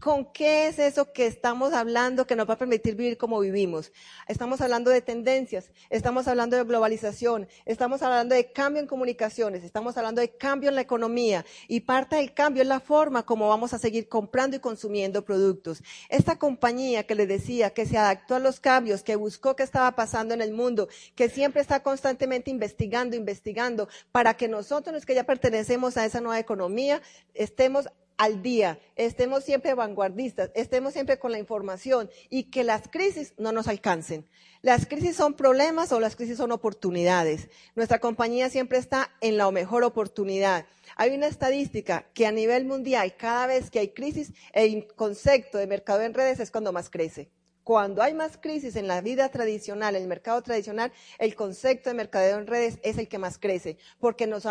¿Con 0.01 0.25
qué 0.33 0.65
es 0.65 0.79
eso 0.79 1.13
que 1.13 1.27
estamos 1.27 1.73
hablando 1.73 2.25
que 2.25 2.35
nos 2.35 2.49
va 2.49 2.55
a 2.55 2.57
permitir 2.57 2.95
vivir 2.95 3.19
como 3.19 3.39
vivimos? 3.39 3.91
Estamos 4.27 4.59
hablando 4.59 4.89
de 4.89 5.03
tendencias, 5.03 5.69
estamos 5.91 6.27
hablando 6.27 6.57
de 6.57 6.63
globalización, 6.63 7.47
estamos 7.65 8.01
hablando 8.01 8.33
de 8.33 8.51
cambio 8.51 8.81
en 8.81 8.87
comunicaciones, 8.87 9.63
estamos 9.63 9.95
hablando 9.97 10.19
de 10.19 10.35
cambio 10.35 10.69
en 10.69 10.75
la 10.75 10.81
economía 10.81 11.45
y 11.67 11.81
parte 11.81 12.15
del 12.15 12.33
cambio 12.33 12.63
es 12.63 12.67
la 12.67 12.79
forma 12.79 13.27
como 13.27 13.47
vamos 13.47 13.75
a 13.75 13.77
seguir 13.77 14.09
comprando 14.09 14.57
y 14.57 14.59
consumiendo 14.59 15.23
productos. 15.23 15.83
Esta 16.09 16.39
compañía 16.39 17.03
que 17.03 17.13
le 17.13 17.27
decía 17.27 17.69
que 17.69 17.85
se 17.85 17.99
adaptó 17.99 18.33
a 18.33 18.39
los 18.39 18.59
cambios, 18.59 19.03
que 19.03 19.15
buscó 19.15 19.55
qué 19.55 19.61
estaba 19.61 19.91
pasando 19.91 20.33
en 20.33 20.41
el 20.41 20.51
mundo, 20.51 20.89
que 21.13 21.29
siempre 21.29 21.61
está 21.61 21.83
constantemente 21.83 22.49
investigando, 22.49 23.15
investigando, 23.15 23.87
para 24.11 24.35
que 24.35 24.47
nosotros, 24.47 24.95
los 24.95 25.05
que 25.05 25.13
ya 25.13 25.25
pertenecemos 25.25 25.95
a 25.95 26.05
esa 26.05 26.21
nueva 26.21 26.39
economía, 26.39 27.03
estemos 27.35 27.87
al 28.21 28.43
día, 28.43 28.77
estemos 28.97 29.43
siempre 29.43 29.73
vanguardistas, 29.73 30.51
estemos 30.53 30.93
siempre 30.93 31.17
con 31.17 31.31
la 31.31 31.39
información 31.39 32.07
y 32.29 32.51
que 32.51 32.63
las 32.63 32.87
crisis 32.87 33.33
no 33.39 33.51
nos 33.51 33.67
alcancen. 33.67 34.27
Las 34.61 34.85
crisis 34.85 35.15
son 35.15 35.33
problemas 35.33 35.91
o 35.91 35.99
las 35.99 36.15
crisis 36.15 36.37
son 36.37 36.51
oportunidades. 36.51 37.49
Nuestra 37.73 37.97
compañía 37.97 38.51
siempre 38.51 38.77
está 38.77 39.09
en 39.21 39.37
la 39.37 39.49
mejor 39.49 39.83
oportunidad. 39.83 40.67
Hay 40.97 41.15
una 41.15 41.25
estadística 41.25 42.05
que 42.13 42.27
a 42.27 42.31
nivel 42.31 42.65
mundial, 42.65 43.15
cada 43.17 43.47
vez 43.47 43.71
que 43.71 43.79
hay 43.79 43.87
crisis, 43.87 44.33
el 44.53 44.85
concepto 44.93 45.57
de 45.57 45.65
mercado 45.65 46.03
en 46.03 46.13
redes 46.13 46.39
es 46.39 46.51
cuando 46.51 46.71
más 46.71 46.91
crece. 46.91 47.31
Cuando 47.63 48.03
hay 48.03 48.13
más 48.13 48.37
crisis 48.37 48.75
en 48.75 48.87
la 48.87 49.01
vida 49.01 49.29
tradicional, 49.29 49.95
en 49.95 50.03
el 50.03 50.07
mercado 50.07 50.43
tradicional, 50.43 50.91
el 51.17 51.33
concepto 51.33 51.89
de 51.89 51.95
mercadeo 51.95 52.37
en 52.37 52.45
redes 52.45 52.77
es 52.83 52.99
el 52.99 53.07
que 53.07 53.17
más 53.17 53.39
crece, 53.39 53.77
porque 53.99 54.27
nos, 54.27 54.47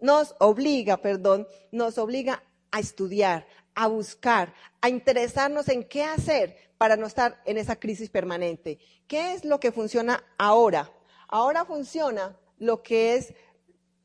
nos 0.00 0.36
obliga, 0.38 0.98
perdón, 0.98 1.48
nos 1.72 1.98
obliga 1.98 2.44
a 2.72 2.80
estudiar, 2.80 3.46
a 3.74 3.86
buscar, 3.86 4.52
a 4.80 4.88
interesarnos 4.88 5.68
en 5.68 5.84
qué 5.84 6.02
hacer 6.02 6.56
para 6.78 6.96
no 6.96 7.06
estar 7.06 7.40
en 7.44 7.58
esa 7.58 7.76
crisis 7.76 8.10
permanente. 8.10 8.78
¿Qué 9.06 9.34
es 9.34 9.44
lo 9.44 9.60
que 9.60 9.70
funciona 9.70 10.24
ahora? 10.36 10.92
Ahora 11.28 11.64
funciona 11.64 12.36
lo 12.58 12.82
que 12.82 13.14
es 13.14 13.34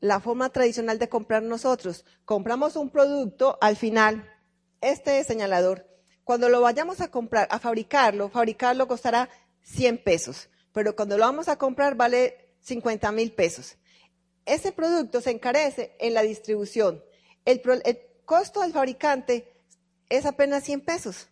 la 0.00 0.20
forma 0.20 0.50
tradicional 0.50 0.98
de 0.98 1.08
comprar 1.08 1.42
nosotros. 1.42 2.04
Compramos 2.24 2.76
un 2.76 2.90
producto, 2.90 3.58
al 3.60 3.76
final, 3.76 4.30
este 4.80 5.22
señalador, 5.24 5.86
cuando 6.24 6.48
lo 6.48 6.60
vayamos 6.60 7.00
a 7.00 7.10
comprar, 7.10 7.48
a 7.50 7.58
fabricarlo, 7.58 8.28
fabricarlo 8.28 8.86
costará 8.86 9.28
100 9.62 9.98
pesos, 9.98 10.50
pero 10.72 10.94
cuando 10.94 11.18
lo 11.18 11.24
vamos 11.24 11.48
a 11.48 11.56
comprar 11.56 11.96
vale 11.96 12.54
50 12.60 13.10
mil 13.12 13.32
pesos. 13.32 13.76
ese 14.44 14.72
producto 14.72 15.20
se 15.20 15.30
encarece 15.30 15.96
en 15.98 16.14
la 16.14 16.22
distribución. 16.22 17.02
El, 17.44 17.60
costo 18.28 18.60
del 18.60 18.74
fabricante 18.74 19.50
es 20.10 20.26
apenas 20.26 20.62
100 20.62 20.82
pesos. 20.82 21.28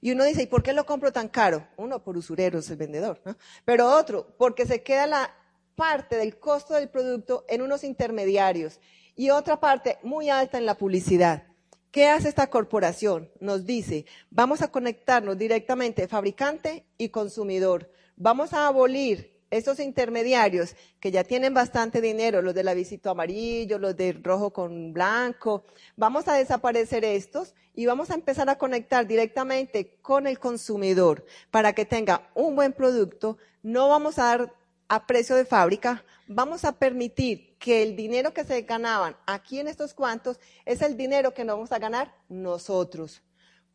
Y 0.00 0.10
uno 0.10 0.24
dice, 0.24 0.42
¿y 0.42 0.46
por 0.46 0.64
qué 0.64 0.72
lo 0.72 0.84
compro 0.84 1.12
tan 1.12 1.28
caro? 1.28 1.68
Uno, 1.76 2.02
por 2.02 2.16
usureros, 2.16 2.68
el 2.70 2.76
vendedor, 2.76 3.22
¿no? 3.24 3.36
Pero 3.64 3.88
otro, 3.88 4.34
porque 4.36 4.66
se 4.66 4.82
queda 4.82 5.06
la 5.06 5.32
parte 5.76 6.16
del 6.16 6.40
costo 6.40 6.74
del 6.74 6.88
producto 6.88 7.44
en 7.48 7.62
unos 7.62 7.84
intermediarios 7.84 8.80
y 9.14 9.30
otra 9.30 9.60
parte 9.60 9.98
muy 10.02 10.28
alta 10.28 10.58
en 10.58 10.66
la 10.66 10.76
publicidad. 10.76 11.44
¿Qué 11.92 12.08
hace 12.08 12.28
esta 12.28 12.50
corporación? 12.50 13.30
Nos 13.38 13.64
dice, 13.64 14.06
vamos 14.30 14.60
a 14.60 14.72
conectarnos 14.72 15.38
directamente 15.38 16.08
fabricante 16.08 16.84
y 16.98 17.10
consumidor. 17.10 17.92
Vamos 18.16 18.54
a 18.54 18.66
abolir 18.66 19.39
esos 19.50 19.80
intermediarios 19.80 20.76
que 21.00 21.10
ya 21.10 21.24
tienen 21.24 21.54
bastante 21.54 22.00
dinero, 22.00 22.42
los 22.42 22.54
del 22.54 22.68
avisito 22.68 23.10
amarillo, 23.10 23.78
los 23.78 23.96
de 23.96 24.12
rojo 24.12 24.52
con 24.52 24.92
blanco, 24.92 25.64
vamos 25.96 26.28
a 26.28 26.34
desaparecer 26.34 27.04
estos 27.04 27.54
y 27.74 27.86
vamos 27.86 28.10
a 28.10 28.14
empezar 28.14 28.48
a 28.48 28.58
conectar 28.58 29.06
directamente 29.06 29.96
con 30.02 30.26
el 30.26 30.38
consumidor 30.38 31.24
para 31.50 31.72
que 31.72 31.84
tenga 31.84 32.28
un 32.34 32.54
buen 32.54 32.72
producto. 32.72 33.38
No 33.62 33.88
vamos 33.88 34.18
a 34.18 34.24
dar 34.24 34.54
a 34.88 35.06
precio 35.06 35.36
de 35.36 35.44
fábrica, 35.44 36.04
vamos 36.26 36.64
a 36.64 36.72
permitir 36.72 37.56
que 37.58 37.82
el 37.82 37.94
dinero 37.94 38.32
que 38.32 38.44
se 38.44 38.62
ganaban 38.62 39.16
aquí 39.26 39.60
en 39.60 39.68
estos 39.68 39.94
cuantos 39.94 40.40
es 40.64 40.82
el 40.82 40.96
dinero 40.96 41.34
que 41.34 41.44
no 41.44 41.54
vamos 41.54 41.72
a 41.72 41.78
ganar 41.78 42.14
nosotros 42.28 43.22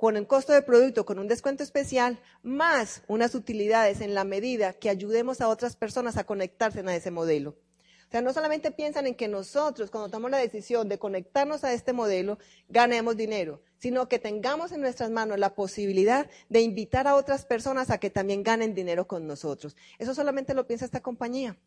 con 0.06 0.18
el 0.18 0.28
costo 0.28 0.54
de 0.54 0.62
producto, 0.62 1.04
con 1.04 1.18
un 1.18 1.28
descuento 1.28 1.63
especial, 1.63 2.20
más 2.44 3.02
unas 3.08 3.34
utilidades 3.34 4.02
en 4.02 4.13
la 4.13 4.24
medida 4.24 4.74
que 4.74 4.91
ayudemos 4.91 5.41
a 5.41 5.48
otras 5.48 5.76
personas 5.76 6.15
a 6.15 6.26
conectarse 6.26 6.82
a 6.82 6.96
ese 6.96 7.10
modelo. 7.10 7.56
O 8.08 8.12
sea, 8.12 8.22
no 8.22 8.32
solamente 8.32 8.70
piensan 8.70 9.08
en 9.08 9.15
que 9.15 9.28
nosotros, 9.28 9.89
cuando 9.89 10.12
tomamos 10.12 10.30
la 10.30 10.38
decisión 10.38 10.89
de 10.89 11.00
conectarnos 11.00 11.63
a 11.63 11.74
este 11.74 11.91
modelo, 11.91 12.38
ganemos 12.70 13.18
dinero, 13.18 13.63
sino 13.80 14.08
que 14.08 14.20
tengamos 14.20 14.72
en 14.74 14.82
nuestras 14.82 15.10
manos 15.10 15.39
la 15.39 15.56
posibilidad 15.56 16.30
de 16.50 16.62
invitar 16.62 17.08
a 17.08 17.15
otras 17.15 17.44
personas 17.44 17.89
a 17.89 17.98
que 17.98 18.12
también 18.12 18.44
ganen 18.44 18.76
dinero 18.76 19.08
con 19.08 19.26
nosotros. 19.26 19.76
Eso 19.98 20.13
solamente 20.13 20.54
lo 20.54 20.68
piensa 20.68 20.86
esta 20.86 21.02
compañía. 21.02 21.58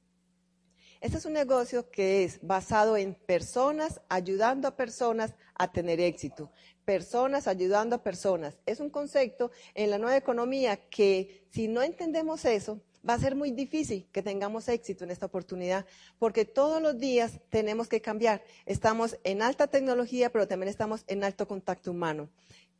Este 1.01 1.19
es 1.19 1.25
un 1.27 1.33
negocio 1.33 1.91
que 1.91 2.25
es 2.25 2.41
basado 2.43 2.97
en 2.97 3.15
personas 3.15 4.01
ayudando 4.09 4.67
a 4.67 4.75
personas 4.75 5.33
a 5.55 5.71
tener 5.71 6.01
éxito. 6.01 6.51
Personas 6.85 7.47
ayudando 7.47 7.95
a 7.95 8.03
personas. 8.03 8.59
Es 8.67 8.81
un 8.81 8.91
concepto 8.91 9.53
en 9.75 9.91
la 9.91 9.99
nueva 9.99 10.17
economía 10.17 10.77
que 10.77 11.47
si 11.51 11.69
no 11.69 11.83
entendemos 11.83 12.45
eso, 12.45 12.81
va 13.09 13.15
a 13.15 13.21
ser 13.21 13.37
muy 13.37 13.53
difícil 13.53 14.09
que 14.11 14.25
tengamos 14.25 14.69
éxito 14.69 15.05
en 15.05 15.13
esta 15.13 15.27
oportunidad, 15.27 15.87
porque 16.19 16.45
todos 16.45 16.83
los 16.83 16.99
días 16.99 17.39
tenemos 17.49 17.87
que 17.87 18.01
cambiar. 18.01 18.43
Estamos 18.67 19.19
en 19.23 19.41
alta 19.41 19.69
tecnología, 19.69 20.31
pero 20.31 20.49
también 20.49 20.69
estamos 20.69 21.05
en 21.07 21.23
alto 21.23 21.47
contacto 21.47 21.93
humano. 21.93 22.29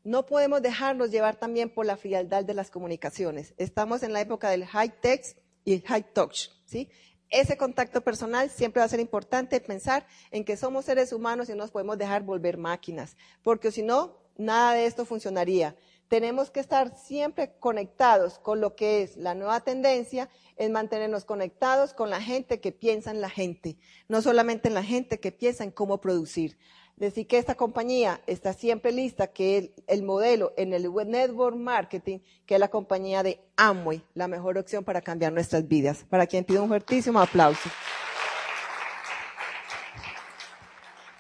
No 0.03 0.27
podemos 0.27 0.61
dejarnos 0.61 1.13
llevar 1.13 1.37
también 1.37 1.71
por 1.71 1.87
la 1.87 1.97
frialdad 1.97 2.45
de 2.45 2.55
las 2.55 2.71
comunicaciones. 2.71 3.55
Estamos 3.59 4.03
en 4.03 4.13
la 4.13 4.21
época 4.21 4.51
del 4.51 4.67
high 4.67 5.01
tech 5.01 5.37
y 5.65 5.81
high 5.81 6.13
touch, 6.13 6.49
¿sí? 6.65 6.89
Ese 7.31 7.57
contacto 7.57 8.01
personal 8.01 8.51
siempre 8.51 8.81
va 8.81 8.87
a 8.87 8.89
ser 8.89 9.01
importante 9.01 9.61
pensar 9.61 10.07
en 10.31 10.45
que 10.45 10.57
somos 10.57 10.85
seres 10.85 11.13
humanos 11.13 11.49
y 11.49 11.53
no 11.53 11.59
nos 11.59 11.71
podemos 11.71 11.99
dejar 11.99 12.23
volver 12.23 12.57
máquinas, 12.57 13.17
porque 13.43 13.71
si 13.71 13.83
no, 13.83 14.17
nada 14.37 14.73
de 14.73 14.87
esto 14.87 15.05
funcionaría. 15.05 15.77
Tenemos 16.09 16.51
que 16.51 16.61
estar 16.61 16.97
siempre 16.97 17.53
conectados 17.61 18.39
con 18.39 18.63
lo 18.63 18.75
que 18.75 19.03
es 19.03 19.19
la 19.19 19.35
nueva 19.35 19.61
tendencia, 19.61 20.31
es 20.57 20.71
mantenernos 20.71 21.27
conectados 21.27 21.93
con 21.93 22.09
la 22.09 22.23
gente 22.23 22.61
que 22.61 22.73
piensa 22.73 23.11
en 23.11 23.21
la 23.21 23.29
gente, 23.29 23.77
no 24.09 24.23
solamente 24.23 24.69
en 24.69 24.75
la 24.75 24.83
gente 24.83 25.21
que 25.21 25.33
piensa 25.33 25.65
en 25.65 25.71
cómo 25.71 26.01
producir 26.01 26.57
decir 26.99 27.27
que 27.27 27.39
esta 27.39 27.55
compañía 27.55 28.21
está 28.27 28.53
siempre 28.53 28.93
lista, 28.93 29.29
que 29.29 29.59
es 29.59 29.71
el 29.87 30.03
modelo 30.03 30.53
en 30.57 30.73
el 30.73 30.93
network 31.07 31.57
marketing, 31.57 32.19
que 32.47 32.55
es 32.55 32.61
la 32.61 32.69
compañía 32.69 33.23
de 33.23 33.41
Amway, 33.57 34.03
la 34.15 34.29
mejor 34.29 34.59
opción 34.59 34.85
para 34.85 35.01
cambiar 35.01 35.33
nuestras 35.33 35.67
vidas. 35.67 36.05
Para 36.09 36.27
quien 36.27 36.45
pido 36.45 36.63
un 36.63 36.69
fuertísimo 36.69 37.21
aplauso. 37.21 37.69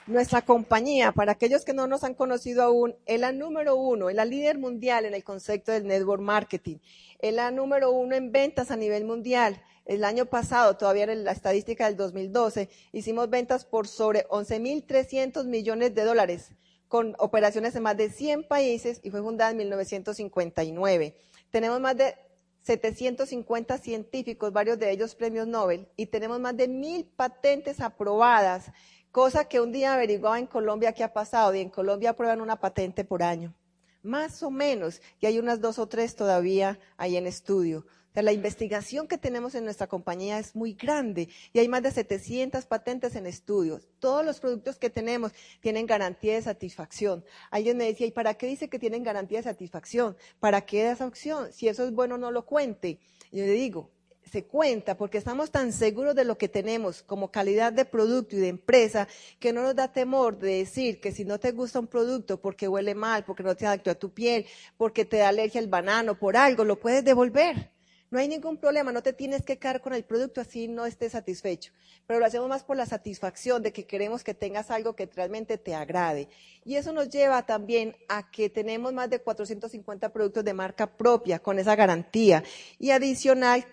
Nuestra 0.06 0.40
compañía, 0.40 1.12
para 1.12 1.32
aquellos 1.32 1.66
que 1.66 1.74
no 1.74 1.86
nos 1.86 2.02
han 2.02 2.14
conocido 2.14 2.62
aún, 2.62 2.96
es 3.04 3.20
la 3.20 3.30
número 3.30 3.76
uno, 3.76 4.08
es 4.08 4.16
la 4.16 4.24
líder 4.24 4.56
mundial 4.56 5.04
en 5.04 5.12
el 5.12 5.22
concepto 5.22 5.70
del 5.70 5.86
network 5.86 6.22
marketing. 6.22 6.78
Es 7.18 7.34
la 7.34 7.50
número 7.50 7.90
uno 7.90 8.16
en 8.16 8.32
ventas 8.32 8.70
a 8.70 8.76
nivel 8.76 9.04
mundial 9.04 9.62
el 9.88 10.05
año 10.05 10.27
pasado, 10.27 10.77
todavía 10.77 11.05
en 11.05 11.24
la 11.24 11.33
estadística 11.33 11.87
del 11.87 11.96
2012, 11.96 12.68
hicimos 12.92 13.31
ventas 13.31 13.64
por 13.64 13.88
sobre 13.88 14.29
11.300 14.29 15.46
millones 15.46 15.94
de 15.94 16.05
dólares 16.05 16.51
con 16.88 17.16
operaciones 17.18 17.74
en 17.74 17.83
más 17.83 17.96
de 17.96 18.11
100 18.11 18.44
países 18.44 19.01
y 19.03 19.11
fue 19.11 19.22
fundada 19.22 19.51
en 19.51 19.57
1959. 19.57 21.16
Tenemos 21.51 21.81
más 21.81 21.96
de 21.96 22.14
750 22.62 23.79
científicos, 23.79 24.53
varios 24.53 24.79
de 24.79 24.90
ellos 24.90 25.14
premios 25.14 25.46
Nobel, 25.46 25.88
y 25.96 26.07
tenemos 26.07 26.38
más 26.38 26.55
de 26.55 26.68
mil 26.68 27.07
patentes 27.07 27.81
aprobadas, 27.81 28.70
cosa 29.11 29.46
que 29.46 29.61
un 29.61 29.72
día 29.72 29.94
averiguaba 29.94 30.38
en 30.38 30.46
Colombia 30.46 30.92
qué 30.92 31.03
ha 31.03 31.14
pasado, 31.14 31.55
y 31.55 31.61
en 31.61 31.70
Colombia 31.70 32.11
aprueban 32.11 32.42
una 32.42 32.61
patente 32.61 33.05
por 33.05 33.22
año. 33.22 33.55
Más 34.03 34.42
o 34.42 34.51
menos, 34.51 35.01
y 35.18 35.27
hay 35.27 35.38
unas 35.38 35.62
dos 35.62 35.79
o 35.79 35.88
tres 35.88 36.14
todavía 36.14 36.79
ahí 36.98 37.16
en 37.16 37.27
estudio 37.27 37.87
la 38.22 38.33
investigación 38.33 39.07
que 39.07 39.18
tenemos 39.18 39.54
en 39.54 39.64
nuestra 39.64 39.87
compañía 39.87 40.38
es 40.38 40.54
muy 40.57 40.74
grande 40.74 41.28
y 41.52 41.59
hay 41.59 41.68
más 41.68 41.83
de 41.83 41.90
700 41.90 42.66
patentes 42.66 43.14
en 43.16 43.26
estudios. 43.26 43.88
Todos 43.98 44.24
los 44.24 44.40
productos 44.40 44.78
que 44.78 44.90
tenemos 44.90 45.33
tienen 45.61 45.87
garantía 45.87 46.35
de 46.35 46.42
satisfacción. 46.42 47.24
Alguien 47.50 47.76
me 47.76 47.85
decía, 47.85 48.07
¿y 48.07 48.12
para 48.12 48.35
qué 48.35 48.46
dice 48.46 48.68
que 48.68 48.78
tienen 48.78 49.02
garantía 49.02 49.38
de 49.38 49.44
satisfacción? 49.44 50.16
¿Para 50.40 50.62
qué 50.62 50.85
da 50.85 50.92
esa 50.92 51.07
opción? 51.07 51.52
Si 51.52 51.68
eso 51.68 51.85
es 51.85 51.92
bueno, 51.92 52.18
no 52.18 52.31
lo 52.31 52.44
cuente. 52.44 52.98
yo 53.31 53.44
le 53.44 53.52
digo, 53.52 53.90
se 54.28 54.44
cuenta 54.44 54.96
porque 54.96 55.18
estamos 55.18 55.50
tan 55.50 55.72
seguros 55.72 56.14
de 56.14 56.24
lo 56.24 56.38
que 56.38 56.48
tenemos 56.48 57.02
como 57.02 57.31
calidad 57.31 57.72
de 57.72 57.85
producto 57.85 58.37
y 58.37 58.40
de 58.40 58.48
empresa 58.48 59.09
que 59.38 59.52
no 59.52 59.62
nos 59.62 59.74
da 59.74 59.92
temor 59.92 60.38
de 60.38 60.59
decir 60.59 61.00
que 61.00 61.12
si 61.12 61.24
no 61.24 61.38
te 61.40 61.52
gusta 61.52 61.81
un 61.81 61.87
producto 61.87 62.40
porque 62.40 62.68
huele 62.68 62.94
mal, 62.94 63.24
porque 63.24 63.42
no 63.42 63.57
te 63.57 63.66
adaptó 63.66 63.90
a 63.90 63.94
tu 63.94 64.12
piel, 64.12 64.46
porque 64.76 65.04
te 65.04 65.18
da 65.18 65.28
alergia 65.28 65.61
al 65.61 65.68
banano, 65.68 66.18
por 66.18 66.37
algo, 66.37 66.64
lo 66.64 66.78
puedes 66.78 67.04
devolver. 67.04 67.77
No 68.11 68.18
hay 68.18 68.27
ningún 68.27 68.57
problema, 68.57 68.90
no 68.90 69.03
te 69.03 69.12
tienes 69.12 69.42
que 69.42 69.59
quedar 69.59 69.83
con 69.83 69.92
el 69.92 70.03
producto 70.03 70.40
así 70.40 70.66
no 70.66 70.87
estés 70.87 71.12
satisfecho. 71.12 71.73
Pero 72.07 72.18
lo 72.18 72.27
hacemos 72.27 72.49
más 72.49 72.64
por 72.64 72.77
la 72.77 72.87
satisfacción 72.87 73.62
de 73.62 73.73
que 73.73 73.85
queremos 73.85 74.25
que 74.25 74.33
tengas 74.33 74.71
algo 74.71 74.97
que 74.97 75.07
realmente 75.14 75.59
te 75.59 75.75
agrade. 75.75 76.29
Y 76.64 76.77
eso 76.77 76.92
nos 76.92 77.11
lleva 77.11 77.44
también 77.44 77.97
a 78.09 78.31
que 78.31 78.49
tenemos 78.49 78.94
más 78.94 79.11
de 79.11 79.21
450 79.21 80.11
productos 80.11 80.42
de 80.42 80.55
marca 80.55 80.87
propia 80.87 81.38
con 81.38 81.59
esa 81.59 81.77
garantía. 81.77 82.42
Y 82.79 82.92
adicional, 82.92 83.66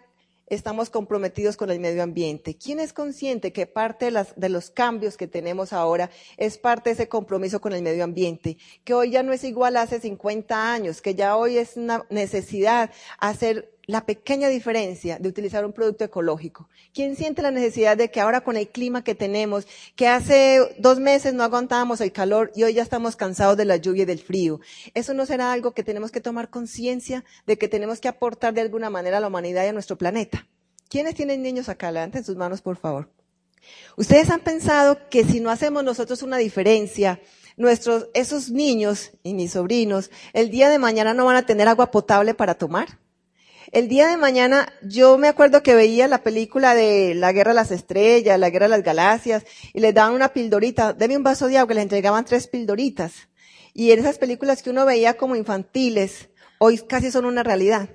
estamos 0.47 0.89
comprometidos 0.89 1.57
con 1.57 1.71
el 1.71 1.79
medio 1.79 2.03
ambiente. 2.03 2.55
¿Quién 2.55 2.79
es 2.79 2.93
consciente 2.93 3.51
que 3.51 3.65
parte 3.65 4.11
de, 4.11 4.25
de, 4.35 4.49
los 4.49 4.69
cambios 4.69 5.17
que 5.17 5.27
tenemos 5.27 5.73
ahora 5.73 6.09
es 6.37 6.57
parte 6.57 6.89
de 6.89 6.93
ese 6.93 7.07
compromiso 7.07 7.61
con 7.61 7.73
el 7.73 7.81
medio 7.81 8.03
ambiente? 8.03 8.57
Que 8.83 8.93
hoy 8.93 9.11
ya 9.11 9.23
no 9.23 9.33
es 9.33 9.43
igual 9.43 9.77
a 9.77 9.83
hace 9.83 9.99
50 9.99 10.73
años, 10.73 11.01
que 11.01 11.15
ya 11.15 11.35
hoy 11.37 11.57
es 11.57 11.77
una 11.77 12.05
necesidad 12.09 12.91
hacer 13.19 13.74
la 13.87 14.05
pequeña 14.05 14.49
diferencia 14.49 15.17
de 15.19 15.29
utilizar 15.29 15.65
un 15.65 15.73
producto 15.73 16.03
ecológico? 16.03 16.69
¿Quién 16.93 17.15
siente 17.15 17.41
la 17.41 17.51
necesidad 17.51 17.97
de 17.97 18.11
que 18.11 18.21
ahora 18.21 18.41
con 18.41 18.57
el 18.57 18.67
clima 18.67 19.03
que 19.03 19.15
tenemos, 19.15 19.67
que 19.95 20.07
hace 20.07 20.75
dos 20.77 20.99
meses 20.99 21.33
no 21.33 21.43
aguantábamos 21.43 22.01
el 22.01 22.11
calor 22.11 22.51
y 22.55 22.63
hoy 22.63 22.73
ya 22.73 22.83
estamos 22.83 23.15
cansados 23.15 23.57
de 23.57 23.65
la 23.65 23.77
lluvia 23.77 24.03
y 24.03 24.05
del 24.05 24.19
frío? 24.19 24.59
¿Eso 24.93 25.13
no 25.13 25.25
será 25.25 25.51
algo 25.51 25.73
que 25.73 25.83
tenemos 25.83 26.11
que 26.11 26.21
tomar 26.21 26.49
conciencia 26.49 27.23
de 27.45 27.57
que 27.57 27.67
tenemos 27.67 27.99
que 27.99 28.07
aportar 28.07 28.53
de 28.53 28.61
alguna 28.61 28.89
manera 28.89 29.17
a 29.17 29.21
la 29.21 29.27
humanidad 29.27 29.65
y 29.65 29.67
a 29.67 29.73
nuestro 29.73 29.97
planeta? 29.97 30.47
¿Quiénes 30.89 31.15
tienen 31.15 31.41
niños 31.41 31.69
acá? 31.69 31.91
Levanten 31.91 32.23
sus 32.23 32.35
manos, 32.35 32.61
por 32.61 32.77
favor. 32.77 33.09
Ustedes 33.97 34.29
han 34.29 34.41
pensado 34.41 35.09
que 35.09 35.23
si 35.23 35.39
no 35.39 35.49
hacemos 35.49 35.83
nosotros 35.83 36.21
una 36.23 36.37
diferencia, 36.37 37.19
nuestros, 37.57 38.07
esos 38.13 38.49
niños 38.49 39.11
y 39.23 39.33
mis 39.33 39.53
sobrinos, 39.53 40.11
el 40.33 40.49
día 40.49 40.69
de 40.69 40.79
mañana 40.79 41.13
no 41.13 41.25
van 41.25 41.37
a 41.37 41.45
tener 41.45 41.67
agua 41.67 41.91
potable 41.91 42.33
para 42.33 42.55
tomar? 42.55 42.99
El 43.71 43.87
día 43.87 44.07
de 44.07 44.17
mañana, 44.17 44.71
yo 44.83 45.17
me 45.17 45.27
acuerdo 45.27 45.63
que 45.63 45.73
veía 45.73 46.07
la 46.07 46.23
película 46.23 46.75
de 46.75 47.15
La 47.15 47.31
Guerra 47.31 47.51
de 47.51 47.55
las 47.55 47.71
Estrellas, 47.71 48.39
La 48.39 48.49
Guerra 48.49 48.65
de 48.65 48.69
las 48.69 48.83
Galaxias, 48.83 49.43
y 49.73 49.79
les 49.79 49.93
daban 49.93 50.13
una 50.13 50.29
pildorita, 50.29 50.93
deme 50.93 51.17
un 51.17 51.23
vaso 51.23 51.47
de 51.47 51.57
agua, 51.57 51.73
y 51.73 51.75
les 51.75 51.83
entregaban 51.83 52.25
tres 52.25 52.47
pildoritas. 52.47 53.27
Y 53.73 53.91
en 53.91 53.99
esas 53.99 54.17
películas 54.17 54.61
que 54.61 54.69
uno 54.69 54.85
veía 54.85 55.15
como 55.15 55.35
infantiles, 55.35 56.29
hoy 56.59 56.77
casi 56.77 57.11
son 57.11 57.25
una 57.25 57.43
realidad. 57.43 57.89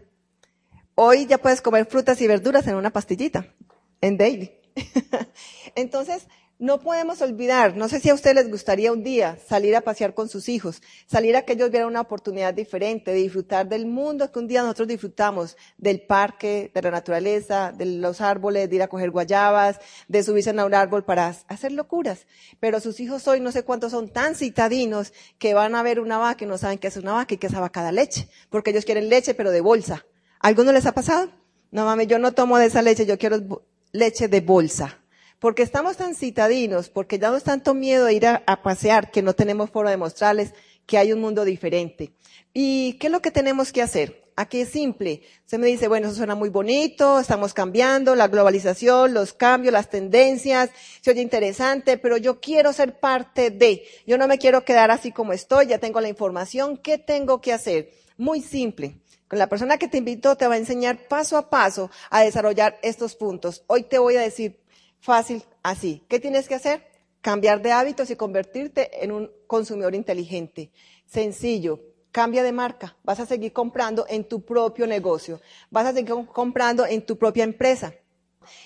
Hoy 0.95 1.27
ya 1.27 1.39
puedes 1.39 1.63
comer 1.63 1.87
frutas 1.87 2.21
y 2.21 2.27
verduras 2.27 2.67
en 2.67 2.75
una 2.75 2.91
pastillita, 2.91 3.55
en 4.01 4.19
daily. 4.19 4.53
Entonces, 5.75 6.27
No 6.61 6.79
podemos 6.79 7.23
olvidar, 7.23 7.75
no 7.79 7.89
sé 7.89 8.01
si 8.01 8.11
a 8.11 8.15
ustedes 8.15 8.37
les 8.37 8.51
gustaría 8.51 8.93
un 8.93 9.03
día 9.03 9.39
salir 9.49 9.75
a 9.75 9.81
pasear 9.81 10.13
con 10.13 10.29
sus 10.29 10.51
hijos, 10.51 10.83
salir 11.07 11.35
a 11.35 11.47
que 11.47 11.55
ellos 11.55 11.71
vieran 11.71 11.89
una 11.89 12.03
oportunidad 12.03 12.53
diferente, 12.53 13.13
de 13.13 13.17
disfrutar 13.17 13.67
del 13.67 13.87
mundo 13.87 14.31
que 14.31 14.41
un 14.41 14.47
día 14.47 14.61
nosotros 14.61 14.89
disfrutamos, 14.89 15.57
del 15.79 16.03
parque, 16.03 16.71
de 16.75 16.83
la 16.83 16.91
naturaleza, 16.91 17.73
de 17.73 17.87
los 17.87 18.21
árboles, 18.21 18.69
de 18.69 18.77
ir 18.77 18.83
a 18.83 18.89
coger 18.89 19.11
guayabas, 19.11 19.79
de 20.07 20.23
subirse 20.23 20.51
a 20.51 20.67
un 20.67 20.75
árbol 20.75 21.03
para 21.03 21.35
hacer 21.49 21.73
locuras. 21.73 22.27
Pero 22.61 22.79
sus 22.81 23.01
hijos 23.01 23.27
hoy 23.27 23.41
no 23.41 23.53
sé 23.53 23.63
cuántos 23.63 23.93
son 23.93 24.11
tan 24.11 24.35
citadinos 24.35 25.15
que 25.39 25.55
van 25.55 25.75
a 25.75 25.83
ver 25.83 25.99
una 25.99 26.19
vaca 26.19 26.45
y 26.45 26.47
no 26.47 26.59
saben 26.59 26.77
qué 26.77 26.89
es 26.89 26.99
una 26.99 27.15
vaca 27.15 27.33
y 27.33 27.39
qué 27.39 27.47
esa 27.47 27.61
vaca 27.61 27.83
da 27.83 27.91
leche, 27.91 28.29
porque 28.51 28.69
ellos 28.69 28.85
quieren 28.85 29.09
leche 29.09 29.33
pero 29.33 29.51
de 29.51 29.63
bolsa. 29.63 30.05
¿Alguno 30.41 30.73
les 30.73 30.85
ha 30.85 30.93
pasado? 30.93 31.31
No 31.71 31.87
mames, 31.87 32.07
yo 32.07 32.19
no 32.19 32.33
tomo 32.33 32.59
de 32.59 32.67
esa 32.67 32.83
leche, 32.83 33.07
yo 33.07 33.17
quiero 33.17 33.65
leche 33.93 34.29
de 34.29 34.43
bolsa 34.43 35.00
porque 35.41 35.63
estamos 35.63 35.97
tan 35.97 36.15
citadinos, 36.15 36.91
porque 36.91 37.19
damos 37.19 37.43
tanto 37.43 37.75
miedo 37.75 38.07
a 38.07 38.13
ir 38.13 38.27
a, 38.27 38.63
pasear 38.63 39.11
que 39.11 39.23
no 39.23 39.35
tenemos 39.35 39.71
forma 39.71 39.91
de 39.91 39.97
mostrarles 39.97 40.53
que 40.87 40.99
hay 40.99 41.13
un 41.13 41.21
mundo 41.21 41.45
diferente. 41.45 42.13
¿Y 42.53 42.95
qué 42.95 43.07
es 43.07 43.13
lo 43.13 43.23
que 43.23 43.31
tenemos 43.31 43.73
que 43.73 43.83
hacer? 43.83 44.23
Aquí 44.37 44.61
es 44.61 44.69
simple. 44.69 45.23
Se 45.47 45.59
me 45.59 45.67
dice, 45.67 45.89
bueno, 45.89 46.09
eso 46.09 46.17
suena 46.17 46.35
muy 46.35 46.51
bonito, 46.51 47.19
estamos 47.19 47.55
cambiando, 47.55 48.15
la 48.15 48.29
globalización, 48.29 49.15
los 49.15 49.33
cambios, 49.33 49.73
las 49.73 49.89
tendencias, 49.89 50.71
se 51.01 51.11
oye 51.11 51.23
interesante, 51.23 51.97
pero 51.97 52.17
yo 52.19 52.41
quiero 52.41 52.73
ser 52.73 53.01
parte 53.01 53.51
de. 53.51 53.85
Yo 54.07 54.19
no 54.19 54.29
me 54.29 54.39
quiero 54.39 54.65
quedar 54.65 54.91
así 54.91 55.11
como 55.11 55.33
estoy, 55.33 55.67
ya 55.67 55.79
tengo 55.79 56.01
la 56.01 56.09
información, 56.09 56.77
¿qué 56.77 56.99
tengo 56.99 57.41
que 57.41 57.53
hacer? 57.53 57.91
Muy 58.19 58.43
simple. 58.43 58.97
Con 59.27 59.39
la 59.39 59.49
persona 59.49 59.79
que 59.79 59.89
te 59.89 59.99
invitó 59.99 60.37
te 60.37 60.47
va 60.47 60.55
a 60.55 60.59
enseñar 60.59 61.07
paso 61.09 61.39
a 61.39 61.49
paso 61.49 61.91
a 62.11 62.23
desarrollar 62.23 62.79
estos 62.83 63.15
puntos. 63.15 63.63
Hoy 63.69 63.85
te 63.85 63.99
voy 63.99 64.17
a 64.17 64.21
decir 64.21 64.61
Fácil, 65.01 65.43
así. 65.63 66.05
¿Qué 66.09 66.21
tienes 66.21 66.47
que 66.47 66.55
hacer? 66.55 66.87
Cambiar 67.23 67.63
de 67.63 67.73
hábitos 67.73 68.11
y 68.11 68.17
convertirte 68.17 69.03
en 69.03 69.13
un 69.13 69.31
consumidor 69.47 69.95
inteligente. 69.95 70.71
Sencillo. 71.07 71.81
Cambia 72.13 72.43
de 72.43 72.53
marca. 72.53 72.97
Vas 73.03 73.21
a 73.21 73.27
seguir 73.27 73.53
comprando 73.53 74.05
en 74.09 74.25
tu 74.25 74.45
propio 74.45 74.87
negocio. 74.87 75.41
Vas 75.71 75.87
a 75.87 75.93
seguir 75.93 76.15
comprando 76.33 76.85
en 76.85 77.07
tu 77.07 77.17
propia 77.17 77.45
empresa. 77.45 77.95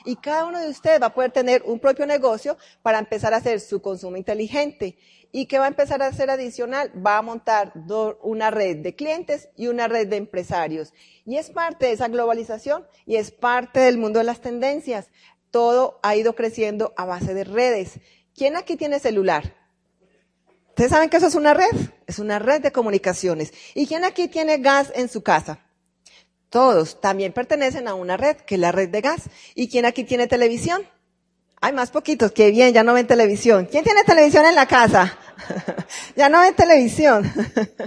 Y 0.04 0.16
cada 0.16 0.46
uno 0.46 0.60
de 0.60 0.70
ustedes 0.70 1.00
va 1.00 1.06
a 1.06 1.14
poder 1.14 1.30
tener 1.30 1.62
un 1.64 1.78
propio 1.78 2.06
negocio 2.06 2.56
para 2.82 2.98
empezar 2.98 3.34
a 3.34 3.38
hacer 3.38 3.60
su 3.60 3.82
consumo 3.82 4.16
inteligente. 4.16 4.96
¿Y 5.30 5.46
qué 5.46 5.58
va 5.58 5.64
a 5.64 5.68
empezar 5.68 6.00
a 6.00 6.06
hacer 6.06 6.30
adicional? 6.30 6.92
Va 7.04 7.18
a 7.18 7.22
montar 7.22 7.72
una 8.22 8.50
red 8.50 8.78
de 8.78 8.94
clientes 8.94 9.48
y 9.56 9.66
una 9.66 9.88
red 9.88 10.06
de 10.06 10.16
empresarios. 10.16 10.94
Y 11.26 11.36
es 11.36 11.50
parte 11.50 11.86
de 11.86 11.92
esa 11.92 12.08
globalización 12.08 12.86
y 13.04 13.16
es 13.16 13.32
parte 13.32 13.80
del 13.80 13.98
mundo 13.98 14.20
de 14.20 14.26
las 14.26 14.40
tendencias 14.40 15.10
todo 15.54 16.00
ha 16.02 16.16
ido 16.16 16.34
creciendo 16.34 16.92
a 16.96 17.04
base 17.04 17.32
de 17.32 17.44
redes. 17.44 18.00
¿Quién 18.34 18.56
aquí 18.56 18.74
tiene 18.74 18.98
celular? 18.98 19.54
¿Ustedes 20.70 20.90
saben 20.90 21.08
que 21.08 21.18
eso 21.18 21.28
es 21.28 21.36
una 21.36 21.54
red? 21.54 21.76
Es 22.08 22.18
una 22.18 22.40
red 22.40 22.60
de 22.60 22.72
comunicaciones. 22.72 23.52
¿Y 23.72 23.86
quién 23.86 24.02
aquí 24.02 24.26
tiene 24.26 24.58
gas 24.58 24.90
en 24.96 25.08
su 25.08 25.22
casa? 25.22 25.60
Todos 26.50 27.00
también 27.00 27.32
pertenecen 27.32 27.86
a 27.86 27.94
una 27.94 28.16
red, 28.16 28.38
que 28.38 28.56
es 28.56 28.60
la 28.60 28.72
red 28.72 28.88
de 28.88 29.00
gas. 29.00 29.30
¿Y 29.54 29.68
quién 29.68 29.86
aquí 29.86 30.02
tiene 30.02 30.26
televisión? 30.26 30.82
Hay 31.60 31.72
más 31.72 31.92
poquitos, 31.92 32.32
qué 32.32 32.50
bien, 32.50 32.74
ya 32.74 32.82
no 32.82 32.92
ven 32.92 33.06
televisión. 33.06 33.68
¿Quién 33.70 33.84
tiene 33.84 34.02
televisión 34.02 34.46
en 34.46 34.56
la 34.56 34.66
casa? 34.66 35.16
ya 36.16 36.28
no 36.28 36.40
ven 36.40 36.56
televisión. 36.56 37.32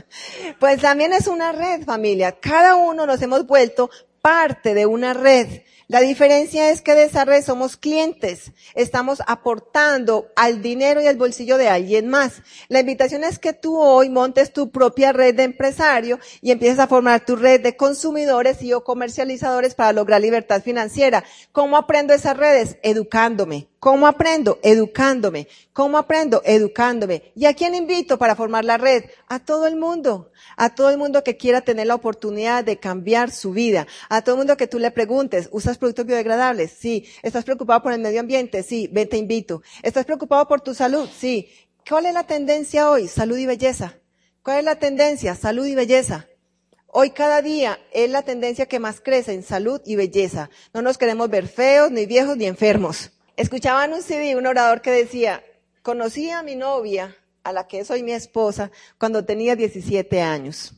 pues 0.61 0.79
también 0.79 1.11
es 1.11 1.27
una 1.27 1.51
red, 1.51 1.83
familia. 1.83 2.31
Cada 2.39 2.75
uno 2.75 3.05
nos 3.05 3.21
hemos 3.21 3.45
vuelto 3.45 3.89
parte 4.21 4.73
de 4.73 4.85
una 4.85 5.13
red. 5.13 5.63
La 5.89 6.01
diferencia 6.01 6.69
es 6.69 6.81
que 6.81 6.95
de 6.95 7.05
esa 7.05 7.23
red 7.23 7.41
somos 7.41 7.77
clientes. 7.77 8.51
Estamos 8.75 9.21
aportando 9.25 10.27
al 10.35 10.61
dinero 10.61 10.99
y 10.99 11.07
al 11.07 11.15
bolsillo 11.15 11.57
de 11.57 11.69
alguien 11.69 12.09
más. 12.09 12.41
La 12.67 12.81
invitación 12.81 13.23
es 13.23 13.39
que 13.39 13.53
tú 13.53 13.79
hoy 13.79 14.09
montes 14.09 14.51
tu 14.51 14.69
propia 14.69 15.13
red 15.13 15.33
de 15.33 15.43
empresario 15.43 16.19
y 16.41 16.51
empieces 16.51 16.79
a 16.79 16.87
formar 16.87 17.23
tu 17.23 17.37
red 17.37 17.61
de 17.61 17.77
consumidores 17.77 18.61
y 18.63 18.73
o 18.73 18.83
comercializadores 18.83 19.75
para 19.75 19.93
lograr 19.93 20.19
libertad 20.19 20.61
financiera. 20.61 21.23
¿Cómo 21.53 21.77
aprendo 21.77 22.13
esas 22.13 22.35
redes? 22.35 22.75
Educándome. 22.83 23.69
¿Cómo 23.79 24.07
aprendo? 24.07 24.59
Educándome. 24.63 25.47
¿Cómo 25.71 25.99
aprendo? 25.99 26.41
Educándome. 26.43 27.31
¿Y 27.35 27.45
a 27.45 27.53
quién 27.53 27.75
invito 27.75 28.17
para 28.17 28.35
formar 28.35 28.65
la 28.65 28.77
red? 28.77 29.05
A 29.27 29.37
todo 29.37 29.67
el 29.67 29.75
mundo. 29.75 30.31
A 30.55 30.73
todo 30.73 30.89
el 30.89 30.97
mundo 30.97 31.23
que 31.23 31.37
quiera 31.37 31.61
tener 31.61 31.85
la 31.85 31.93
oportunidad 31.93 32.63
de 32.63 32.79
cambiar 32.79 33.29
su 33.29 33.51
vida. 33.51 33.85
A 34.09 34.23
todo 34.23 34.33
el 34.33 34.39
mundo 34.39 34.57
que 34.57 34.65
tú 34.65 34.79
le 34.79 34.89
preguntes, 34.89 35.47
¿usas 35.51 35.77
productos 35.77 36.07
biodegradables? 36.07 36.71
Sí. 36.71 37.05
¿Estás 37.21 37.43
preocupado 37.45 37.83
por 37.83 37.93
el 37.93 38.01
medio 38.01 38.19
ambiente? 38.19 38.63
Sí. 38.63 38.89
Ven, 38.91 39.09
te 39.09 39.17
invito. 39.17 39.61
¿Estás 39.83 40.05
preocupado 40.05 40.47
por 40.47 40.61
tu 40.61 40.73
salud? 40.73 41.07
Sí. 41.15 41.47
¿Cuál 41.87 42.07
es 42.07 42.15
la 42.15 42.25
tendencia 42.25 42.89
hoy? 42.89 43.07
Salud 43.07 43.37
y 43.37 43.45
belleza. 43.45 43.93
¿Cuál 44.41 44.59
es 44.59 44.65
la 44.65 44.79
tendencia? 44.79 45.35
Salud 45.35 45.67
y 45.67 45.75
belleza. 45.75 46.27
Hoy 46.87 47.11
cada 47.11 47.43
día 47.43 47.77
es 47.91 48.09
la 48.09 48.23
tendencia 48.23 48.65
que 48.65 48.79
más 48.79 49.01
crece 49.01 49.33
en 49.33 49.43
salud 49.43 49.81
y 49.85 49.95
belleza. 49.95 50.49
No 50.73 50.81
nos 50.81 50.97
queremos 50.97 51.29
ver 51.29 51.47
feos, 51.47 51.91
ni 51.91 52.07
viejos, 52.07 52.37
ni 52.37 52.45
enfermos. 52.45 53.11
Escuchaba 53.37 53.85
en 53.85 53.93
un 53.93 54.01
CD 54.01 54.35
un 54.35 54.47
orador 54.47 54.81
que 54.81 54.89
decía, 54.89 55.43
conocí 55.83 56.31
a 56.31 56.41
mi 56.41 56.55
novia, 56.55 57.15
a 57.43 57.53
la 57.53 57.67
que 57.67 57.85
soy 57.85 58.01
mi 58.01 58.11
esposa, 58.11 58.71
cuando 58.97 59.25
tenía 59.25 59.55
17 59.55 60.21
años. 60.23 60.73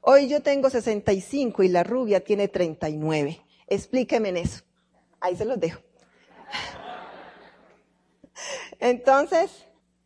Hoy 0.00 0.26
yo 0.26 0.40
tengo 0.40 0.70
65 0.70 1.62
y 1.62 1.68
la 1.68 1.84
rubia 1.84 2.24
tiene 2.24 2.48
39. 2.48 3.42
Explíqueme 3.66 4.30
en 4.30 4.38
eso. 4.38 4.62
Ahí 5.20 5.36
se 5.36 5.44
los 5.44 5.60
dejo. 5.60 5.82
Entonces, 8.80 9.50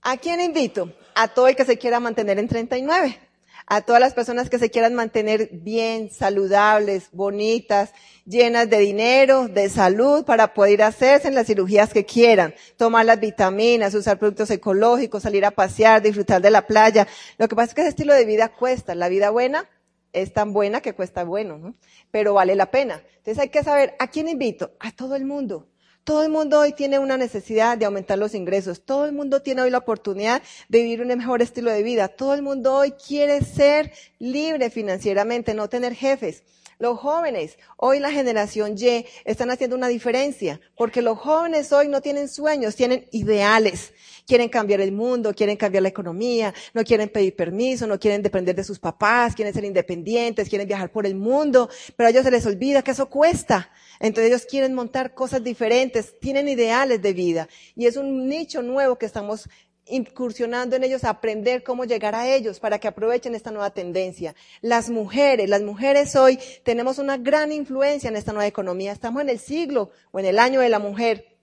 ¿a 0.03 0.17
quién 0.17 0.41
invito? 0.41 0.93
A 1.15 1.29
todo 1.29 1.47
el 1.47 1.55
que 1.55 1.65
se 1.65 1.79
quiera 1.79 2.01
mantener 2.01 2.41
en 2.41 2.49
39 2.49 3.24
a 3.67 3.81
todas 3.81 4.01
las 4.01 4.15
personas 4.15 4.51
que 4.51 4.59
se 4.59 4.71
quieran 4.71 4.95
mantener 4.95 5.49
bien, 5.53 6.11
saludables, 6.11 7.09
bonitas, 7.13 7.93
llenas 8.27 8.69
de 8.69 8.79
dinero, 8.79 9.49
de 9.49 9.69
salud, 9.69 10.25
para 10.25 10.53
poder 10.53 10.83
hacerse 10.83 11.29
en 11.29 11.35
las 11.35 11.47
cirugías 11.47 11.93
que 11.93 12.05
quieran, 12.05 12.55
tomar 12.77 13.07
las 13.07 13.21
vitaminas, 13.21 13.95
usar 13.95 14.19
productos 14.19 14.51
ecológicos, 14.51 15.23
salir 15.23 15.45
a 15.45 15.51
pasear, 15.51 16.03
disfrutar 16.03 16.43
de 16.43 16.51
la 16.51 16.67
playa. 16.67 17.07
Lo 17.39 17.49
que 17.49 17.57
pasa 17.57 17.69
es 17.69 17.75
que 17.75 17.81
ese 17.83 17.91
estilo 17.91 18.15
de 18.15 18.25
vida 18.25 18.49
cuesta. 18.49 18.95
La 18.95 19.09
vida 19.09 19.31
buena 19.31 19.69
es 20.13 20.33
tan 20.33 20.53
buena 20.53 20.81
que 20.81 20.95
cuesta 20.95 21.25
bueno, 21.25 21.59
¿no? 21.59 21.75
pero 22.11 22.35
vale 22.35 22.55
la 22.55 22.71
pena. 22.71 23.03
Entonces 23.17 23.39
hay 23.39 23.49
que 23.49 23.65
saber, 23.65 23.95
¿a 23.99 24.09
quién 24.09 24.29
invito? 24.29 24.73
A 24.79 24.93
todo 24.93 25.17
el 25.17 25.25
mundo. 25.25 25.67
Todo 26.05 26.23
el 26.23 26.29
mundo 26.29 26.61
hoy 26.61 26.73
tiene 26.73 26.99
una 26.99 27.17
necesidad 27.17 27.79
de 27.79 27.87
aumentar 27.87 28.19
los 28.19 28.35
ingresos. 28.35 28.83
Todo 28.85 29.07
el 29.07 29.13
mundo 29.13 29.41
tiene 29.41 29.63
hoy 29.63 29.71
la 29.71 29.79
oportunidad 29.79 30.43
de 30.69 30.83
vivir 30.83 31.01
un 31.01 31.09
mejor 31.09 31.41
estilo 31.41 31.71
de 31.71 31.83
vida. 31.83 32.09
Todo 32.09 32.35
el 32.35 32.43
mundo 32.43 32.75
hoy 32.75 32.93
quiere 32.93 33.41
ser 33.41 33.91
libre 34.19 34.69
financieramente, 34.69 35.55
no 35.55 35.71
tener 35.71 35.95
jefes. 35.95 36.43
Los 36.79 36.99
jóvenes, 36.99 37.59
hoy 37.77 38.01
la 38.01 38.11
generación 38.11 38.77
Y, 38.77 39.07
están 39.25 39.51
haciendo 39.51 39.77
una 39.77 39.89
diferencia, 39.89 40.61
porque 40.77 41.03
los 41.03 41.19
jóvenes 41.19 41.73
hoy 41.73 41.89
no 41.89 42.01
tienen 42.01 42.29
sueños, 42.29 42.77
tienen 42.77 43.07
ideales. 43.13 43.93
Quieren 44.27 44.49
cambiar 44.49 44.81
el 44.81 44.93
mundo, 44.93 45.35
quieren 45.35 45.57
cambiar 45.57 45.83
la 45.83 45.91
economía, 45.91 46.55
no 46.73 46.83
quieren 46.83 47.09
pedir 47.11 47.37
permiso, 47.37 47.87
no 47.87 47.99
quieren 47.99 48.23
depender 48.23 48.55
de 48.55 48.65
sus 48.65 48.79
papás, 48.79 49.35
quieren 49.35 49.53
ser 49.53 49.65
independientes, 49.65 50.49
quieren 50.49 50.67
viajar 50.67 50.91
por 50.91 51.07
el 51.07 51.15
mundo, 51.15 51.69
pero 51.97 52.07
a 52.07 52.11
ellos 52.11 52.25
se 52.25 52.31
les 52.31 52.47
olvida 52.47 52.83
que 52.83 52.93
eso 52.93 53.11
cuesta. 53.11 53.71
Entonces 54.01 54.31
ellos 54.31 54.47
quieren 54.47 54.75
montar 54.75 55.15
cosas 55.15 55.45
diferentes, 55.45 56.19
tienen 56.19 56.49
ideales 56.49 57.01
de 57.03 57.13
vida 57.13 57.49
y 57.77 57.87
es 57.87 57.97
un 57.97 58.29
nicho 58.29 58.63
nuevo 58.63 58.97
que 58.97 59.07
estamos 59.07 59.49
incursionando 59.87 60.77
en 60.77 60.85
ellos 60.85 61.05
aprender 61.05 61.63
cómo 61.63 61.85
llegar 61.85 62.15
a 62.15 62.29
ellos 62.29 62.61
para 62.61 62.79
que 62.79 62.89
aprovechen 62.89 63.35
esta 63.35 63.51
nueva 63.51 63.71
tendencia. 63.71 64.35
Las 64.61 64.91
mujeres, 64.91 65.49
las 65.49 65.63
mujeres 65.63 66.17
hoy 66.17 66.39
tenemos 66.63 66.99
una 66.99 67.17
gran 67.17 67.53
influencia 67.53 68.09
en 68.09 68.17
esta 68.17 68.33
nueva 68.33 68.47
economía. 68.47 68.93
Estamos 68.93 69.23
en 69.23 69.29
el 69.29 69.39
siglo 69.39 69.91
o 70.11 70.19
en 70.19 70.27
el 70.27 70.39
año 70.39 70.61
de 70.61 70.69
la 70.69 70.79
mujer 70.79 71.34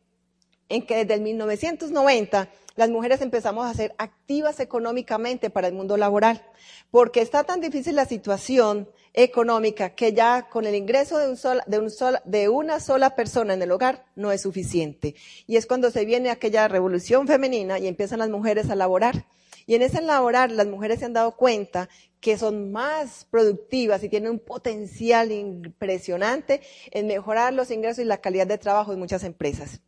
en 0.72 0.86
que 0.86 0.96
desde 0.96 1.16
el 1.16 1.22
1990 1.22 2.50
las 2.76 2.90
mujeres 2.90 3.22
empezamos 3.22 3.70
a 3.70 3.74
ser 3.74 3.94
activas 3.98 4.62
económicamente 4.62 5.50
para 5.50 5.68
el 5.68 5.74
mundo 5.74 5.98
laboral, 5.98 6.42
porque 6.90 7.22
está 7.22 7.44
tan 7.44 7.60
difícil 7.60 7.96
la 7.96 8.06
situación 8.06 8.90
económica 9.14 9.94
que 9.94 10.14
ya 10.14 10.48
con 10.50 10.66
el 10.66 10.76
ingreso 10.76 11.18
de, 11.18 11.28
un 11.28 11.38
de, 11.68 11.80
un 11.80 11.92
de 12.24 12.50
una 12.50 12.80
sola 12.80 13.16
persona 13.16 13.54
en 13.54 13.62
el 13.62 13.72
hogar 13.72 14.06
no 14.16 14.32
es 14.32 14.42
suficiente. 14.42 15.16
Y 15.46 15.58
es 15.58 15.66
cuando 15.66 15.92
se 15.92 16.06
viene 16.06 16.30
aquella 16.30 16.70
revolución 16.70 17.28
femenina 17.28 17.78
y 17.78 17.88
empiezan 17.88 18.20
las 18.20 18.30
mujeres 18.30 18.70
a 18.70 18.76
laborar. 18.76 19.26
Y 19.68 19.76
en 19.76 19.82
ese 19.82 20.02
laborar 20.02 20.52
las 20.52 20.68
mujeres 20.68 21.00
se 21.00 21.06
han 21.06 21.14
dado 21.14 21.36
cuenta 21.36 21.90
que 22.22 22.38
son 22.38 22.72
más 22.72 23.28
productivas 23.30 24.04
y 24.04 24.10
tienen 24.10 24.32
un 24.32 24.40
potencial 24.40 25.32
impresionante 25.32 26.62
en 26.92 27.08
mejorar 27.08 27.54
los 27.54 27.70
ingresos 27.70 28.04
y 28.04 28.08
la 28.08 28.22
calidad 28.22 28.48
de 28.48 28.58
trabajo 28.58 28.92
de 28.92 28.98
muchas 28.98 29.24
empresas. 29.24 29.82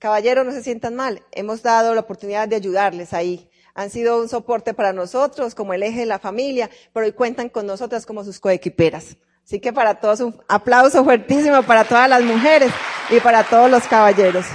Caballeros, 0.00 0.46
no 0.46 0.52
se 0.52 0.62
sientan 0.62 0.96
mal. 0.96 1.22
Hemos 1.30 1.62
dado 1.62 1.94
la 1.94 2.00
oportunidad 2.00 2.48
de 2.48 2.56
ayudarles 2.56 3.12
ahí. 3.12 3.50
Han 3.74 3.90
sido 3.90 4.18
un 4.18 4.30
soporte 4.30 4.72
para 4.72 4.94
nosotros 4.94 5.54
como 5.54 5.74
el 5.74 5.82
eje 5.82 6.00
de 6.00 6.06
la 6.06 6.18
familia, 6.18 6.70
pero 6.94 7.04
hoy 7.04 7.12
cuentan 7.12 7.50
con 7.50 7.66
nosotras 7.66 8.06
como 8.06 8.24
sus 8.24 8.40
coequiperas. 8.40 9.18
Así 9.44 9.60
que 9.60 9.74
para 9.74 10.00
todos 10.00 10.20
un 10.20 10.42
aplauso 10.48 11.04
fuertísimo 11.04 11.62
para 11.64 11.84
todas 11.84 12.08
las 12.08 12.22
mujeres 12.22 12.72
y 13.10 13.20
para 13.20 13.44
todos 13.44 13.70
los 13.70 13.86
caballeros. 13.86 14.46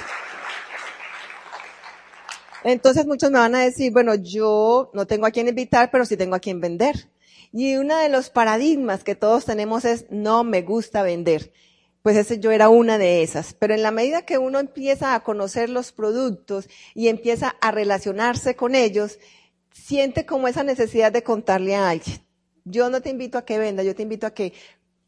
Entonces 2.63 3.05
muchos 3.05 3.29
me 3.29 3.38
van 3.38 3.53
a 3.53 3.60
decir, 3.60 3.93
bueno, 3.93 4.15
yo 4.15 4.89
no 4.95 5.05
tengo 5.05 5.27
a 5.27 5.31
quién 5.31 5.47
invitar, 5.47 5.91
pero 5.91 6.05
sí 6.05 6.17
tengo 6.17 6.34
a 6.34 6.39
quién 6.39 6.60
vender. 6.60 7.08
Y 7.51 7.75
uno 7.75 7.95
de 7.97 8.10
los 8.10 8.31
paradigmas 8.31 9.03
que 9.03 9.13
todos 9.13 9.45
tenemos 9.45 9.86
es, 9.86 10.08
no 10.10 10.43
me 10.43 10.63
gusta 10.63 11.03
vender. 11.03 11.51
Pues 12.06 12.18
ese 12.18 12.39
yo 12.39 12.52
era 12.52 12.70
una 12.70 13.00
de 13.00 13.24
esas. 13.24 13.56
Pero 13.56 13.74
en 13.74 13.82
la 13.82 13.89
medida 13.89 14.28
que 14.28 14.38
uno 14.38 14.60
empieza 14.60 15.15
a 15.15 15.24
conocer 15.24 15.72
los 15.72 15.91
productos 15.91 16.70
y 16.94 17.08
empieza 17.08 17.56
a 17.62 17.72
relacionarse 17.72 18.56
con 18.56 18.76
ellos, 18.76 19.18
siente 19.72 20.24
como 20.24 20.48
esa 20.48 20.63
necesidad 20.63 21.12
de 21.12 21.24
contarle 21.24 21.74
a 21.74 21.89
alguien. 21.89 22.20
Yo 22.63 22.91
no 22.91 23.02
te 23.02 23.10
invito 23.10 23.39
a 23.39 23.46
que 23.46 23.58
venda, 23.58 23.82
yo 23.82 23.96
te 23.96 24.04
invito 24.04 24.28
a 24.28 24.36
que 24.36 24.54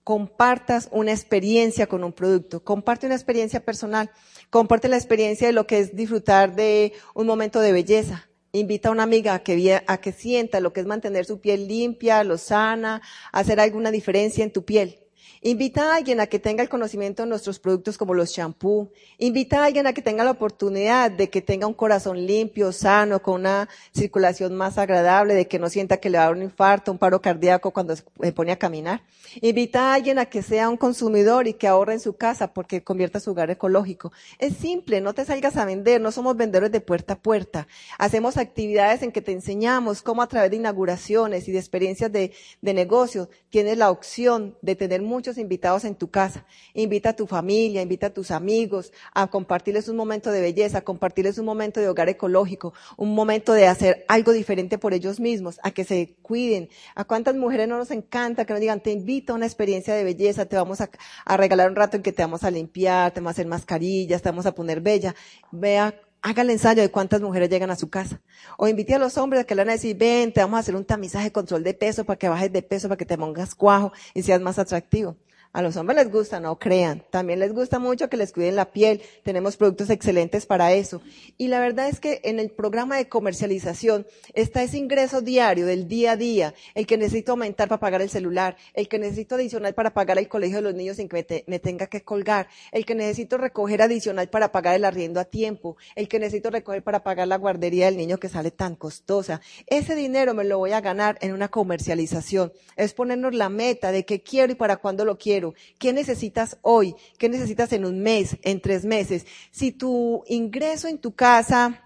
compartas 0.03 0.89
una 0.91 1.11
experiencia 1.11 1.85
con 1.85 2.03
un 2.03 2.13
producto, 2.13 2.63
comparte 2.63 3.05
una 3.05 3.13
experiencia 3.13 3.63
personal, 3.63 4.09
comparte 4.49 4.89
la 4.89 4.97
experiencia 4.97 5.45
de 5.45 5.53
lo 5.53 5.67
que 5.67 5.77
es 5.77 5.95
disfrutar 5.95 6.55
de 6.55 6.93
un 7.13 7.27
momento 7.27 7.59
de 7.59 7.73
belleza. 7.73 8.27
Invita 8.53 8.89
a 8.89 8.93
una 8.93 9.03
amiga 9.03 9.35
a 9.35 9.43
que, 9.43 9.83
a 9.85 9.97
que 9.99 10.11
sienta 10.13 10.61
lo 10.61 10.73
que 10.73 10.79
es 10.79 10.87
mantener 10.87 11.25
su 11.25 11.41
piel 11.41 11.67
limpia, 11.67 12.23
lo 12.23 12.39
sana, 12.39 13.03
hacer 13.31 13.59
alguna 13.59 13.91
diferencia 13.91 14.43
en 14.43 14.51
tu 14.51 14.65
piel. 14.65 15.06
Invita 15.41 15.91
a 15.93 15.95
alguien 15.97 16.19
a 16.19 16.27
que 16.27 16.39
tenga 16.39 16.63
el 16.63 16.69
conocimiento 16.69 17.23
de 17.23 17.29
nuestros 17.29 17.59
productos 17.59 17.97
como 17.97 18.13
los 18.13 18.33
champú. 18.33 18.89
Invita 19.17 19.61
a 19.61 19.65
alguien 19.65 19.87
a 19.87 19.93
que 19.93 20.01
tenga 20.01 20.23
la 20.23 20.31
oportunidad 20.31 21.11
de 21.11 21.29
que 21.29 21.41
tenga 21.41 21.67
un 21.67 21.73
corazón 21.73 22.25
limpio, 22.25 22.71
sano, 22.71 23.21
con 23.21 23.41
una 23.41 23.69
circulación 23.93 24.55
más 24.55 24.77
agradable, 24.77 25.35
de 25.35 25.47
que 25.47 25.59
no 25.59 25.69
sienta 25.69 25.97
que 25.97 26.09
le 26.09 26.17
va 26.17 26.25
a 26.25 26.27
dar 26.27 26.35
un 26.35 26.43
infarto, 26.43 26.91
un 26.91 26.97
paro 26.97 27.21
cardíaco 27.21 27.71
cuando 27.71 27.95
se 27.95 28.31
pone 28.33 28.51
a 28.51 28.57
caminar. 28.57 29.01
Invita 29.41 29.91
a 29.91 29.93
alguien 29.95 30.19
a 30.19 30.25
que 30.25 30.41
sea 30.41 30.69
un 30.69 30.77
consumidor 30.77 31.47
y 31.47 31.53
que 31.53 31.67
ahorre 31.67 31.93
en 31.93 31.99
su 31.99 32.13
casa 32.13 32.53
porque 32.53 32.83
convierta 32.83 33.19
su 33.19 33.31
hogar 33.31 33.51
ecológico. 33.51 34.11
Es 34.39 34.57
simple, 34.57 35.01
no 35.01 35.13
te 35.13 35.25
salgas 35.25 35.57
a 35.57 35.65
vender, 35.65 36.01
no 36.01 36.11
somos 36.11 36.35
vendedores 36.35 36.71
de 36.71 36.81
puerta 36.81 37.13
a 37.13 37.19
puerta. 37.19 37.67
Hacemos 37.97 38.37
actividades 38.37 39.03
en 39.03 39.11
que 39.11 39.21
te 39.21 39.31
enseñamos 39.31 40.01
cómo 40.01 40.21
a 40.21 40.27
través 40.27 40.51
de 40.51 40.57
inauguraciones 40.57 41.47
y 41.47 41.51
de 41.51 41.59
experiencias 41.59 42.11
de, 42.11 42.31
de 42.61 42.73
negocio 42.73 43.29
tienes 43.49 43.77
la 43.77 43.91
opción 43.91 44.57
de 44.61 44.75
tener 44.75 45.01
mucho 45.17 45.31
invitados 45.37 45.83
en 45.83 45.95
tu 45.95 46.09
casa. 46.09 46.45
Invita 46.75 47.09
a 47.09 47.15
tu 47.15 47.25
familia, 47.25 47.81
invita 47.81 48.07
a 48.07 48.09
tus 48.13 48.29
amigos 48.29 48.93
a 49.13 49.25
compartirles 49.27 49.89
un 49.89 49.95
momento 49.95 50.29
de 50.29 50.41
belleza, 50.41 50.77
a 50.77 50.81
compartirles 50.81 51.39
un 51.39 51.45
momento 51.45 51.79
de 51.79 51.89
hogar 51.89 52.07
ecológico, 52.07 52.73
un 52.97 53.15
momento 53.15 53.53
de 53.53 53.67
hacer 53.67 54.05
algo 54.07 54.31
diferente 54.31 54.77
por 54.77 54.93
ellos 54.93 55.19
mismos, 55.19 55.59
a 55.63 55.71
que 55.71 55.83
se 55.83 56.15
cuiden. 56.21 56.69
¿A 56.93 57.03
cuántas 57.03 57.35
mujeres 57.35 57.67
no 57.67 57.77
nos 57.79 57.89
encanta 57.89 58.45
que 58.45 58.53
nos 58.53 58.59
digan, 58.59 58.79
te 58.79 58.91
invito 58.91 59.33
a 59.33 59.35
una 59.35 59.47
experiencia 59.47 59.95
de 59.95 60.03
belleza, 60.03 60.45
te 60.45 60.55
vamos 60.55 60.81
a, 60.81 60.89
a 61.25 61.35
regalar 61.35 61.69
un 61.69 61.75
rato 61.75 61.97
en 61.97 62.03
que 62.03 62.11
te 62.11 62.21
vamos 62.21 62.43
a 62.43 62.51
limpiar, 62.51 63.11
te 63.11 63.19
vamos 63.19 63.31
a 63.31 63.31
hacer 63.31 63.47
mascarillas, 63.47 64.21
te 64.21 64.29
vamos 64.29 64.45
a 64.45 64.53
poner 64.53 64.81
bella? 64.81 65.15
Vea 65.51 65.95
haga 66.21 66.41
el 66.41 66.49
ensayo 66.49 66.81
de 66.81 66.89
cuántas 66.89 67.21
mujeres 67.21 67.49
llegan 67.49 67.71
a 67.71 67.75
su 67.75 67.89
casa. 67.89 68.21
O 68.57 68.67
invite 68.67 68.95
a 68.95 68.99
los 68.99 69.17
hombres 69.17 69.41
a 69.41 69.43
que 69.45 69.55
le 69.55 69.61
van 69.61 69.69
a 69.69 69.73
decir, 69.73 69.95
ven, 69.97 70.33
te 70.33 70.41
vamos 70.41 70.57
a 70.57 70.59
hacer 70.61 70.75
un 70.75 70.85
tamizaje 70.85 71.31
control 71.31 71.63
de 71.63 71.73
peso 71.73 72.05
para 72.05 72.17
que 72.17 72.29
bajes 72.29 72.51
de 72.51 72.61
peso, 72.61 72.87
para 72.87 72.97
que 72.97 73.05
te 73.05 73.17
pongas 73.17 73.55
cuajo 73.55 73.91
y 74.13 74.23
seas 74.23 74.41
más 74.41 74.59
atractivo. 74.59 75.15
A 75.53 75.61
los 75.61 75.75
hombres 75.77 75.97
les 75.97 76.11
gusta, 76.11 76.39
no 76.39 76.59
crean. 76.59 77.03
También 77.09 77.39
les 77.39 77.53
gusta 77.53 77.79
mucho 77.79 78.09
que 78.09 78.17
les 78.17 78.31
cuiden 78.31 78.55
la 78.55 78.71
piel. 78.71 79.01
Tenemos 79.23 79.57
productos 79.57 79.89
excelentes 79.89 80.45
para 80.45 80.73
eso. 80.73 81.01
Y 81.37 81.47
la 81.47 81.59
verdad 81.59 81.87
es 81.89 81.99
que 81.99 82.21
en 82.23 82.39
el 82.39 82.51
programa 82.51 82.97
de 82.97 83.09
comercialización 83.09 84.05
está 84.33 84.63
ese 84.63 84.77
ingreso 84.77 85.21
diario 85.21 85.65
del 85.65 85.87
día 85.87 86.11
a 86.11 86.17
día, 86.17 86.53
el 86.75 86.85
que 86.85 86.97
necesito 86.97 87.31
aumentar 87.31 87.69
para 87.69 87.79
pagar 87.79 88.01
el 88.01 88.09
celular, 88.09 88.57
el 88.73 88.87
que 88.87 88.99
necesito 88.99 89.35
adicional 89.35 89.73
para 89.73 89.93
pagar 89.93 90.17
el 90.17 90.27
colegio 90.27 90.57
de 90.57 90.63
los 90.63 90.75
niños 90.75 90.97
sin 90.97 91.07
que 91.07 91.45
me, 91.47 91.59
tenga 91.59 91.87
que 91.87 92.01
colgar, 92.01 92.47
el 92.71 92.85
que 92.85 92.95
necesito 92.95 93.37
recoger 93.37 93.81
adicional 93.81 94.29
para 94.29 94.51
pagar 94.51 94.75
el 94.75 94.85
arriendo 94.85 95.19
a 95.19 95.25
tiempo, 95.25 95.77
el 95.95 96.07
que 96.07 96.19
necesito 96.19 96.49
recoger 96.49 96.83
para 96.83 97.03
pagar 97.03 97.27
la 97.27 97.37
guardería 97.37 97.85
del 97.85 97.97
niño 97.97 98.19
que 98.19 98.29
sale 98.29 98.51
tan 98.51 98.75
costosa. 98.75 99.41
Ese 99.65 99.95
dinero 99.95 100.33
me 100.33 100.43
lo 100.43 100.57
voy 100.57 100.71
a 100.71 100.81
ganar 100.81 101.17
en 101.21 101.33
una 101.33 101.47
comercialización. 101.47 102.51
Es 102.75 102.93
ponernos 102.93 103.33
la 103.33 103.49
meta 103.49 103.91
de 103.91 104.05
qué 104.05 104.21
quiero 104.21 104.51
y 104.51 104.55
para 104.55 104.77
cuándo 104.77 105.05
lo 105.05 105.17
quiero 105.17 105.36
¿Qué 105.79 105.93
necesitas 105.93 106.57
hoy? 106.61 106.95
¿Qué 107.17 107.29
necesitas 107.29 107.71
en 107.73 107.85
un 107.85 107.99
mes, 107.99 108.37
en 108.43 108.61
tres 108.61 108.85
meses? 108.85 109.25
Si 109.51 109.71
tu 109.71 110.23
ingreso 110.27 110.87
en 110.87 110.97
tu 110.97 111.13
casa 111.13 111.81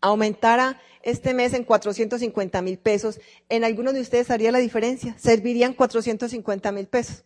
aumentara 0.00 0.80
este 1.02 1.34
mes 1.34 1.54
en 1.54 1.64
450 1.64 2.62
mil 2.62 2.78
pesos, 2.78 3.20
¿en 3.48 3.64
alguno 3.64 3.92
de 3.92 4.00
ustedes 4.00 4.30
haría 4.30 4.52
la 4.52 4.58
diferencia? 4.58 5.16
¿Servirían 5.18 5.74
450 5.74 6.72
mil 6.72 6.86
pesos? 6.86 7.24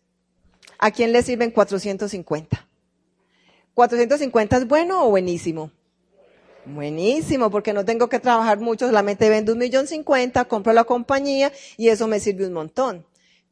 ¿A 0.77 0.91
quién 0.91 1.11
le 1.11 1.23
sirven 1.23 1.51
450? 1.51 2.67
¿450 3.75 4.57
es 4.57 4.67
bueno 4.67 5.05
o 5.05 5.09
buenísimo? 5.09 5.71
Buenísimo, 6.65 7.49
porque 7.49 7.73
no 7.73 7.85
tengo 7.85 8.09
que 8.09 8.19
trabajar 8.19 8.59
mucho, 8.59 8.85
solamente 8.85 9.29
vendo 9.29 9.53
un 9.53 9.59
millón 9.59 9.87
cincuenta, 9.87 10.45
compro 10.45 10.73
la 10.73 10.83
compañía 10.83 11.51
y 11.77 11.87
eso 11.87 12.07
me 12.07 12.19
sirve 12.19 12.45
un 12.45 12.53
montón. 12.53 13.05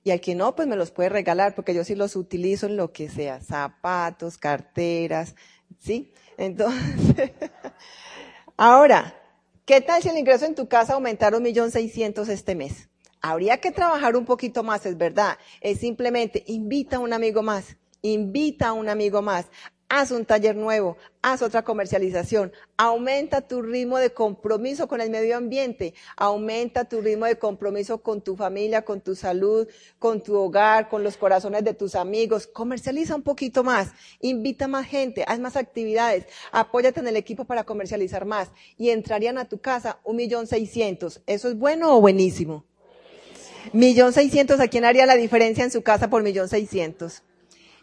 Y 0.08 0.12
al 0.12 0.22
que 0.22 0.36
no, 0.36 0.56
pues 0.56 0.70
me 0.70 0.78
los 0.78 0.92
puede 0.92 1.10
regalar, 1.10 1.54
porque 1.54 1.74
yo 1.74 1.84
sí 1.84 1.94
los 1.94 2.16
utilizo 2.16 2.68
en 2.68 2.78
lo 2.78 2.94
que 2.94 3.10
sea, 3.10 3.42
zapatos, 3.42 4.38
carteras, 4.38 5.36
¿sí? 5.80 6.14
Entonces, 6.38 7.32
ahora, 8.56 9.22
¿qué 9.66 9.82
tal 9.82 10.02
si 10.02 10.08
el 10.08 10.18
ingreso 10.18 10.46
en 10.46 10.56
tu 10.56 10.70
casa 10.70 10.94
aumentara 10.94 11.36
un 11.36 11.44
millón 11.44 11.72
seiscientos 11.72 12.30
este 12.30 12.56
mes? 12.56 12.88
Habría 13.20 13.58
que 13.58 13.72
trabajar 13.72 14.16
un 14.16 14.24
poquito 14.24 14.64
más, 14.64 14.86
es 14.86 14.98
verdad. 14.98 15.38
Es 15.60 15.80
simplemente 15.80 16.42
invita 16.48 16.96
a 16.96 17.00
un 17.00 17.12
amigo 17.12 17.44
más, 17.44 17.76
invita 18.02 18.70
a 18.70 18.74
un 18.74 18.88
amigo 18.88 19.22
más, 19.22 19.48
haz 19.90 20.12
un 20.12 20.26
taller 20.26 20.56
nuevo, 20.56 20.98
haz 21.22 21.42
otra 21.42 21.64
comercialización, 21.64 22.52
aumenta 22.76 23.42
tu 23.42 23.62
ritmo 23.62 23.98
de 23.98 24.12
compromiso 24.12 24.88
con 24.88 25.02
el 25.02 25.10
medio 25.10 25.38
ambiente, 25.38 25.94
aumenta 26.16 26.86
tu 26.86 27.02
ritmo 27.02 27.26
de 27.26 27.38
compromiso 27.38 28.00
con 28.00 28.22
tu 28.22 28.36
familia, 28.36 28.84
con 28.84 29.02
tu 29.02 29.16
salud, 29.16 29.68
con 30.00 30.22
tu 30.22 30.36
hogar, 30.36 30.90
con 30.90 31.04
los 31.04 31.18
corazones 31.18 31.64
de 31.64 31.74
tus 31.74 31.96
amigos, 31.96 32.48
comercializa 32.48 33.16
un 33.16 33.24
poquito 33.24 33.64
más, 33.64 33.92
invita 34.20 34.68
más 34.68 34.86
gente, 34.88 35.24
haz 35.28 35.40
más 35.40 35.56
actividades, 35.56 36.26
apóyate 36.52 37.00
en 37.00 37.08
el 37.08 37.16
equipo 37.16 37.46
para 37.46 37.64
comercializar 37.64 38.26
más 38.26 38.52
y 38.78 38.90
entrarían 38.90 39.38
a 39.38 39.46
tu 39.46 39.60
casa 39.60 40.00
un 40.04 40.18
millón 40.18 40.48
seiscientos. 40.48 41.22
¿Eso 41.28 41.48
es 41.48 41.58
bueno 41.58 41.96
o 41.96 42.02
buenísimo? 42.02 42.66
Millón 43.74 44.14
seiscientos, 44.14 44.60
¿a 44.60 44.68
quién 44.68 44.86
haría 44.86 45.06
la 45.06 45.16
diferencia 45.16 45.64
en 45.64 45.72
su 45.72 45.82
casa 45.82 46.10
por 46.10 46.24
millón 46.24 46.48
seiscientos? 46.48 47.24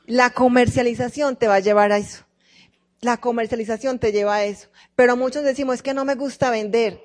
La 0.07 0.31
comercialización 0.31 1.37
te 1.37 1.49
va 1.49 1.57
a 1.57 1.61
llevar 1.61 1.91
a 1.93 1.99
eso. 1.99 2.25
La 3.01 3.17
comercialización 3.19 3.99
te 3.99 4.13
lleva 4.13 4.37
a 4.37 4.45
eso. 4.45 4.69
Pero 4.97 5.17
muchos 5.17 5.45
decimos, 5.45 5.77
es 5.77 5.83
que 5.83 5.95
no 5.95 6.05
me 6.05 6.15
gusta 6.15 6.51
vender. 6.51 7.03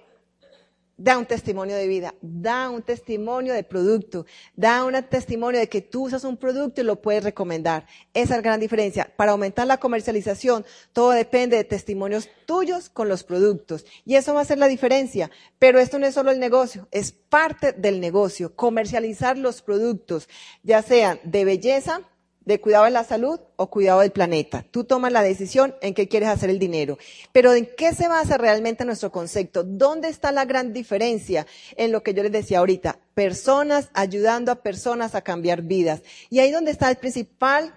Da 0.97 1.17
un 1.17 1.25
testimonio 1.25 1.77
de 1.77 1.87
vida, 1.87 2.13
da 2.21 2.69
un 2.69 2.81
testimonio 2.81 3.53
de 3.53 3.63
producto, 3.63 4.25
da 4.57 4.83
un 4.83 5.01
testimonio 5.03 5.57
de 5.57 5.69
que 5.69 5.79
tú 5.79 6.07
usas 6.07 6.25
un 6.25 6.35
producto 6.35 6.81
y 6.81 6.83
lo 6.83 7.01
puedes 7.01 7.23
recomendar. 7.23 7.85
Esa 8.13 8.33
es 8.33 8.37
la 8.39 8.41
gran 8.41 8.59
diferencia. 8.59 9.09
Para 9.15 9.31
aumentar 9.31 9.65
la 9.65 9.77
comercialización, 9.77 10.65
todo 10.91 11.11
depende 11.11 11.55
de 11.55 11.63
testimonios 11.63 12.27
tuyos 12.45 12.89
con 12.89 13.07
los 13.07 13.23
productos. 13.23 13.85
Y 14.03 14.15
eso 14.15 14.33
va 14.33 14.41
a 14.41 14.45
ser 14.45 14.57
la 14.57 14.67
diferencia. 14.67 15.31
Pero 15.57 15.79
esto 15.79 15.99
no 15.99 16.05
es 16.05 16.15
solo 16.15 16.31
el 16.31 16.39
negocio, 16.39 16.89
es 16.91 17.13
parte 17.13 17.71
del 17.71 18.01
negocio. 18.01 18.53
Comercializar 18.57 19.37
los 19.37 19.61
productos, 19.61 20.27
ya 20.63 20.81
sean 20.81 21.21
de 21.23 21.45
belleza, 21.45 22.01
de 22.45 22.59
cuidado 22.59 22.85
de 22.85 22.91
la 22.91 23.03
salud 23.03 23.39
o 23.57 23.69
cuidado 23.69 23.99
del 23.99 24.11
planeta. 24.11 24.65
Tú 24.71 24.83
tomas 24.83 25.11
la 25.11 25.21
decisión 25.21 25.75
en 25.81 25.93
qué 25.93 26.07
quieres 26.07 26.29
hacer 26.29 26.49
el 26.49 26.59
dinero. 26.59 26.97
Pero 27.31 27.53
¿en 27.53 27.69
qué 27.77 27.93
se 27.93 28.07
basa 28.07 28.37
realmente 28.37 28.85
nuestro 28.85 29.11
concepto? 29.11 29.63
¿Dónde 29.63 30.09
está 30.09 30.31
la 30.31 30.45
gran 30.45 30.73
diferencia 30.73 31.45
en 31.75 31.91
lo 31.91 32.01
que 32.01 32.13
yo 32.13 32.23
les 32.23 32.31
decía 32.31 32.59
ahorita? 32.59 32.99
Personas 33.13 33.89
ayudando 33.93 34.51
a 34.51 34.63
personas 34.63 35.15
a 35.15 35.21
cambiar 35.21 35.61
vidas. 35.61 36.01
Y 36.29 36.39
ahí 36.39 36.51
donde 36.51 36.71
está 36.71 36.89
el 36.89 36.97
principal 36.97 37.75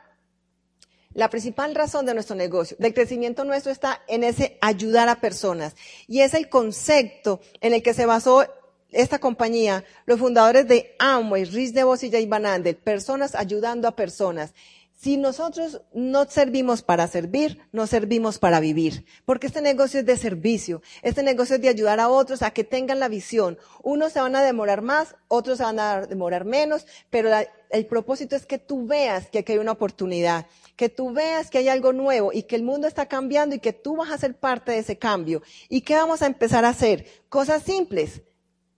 la 1.14 1.28
principal 1.28 1.74
razón 1.74 2.06
de 2.06 2.14
nuestro 2.14 2.34
negocio, 2.36 2.74
del 2.80 2.94
crecimiento 2.94 3.44
nuestro 3.44 3.70
está 3.70 4.00
en 4.08 4.24
ese 4.24 4.56
ayudar 4.62 5.10
a 5.10 5.20
personas. 5.20 5.76
Y 6.08 6.20
es 6.20 6.32
el 6.32 6.48
concepto 6.48 7.40
en 7.60 7.74
el 7.74 7.82
que 7.82 7.92
se 7.92 8.06
basó 8.06 8.46
esta 8.92 9.18
compañía, 9.18 9.84
los 10.06 10.20
fundadores 10.20 10.68
de 10.68 10.94
Amway, 10.98 11.44
Rhys 11.44 11.74
DeVos 11.74 12.02
y 12.04 12.10
Jay 12.10 12.26
Van 12.26 12.46
Andel, 12.46 12.76
personas 12.76 13.34
ayudando 13.34 13.88
a 13.88 13.96
personas. 13.96 14.54
Si 15.02 15.16
nosotros 15.16 15.80
no 15.92 16.26
servimos 16.26 16.82
para 16.82 17.08
servir, 17.08 17.58
no 17.72 17.88
servimos 17.88 18.38
para 18.38 18.60
vivir. 18.60 19.04
Porque 19.24 19.48
este 19.48 19.60
negocio 19.60 19.98
es 19.98 20.06
de 20.06 20.16
servicio. 20.16 20.80
Este 21.02 21.24
negocio 21.24 21.56
es 21.56 21.60
de 21.60 21.68
ayudar 21.68 21.98
a 21.98 22.08
otros 22.08 22.42
a 22.42 22.52
que 22.52 22.62
tengan 22.62 23.00
la 23.00 23.08
visión. 23.08 23.58
Unos 23.82 24.12
se 24.12 24.20
van 24.20 24.36
a 24.36 24.44
demorar 24.44 24.80
más, 24.80 25.16
otros 25.26 25.58
se 25.58 25.64
van 25.64 25.80
a 25.80 26.06
demorar 26.06 26.44
menos, 26.44 26.86
pero 27.10 27.30
el 27.70 27.86
propósito 27.86 28.36
es 28.36 28.46
que 28.46 28.58
tú 28.58 28.86
veas 28.86 29.28
que 29.28 29.40
aquí 29.40 29.50
hay 29.50 29.58
una 29.58 29.72
oportunidad, 29.72 30.46
que 30.76 30.88
tú 30.88 31.12
veas 31.12 31.50
que 31.50 31.58
hay 31.58 31.68
algo 31.68 31.92
nuevo 31.92 32.32
y 32.32 32.44
que 32.44 32.54
el 32.54 32.62
mundo 32.62 32.86
está 32.86 33.06
cambiando 33.06 33.56
y 33.56 33.58
que 33.58 33.72
tú 33.72 33.96
vas 33.96 34.12
a 34.12 34.18
ser 34.18 34.36
parte 34.36 34.70
de 34.70 34.78
ese 34.78 34.98
cambio. 34.98 35.42
¿Y 35.68 35.80
qué 35.80 35.96
vamos 35.96 36.22
a 36.22 36.26
empezar 36.26 36.64
a 36.64 36.68
hacer? 36.68 37.06
Cosas 37.28 37.64
simples 37.64 38.22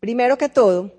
Primero 0.05 0.37
que 0.37 0.51
todo, 0.51 0.93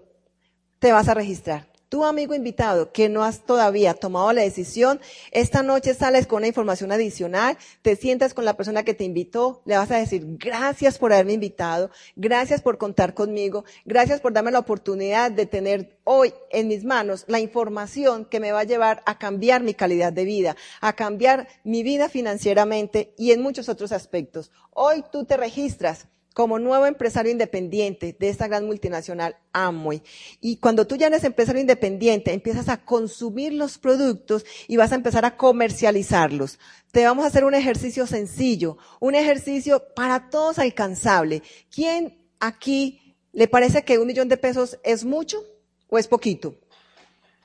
te 0.79 0.91
vas 0.91 1.07
a 1.09 1.13
registrar. 1.13 1.67
tu 1.89 2.05
amigo 2.05 2.33
invitado 2.33 2.91
que 2.91 3.07
no 3.07 3.23
has 3.23 3.45
todavía 3.45 3.93
tomado 3.93 4.33
la 4.33 4.41
decisión, 4.41 4.99
esta 5.29 5.61
noche 5.61 5.93
sales 5.93 6.25
con 6.25 6.37
una 6.37 6.47
información 6.47 6.91
adicional, 6.91 7.55
te 7.83 7.95
sientas 7.95 8.33
con 8.33 8.45
la 8.45 8.57
persona 8.57 8.81
que 8.81 8.95
te 8.95 9.03
invitó, 9.03 9.61
le 9.65 9.77
vas 9.77 9.91
a 9.91 9.97
decir 9.97 10.23
gracias 10.39 10.97
por 10.97 11.13
haberme 11.13 11.33
invitado, 11.33 11.91
gracias 12.15 12.63
por 12.63 12.79
contar 12.79 13.13
conmigo, 13.13 13.63
gracias 13.85 14.21
por 14.21 14.33
darme 14.33 14.49
la 14.49 14.57
oportunidad 14.57 15.29
de 15.29 15.45
tener 15.45 15.99
hoy 16.03 16.33
en 16.49 16.67
mis 16.67 16.83
manos 16.83 17.25
la 17.27 17.39
información 17.39 18.25
que 18.25 18.39
me 18.39 18.53
va 18.53 18.61
a 18.61 18.63
llevar 18.63 19.03
a 19.05 19.19
cambiar 19.19 19.61
mi 19.61 19.75
calidad 19.75 20.13
de 20.13 20.25
vida, 20.25 20.55
a 20.81 20.93
cambiar 20.93 21.47
mi 21.63 21.83
vida 21.83 22.09
financieramente 22.09 23.13
y 23.19 23.33
en 23.33 23.43
muchos 23.43 23.69
otros 23.69 23.91
aspectos. 23.91 24.51
Hoy 24.71 25.03
tú 25.11 25.25
te 25.25 25.37
registras 25.37 26.07
como 26.35 26.59
nuevo 26.59 26.85
empresario 26.85 27.31
independiente 27.31 28.13
de 28.19 28.27
esta 28.27 28.49
gran 28.49 28.65
multinacional 28.65 29.37
Amway. 29.53 30.03
Y 30.41 30.57
cuando 30.57 30.85
tú 30.85 30.97
ya 30.97 31.07
eres 31.07 31.23
empresario 31.23 31.61
independiente, 31.61 32.33
empiezas 32.33 32.67
a 32.67 32.83
consumir 32.83 33.53
los 33.53 33.77
productos 33.77 34.45
y 34.67 34.75
vas 34.75 34.91
a 34.91 34.95
empezar 34.95 35.23
a 35.23 35.37
comercializarlos. 35.37 36.59
Te 36.91 37.05
vamos 37.05 37.23
a 37.23 37.29
hacer 37.29 37.45
un 37.45 37.55
ejercicio 37.55 38.05
sencillo, 38.05 38.77
un 38.99 39.15
ejercicio 39.15 39.81
para 39.95 40.29
todos 40.29 40.59
alcanzable. 40.59 41.41
¿Quién 41.73 42.17
aquí 42.41 43.15
le 43.31 43.47
parece 43.47 43.85
que 43.85 43.97
un 43.97 44.07
millón 44.07 44.27
de 44.27 44.35
pesos 44.35 44.77
es 44.83 45.05
mucho 45.05 45.41
o 45.87 45.97
es 45.97 46.09
poquito? 46.09 46.55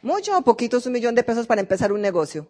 ¿Mucho 0.02 0.36
o 0.36 0.42
poquito 0.42 0.78
es 0.78 0.86
un 0.86 0.94
millón 0.94 1.14
de 1.14 1.22
pesos 1.22 1.46
para 1.46 1.60
empezar 1.60 1.92
un 1.92 2.00
negocio? 2.00 2.48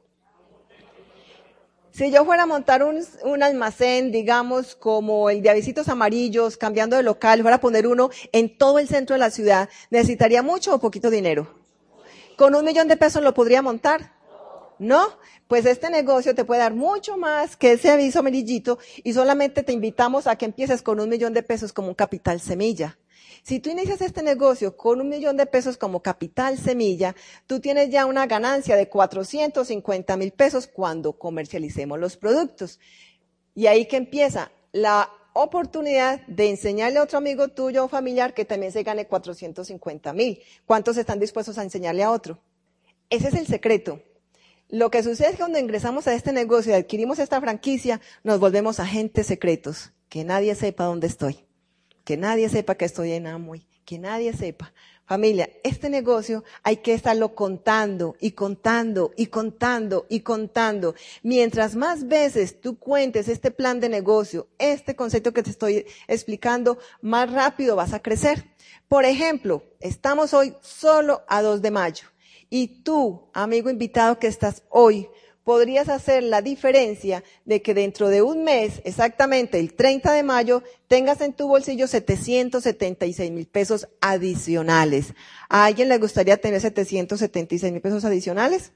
Si 1.92 2.10
yo 2.12 2.24
fuera 2.24 2.44
a 2.44 2.46
montar 2.46 2.84
un, 2.84 3.04
un, 3.24 3.42
almacén, 3.42 4.12
digamos, 4.12 4.76
como 4.76 5.28
el 5.28 5.42
de 5.42 5.50
avisitos 5.50 5.88
amarillos, 5.88 6.56
cambiando 6.56 6.96
de 6.96 7.02
local, 7.02 7.42
fuera 7.42 7.56
a 7.56 7.60
poner 7.60 7.86
uno 7.86 8.10
en 8.32 8.56
todo 8.56 8.78
el 8.78 8.86
centro 8.86 9.14
de 9.14 9.20
la 9.20 9.30
ciudad, 9.30 9.68
¿necesitaría 9.90 10.42
mucho 10.42 10.74
o 10.74 10.78
poquito 10.78 11.10
dinero? 11.10 11.52
¿Con 12.36 12.54
un 12.54 12.64
millón 12.64 12.86
de 12.86 12.96
pesos 12.96 13.22
lo 13.22 13.34
podría 13.34 13.60
montar? 13.60 14.12
¿No? 14.78 15.08
Pues 15.48 15.66
este 15.66 15.90
negocio 15.90 16.34
te 16.34 16.44
puede 16.44 16.60
dar 16.60 16.74
mucho 16.74 17.16
más 17.16 17.56
que 17.56 17.72
ese 17.72 17.90
aviso 17.90 18.20
amarillito 18.20 18.78
y 19.02 19.12
solamente 19.12 19.64
te 19.64 19.72
invitamos 19.72 20.28
a 20.28 20.36
que 20.36 20.46
empieces 20.46 20.80
con 20.80 21.00
un 21.00 21.08
millón 21.08 21.34
de 21.34 21.42
pesos 21.42 21.72
como 21.72 21.88
un 21.88 21.94
capital 21.94 22.40
semilla. 22.40 22.96
Si 23.42 23.58
tú 23.60 23.70
inicias 23.70 24.00
este 24.00 24.22
negocio 24.22 24.76
con 24.76 25.00
un 25.00 25.08
millón 25.08 25.36
de 25.36 25.46
pesos 25.46 25.76
como 25.76 26.02
capital 26.02 26.58
semilla, 26.58 27.14
tú 27.46 27.60
tienes 27.60 27.90
ya 27.90 28.06
una 28.06 28.26
ganancia 28.26 28.76
de 28.76 28.88
450 28.88 30.16
mil 30.16 30.32
pesos 30.32 30.66
cuando 30.66 31.14
comercialicemos 31.14 31.98
los 31.98 32.16
productos. 32.16 32.78
Y 33.54 33.66
ahí 33.66 33.86
que 33.86 33.96
empieza 33.96 34.52
la 34.72 35.10
oportunidad 35.32 36.20
de 36.26 36.50
enseñarle 36.50 36.98
a 36.98 37.02
otro 37.02 37.18
amigo 37.18 37.48
tuyo 37.48 37.84
o 37.84 37.88
familiar 37.88 38.34
que 38.34 38.44
también 38.44 38.72
se 38.72 38.82
gane 38.82 39.06
450 39.06 40.12
mil. 40.12 40.40
¿Cuántos 40.66 40.96
están 40.96 41.18
dispuestos 41.18 41.58
a 41.58 41.62
enseñarle 41.62 42.02
a 42.02 42.10
otro? 42.10 42.38
Ese 43.08 43.28
es 43.28 43.34
el 43.34 43.46
secreto. 43.46 44.02
Lo 44.68 44.90
que 44.90 45.02
sucede 45.02 45.28
es 45.28 45.32
que 45.32 45.40
cuando 45.40 45.58
ingresamos 45.58 46.06
a 46.06 46.14
este 46.14 46.32
negocio 46.32 46.72
y 46.72 46.76
adquirimos 46.76 47.18
esta 47.18 47.40
franquicia, 47.40 48.00
nos 48.22 48.38
volvemos 48.38 48.78
agentes 48.78 49.26
secretos, 49.26 49.92
que 50.08 50.22
nadie 50.22 50.54
sepa 50.54 50.84
dónde 50.84 51.08
estoy 51.08 51.49
que 52.10 52.16
nadie 52.16 52.48
sepa 52.48 52.74
que 52.74 52.86
estoy 52.86 53.12
en 53.12 53.28
Amway, 53.28 53.64
que 53.84 53.96
nadie 53.96 54.32
sepa. 54.32 54.72
Familia, 55.04 55.48
este 55.62 55.88
negocio 55.88 56.42
hay 56.64 56.78
que 56.78 56.92
estarlo 56.92 57.36
contando 57.36 58.16
y 58.18 58.32
contando 58.32 59.12
y 59.16 59.26
contando 59.26 60.06
y 60.08 60.18
contando. 60.18 60.96
Mientras 61.22 61.76
más 61.76 62.08
veces 62.08 62.60
tú 62.60 62.80
cuentes 62.80 63.28
este 63.28 63.52
plan 63.52 63.78
de 63.78 63.88
negocio, 63.88 64.48
este 64.58 64.96
concepto 64.96 65.32
que 65.32 65.44
te 65.44 65.50
estoy 65.50 65.86
explicando, 66.08 66.78
más 67.00 67.30
rápido 67.30 67.76
vas 67.76 67.92
a 67.92 68.02
crecer. 68.02 68.44
Por 68.88 69.04
ejemplo, 69.04 69.62
estamos 69.78 70.34
hoy 70.34 70.56
solo 70.62 71.22
a 71.28 71.42
2 71.42 71.62
de 71.62 71.70
mayo 71.70 72.08
y 72.48 72.82
tú, 72.82 73.30
amigo 73.34 73.70
invitado 73.70 74.18
que 74.18 74.26
estás 74.26 74.64
hoy, 74.68 75.08
podrías 75.50 75.88
hacer 75.88 76.22
la 76.22 76.42
diferencia 76.42 77.24
de 77.44 77.60
que 77.60 77.74
dentro 77.74 78.08
de 78.08 78.22
un 78.22 78.44
mes, 78.44 78.80
exactamente 78.84 79.58
el 79.58 79.74
30 79.74 80.12
de 80.12 80.22
mayo, 80.22 80.62
tengas 80.86 81.20
en 81.22 81.32
tu 81.32 81.48
bolsillo 81.48 81.88
776 81.88 83.32
mil 83.32 83.46
pesos 83.46 83.88
adicionales. 84.00 85.12
¿A 85.48 85.64
alguien 85.64 85.88
le 85.88 85.98
gustaría 85.98 86.36
tener 86.36 86.60
776 86.60 87.72
mil 87.72 87.82
pesos 87.82 88.04
adicionales? 88.04 88.70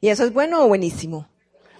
¿Y 0.00 0.10
eso 0.10 0.22
es 0.22 0.32
bueno 0.32 0.64
o 0.64 0.68
buenísimo? 0.68 1.26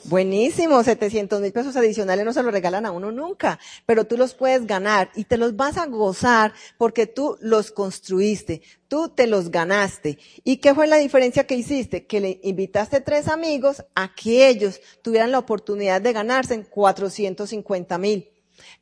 Buenísimo, 0.09 0.85
700 0.85 1.41
mil 1.41 1.53
pesos 1.53 1.75
adicionales 1.75 2.25
no 2.25 2.33
se 2.33 2.41
los 2.45 2.53
regalan 2.53 2.87
a 2.87 2.93
uno 2.93 3.11
nunca, 3.11 3.59
pero 3.87 4.05
tú 4.05 4.17
los 4.17 4.35
puedes 4.35 4.65
ganar 4.65 5.11
y 5.17 5.25
te 5.25 5.37
los 5.37 5.57
vas 5.57 5.79
a 5.79 5.87
gozar 5.87 6.55
porque 6.79 7.09
tú 7.09 7.37
los 7.41 7.73
construiste, 7.73 8.63
tú 8.87 9.09
te 9.09 9.27
los 9.27 9.51
ganaste. 9.51 10.17
¿Y 10.45 10.59
qué 10.59 10.77
fue 10.77 10.87
la 10.87 10.99
diferencia 10.99 11.49
que 11.49 11.57
hiciste? 11.57 12.07
Que 12.07 12.21
le 12.21 12.41
invitaste 12.45 13.01
tres 13.01 13.27
amigos 13.27 13.85
a 13.97 14.15
que 14.15 14.47
ellos 14.47 14.81
tuvieran 15.03 15.33
la 15.33 15.41
oportunidad 15.41 16.01
de 16.01 16.13
ganarse 16.13 16.55
en 16.55 16.63
450 16.63 17.99
mil. 17.99 18.31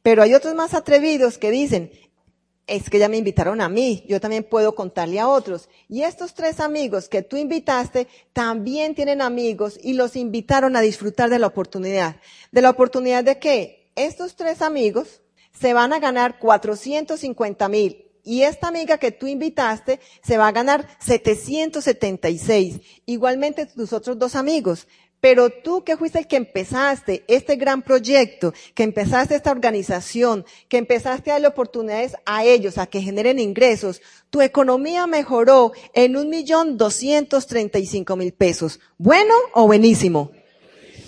Pero 0.03 0.22
hay 0.22 0.35
otros 0.35 0.55
más 0.55 0.75
atrevidos 0.75 1.39
que 1.39 1.51
dicen, 1.51 1.91
es 2.67 2.89
que 2.89 2.99
ya 2.99 3.09
me 3.09 3.19
invitaron 3.19 3.61
a 3.61 3.69
mí, 3.69 4.05
yo 4.09 4.21
también 4.21 4.45
puedo 4.45 4.75
contarle 4.75 5.21
a 5.21 5.29
otros. 5.29 5.69
Y 5.89 6.03
estos 6.03 6.35
tres 6.35 6.61
amigos 6.61 7.09
que 7.09 7.23
tú 7.23 7.37
invitaste 7.37 8.09
también 8.33 8.95
tienen 8.95 9.21
amigos 9.21 9.79
y 9.83 9.95
los 9.95 10.17
invitaron 10.17 10.77
a 10.77 10.81
disfrutar 10.81 11.31
de 11.31 11.39
la 11.39 11.49
oportunidad. 11.49 12.17
¿De 12.53 12.62
la 12.62 12.71
oportunidad 12.71 13.25
de 13.25 13.39
qué? 13.39 13.91
Estos 13.97 14.37
tres 14.37 14.62
amigos 14.62 15.21
se 15.59 15.75
van 15.75 15.93
a 15.93 16.01
ganar 16.01 16.39
450 16.39 17.69
mil 17.69 18.05
y 18.25 18.43
esta 18.43 18.69
amiga 18.69 18.97
que 18.97 19.12
tú 19.12 19.27
invitaste 19.27 20.01
se 20.23 20.39
va 20.39 20.49
a 20.49 20.53
ganar 20.53 20.89
776. 20.99 22.81
Igualmente 23.05 23.67
tus 23.67 23.93
otros 23.93 24.19
dos 24.19 24.35
amigos. 24.35 24.89
Pero 25.25 25.49
tú 25.49 25.85
que 25.85 25.97
fuiste 25.97 26.18
el 26.18 26.27
que 26.27 26.37
empezaste 26.37 27.25
este 27.29 27.57
gran 27.57 27.81
proyecto, 27.81 28.53
que 28.75 28.83
empezaste 28.83 29.35
esta 29.35 29.53
organización, 29.53 30.45
que 30.68 30.77
empezaste 30.77 31.31
a 31.31 31.35
darle 31.35 31.49
oportunidades 31.49 32.14
a 32.27 32.45
ellos, 32.45 32.77
a 32.77 32.85
que 32.89 33.01
generen 33.01 33.39
ingresos, 33.39 34.03
tu 34.29 34.43
economía 34.43 35.07
mejoró 35.07 35.72
en 35.95 36.18
un 36.18 36.29
millón 36.29 36.77
doscientos 36.77 37.47
treinta 37.47 37.79
y 37.79 37.87
cinco 37.87 38.16
mil 38.16 38.35
pesos. 38.35 38.81
¿Bueno 38.99 39.33
o 39.55 39.64
buenísimo? 39.64 40.31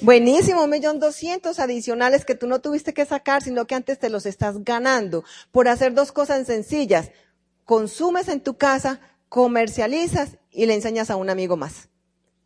Buenísimo, 0.01 0.65
un 0.65 0.71
millón 0.71 0.99
doscientos 0.99 1.59
adicionales 1.59 2.25
que 2.25 2.35
tú 2.35 2.47
no 2.47 2.63
tuviste 2.63 2.95
que 2.95 3.05
sacar, 3.05 3.43
sino 3.43 3.67
que 3.67 3.75
antes 3.75 3.99
te 3.99 4.09
los 4.09 4.25
estás 4.25 4.65
ganando 4.65 5.25
por 5.53 5.69
hacer 5.69 5.93
dos 5.93 6.11
cosas 6.11 6.47
sencillas. 6.47 7.11
Consumes 7.67 8.29
en 8.29 8.41
tu 8.41 8.57
casa, 8.57 8.99
comercializas 9.29 10.39
y 10.51 10.65
le 10.65 10.73
enseñas 10.73 11.11
a 11.11 11.17
un 11.17 11.29
amigo 11.29 11.59
más 11.59 11.91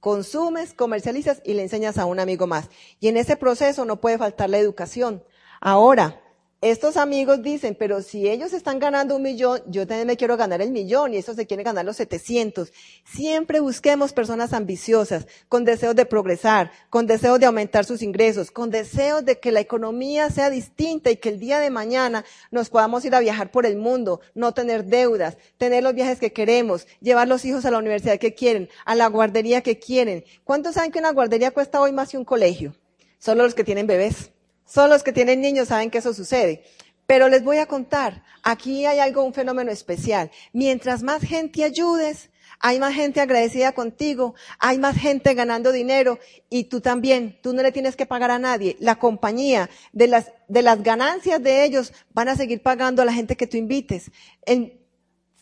consumes, 0.00 0.74
comercializas 0.74 1.42
y 1.44 1.54
le 1.54 1.62
enseñas 1.62 1.98
a 1.98 2.06
un 2.06 2.20
amigo 2.20 2.46
más. 2.46 2.68
Y 2.98 3.08
en 3.08 3.16
ese 3.16 3.36
proceso 3.36 3.84
no 3.84 4.00
puede 4.00 4.18
faltar 4.18 4.50
la 4.50 4.58
educación. 4.58 5.22
Ahora, 5.60 6.20
estos 6.62 6.98
amigos 6.98 7.42
dicen, 7.42 7.74
pero 7.74 8.02
si 8.02 8.28
ellos 8.28 8.52
están 8.52 8.78
ganando 8.78 9.16
un 9.16 9.22
millón, 9.22 9.62
yo 9.66 9.86
también 9.86 10.06
me 10.06 10.18
quiero 10.18 10.36
ganar 10.36 10.60
el 10.60 10.70
millón 10.70 11.14
y 11.14 11.16
estos 11.16 11.36
se 11.36 11.46
quieren 11.46 11.64
ganar 11.64 11.86
los 11.86 11.96
700. 11.96 12.70
Siempre 13.02 13.60
busquemos 13.60 14.12
personas 14.12 14.52
ambiciosas, 14.52 15.26
con 15.48 15.64
deseos 15.64 15.96
de 15.96 16.04
progresar, 16.04 16.70
con 16.90 17.06
deseos 17.06 17.40
de 17.40 17.46
aumentar 17.46 17.86
sus 17.86 18.02
ingresos, 18.02 18.50
con 18.50 18.70
deseos 18.70 19.24
de 19.24 19.40
que 19.40 19.52
la 19.52 19.60
economía 19.60 20.28
sea 20.28 20.50
distinta 20.50 21.10
y 21.10 21.16
que 21.16 21.30
el 21.30 21.40
día 21.40 21.60
de 21.60 21.70
mañana 21.70 22.26
nos 22.50 22.68
podamos 22.68 23.06
ir 23.06 23.14
a 23.14 23.20
viajar 23.20 23.50
por 23.50 23.64
el 23.64 23.78
mundo, 23.78 24.20
no 24.34 24.52
tener 24.52 24.84
deudas, 24.84 25.38
tener 25.56 25.82
los 25.82 25.94
viajes 25.94 26.18
que 26.18 26.34
queremos, 26.34 26.86
llevar 27.00 27.26
los 27.26 27.46
hijos 27.46 27.64
a 27.64 27.70
la 27.70 27.78
universidad 27.78 28.18
que 28.18 28.34
quieren, 28.34 28.68
a 28.84 28.94
la 28.94 29.06
guardería 29.06 29.62
que 29.62 29.78
quieren. 29.78 30.24
¿Cuántos 30.44 30.74
saben 30.74 30.92
que 30.92 30.98
una 30.98 31.12
guardería 31.12 31.52
cuesta 31.52 31.80
hoy 31.80 31.92
más 31.92 32.10
que 32.10 32.18
un 32.18 32.26
colegio? 32.26 32.74
Solo 33.18 33.44
los 33.44 33.54
que 33.54 33.64
tienen 33.64 33.86
bebés. 33.86 34.30
Solo 34.70 34.94
los 34.94 35.02
que 35.02 35.12
tienen 35.12 35.40
niños 35.40 35.68
saben 35.68 35.90
que 35.90 35.98
eso 35.98 36.14
sucede. 36.14 36.62
Pero 37.06 37.28
les 37.28 37.42
voy 37.42 37.56
a 37.56 37.66
contar, 37.66 38.22
aquí 38.44 38.86
hay 38.86 39.00
algo, 39.00 39.24
un 39.24 39.34
fenómeno 39.34 39.72
especial. 39.72 40.30
Mientras 40.52 41.02
más 41.02 41.22
gente 41.22 41.64
ayudes, 41.64 42.30
hay 42.60 42.78
más 42.78 42.94
gente 42.94 43.20
agradecida 43.20 43.72
contigo, 43.72 44.34
hay 44.60 44.78
más 44.78 44.96
gente 44.96 45.34
ganando 45.34 45.72
dinero 45.72 46.20
y 46.48 46.64
tú 46.64 46.80
también, 46.80 47.36
tú 47.42 47.52
no 47.52 47.62
le 47.62 47.72
tienes 47.72 47.96
que 47.96 48.06
pagar 48.06 48.30
a 48.30 48.38
nadie. 48.38 48.76
La 48.78 48.96
compañía 48.96 49.68
de 49.92 50.06
las, 50.06 50.30
de 50.46 50.62
las 50.62 50.84
ganancias 50.84 51.42
de 51.42 51.64
ellos 51.64 51.92
van 52.12 52.28
a 52.28 52.36
seguir 52.36 52.62
pagando 52.62 53.02
a 53.02 53.06
la 53.06 53.12
gente 53.12 53.36
que 53.36 53.48
tú 53.48 53.56
invites. 53.56 54.12
El 54.46 54.78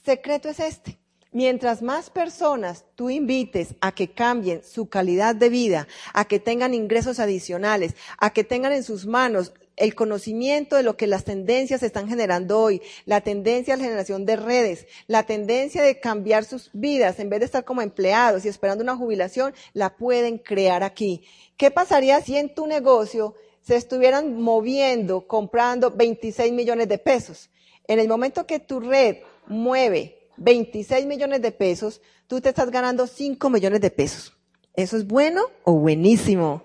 secreto 0.06 0.48
es 0.48 0.58
este. 0.58 0.97
Mientras 1.30 1.82
más 1.82 2.08
personas 2.08 2.86
tú 2.94 3.10
invites 3.10 3.74
a 3.82 3.92
que 3.92 4.08
cambien 4.08 4.62
su 4.64 4.88
calidad 4.88 5.34
de 5.34 5.50
vida, 5.50 5.86
a 6.14 6.24
que 6.24 6.40
tengan 6.40 6.72
ingresos 6.72 7.18
adicionales, 7.18 7.94
a 8.16 8.32
que 8.32 8.44
tengan 8.44 8.72
en 8.72 8.82
sus 8.82 9.04
manos 9.04 9.52
el 9.76 9.94
conocimiento 9.94 10.76
de 10.76 10.82
lo 10.82 10.96
que 10.96 11.06
las 11.06 11.24
tendencias 11.24 11.82
están 11.82 12.08
generando 12.08 12.58
hoy, 12.58 12.80
la 13.04 13.20
tendencia 13.20 13.74
a 13.74 13.76
la 13.76 13.84
generación 13.84 14.24
de 14.24 14.36
redes, 14.36 14.86
la 15.06 15.24
tendencia 15.24 15.82
de 15.82 16.00
cambiar 16.00 16.44
sus 16.44 16.70
vidas 16.72 17.18
en 17.20 17.28
vez 17.28 17.40
de 17.40 17.46
estar 17.46 17.64
como 17.64 17.82
empleados 17.82 18.44
y 18.44 18.48
esperando 18.48 18.82
una 18.82 18.96
jubilación, 18.96 19.54
la 19.74 19.96
pueden 19.96 20.38
crear 20.38 20.82
aquí. 20.82 21.24
¿Qué 21.58 21.70
pasaría 21.70 22.22
si 22.22 22.38
en 22.38 22.54
tu 22.54 22.66
negocio 22.66 23.34
se 23.60 23.76
estuvieran 23.76 24.40
moviendo, 24.40 25.26
comprando 25.26 25.90
26 25.90 26.52
millones 26.54 26.88
de 26.88 26.98
pesos? 26.98 27.50
En 27.86 27.98
el 27.98 28.08
momento 28.08 28.46
que 28.46 28.60
tu 28.60 28.80
red 28.80 29.18
mueve 29.46 30.17
26 30.38 31.06
millones 31.06 31.42
de 31.42 31.52
pesos, 31.52 32.00
tú 32.26 32.40
te 32.40 32.48
estás 32.48 32.70
ganando 32.70 33.06
5 33.06 33.50
millones 33.50 33.80
de 33.80 33.90
pesos. 33.90 34.36
¿Eso 34.74 34.96
es 34.96 35.06
bueno 35.06 35.42
o 35.64 35.74
buenísimo? 35.74 36.62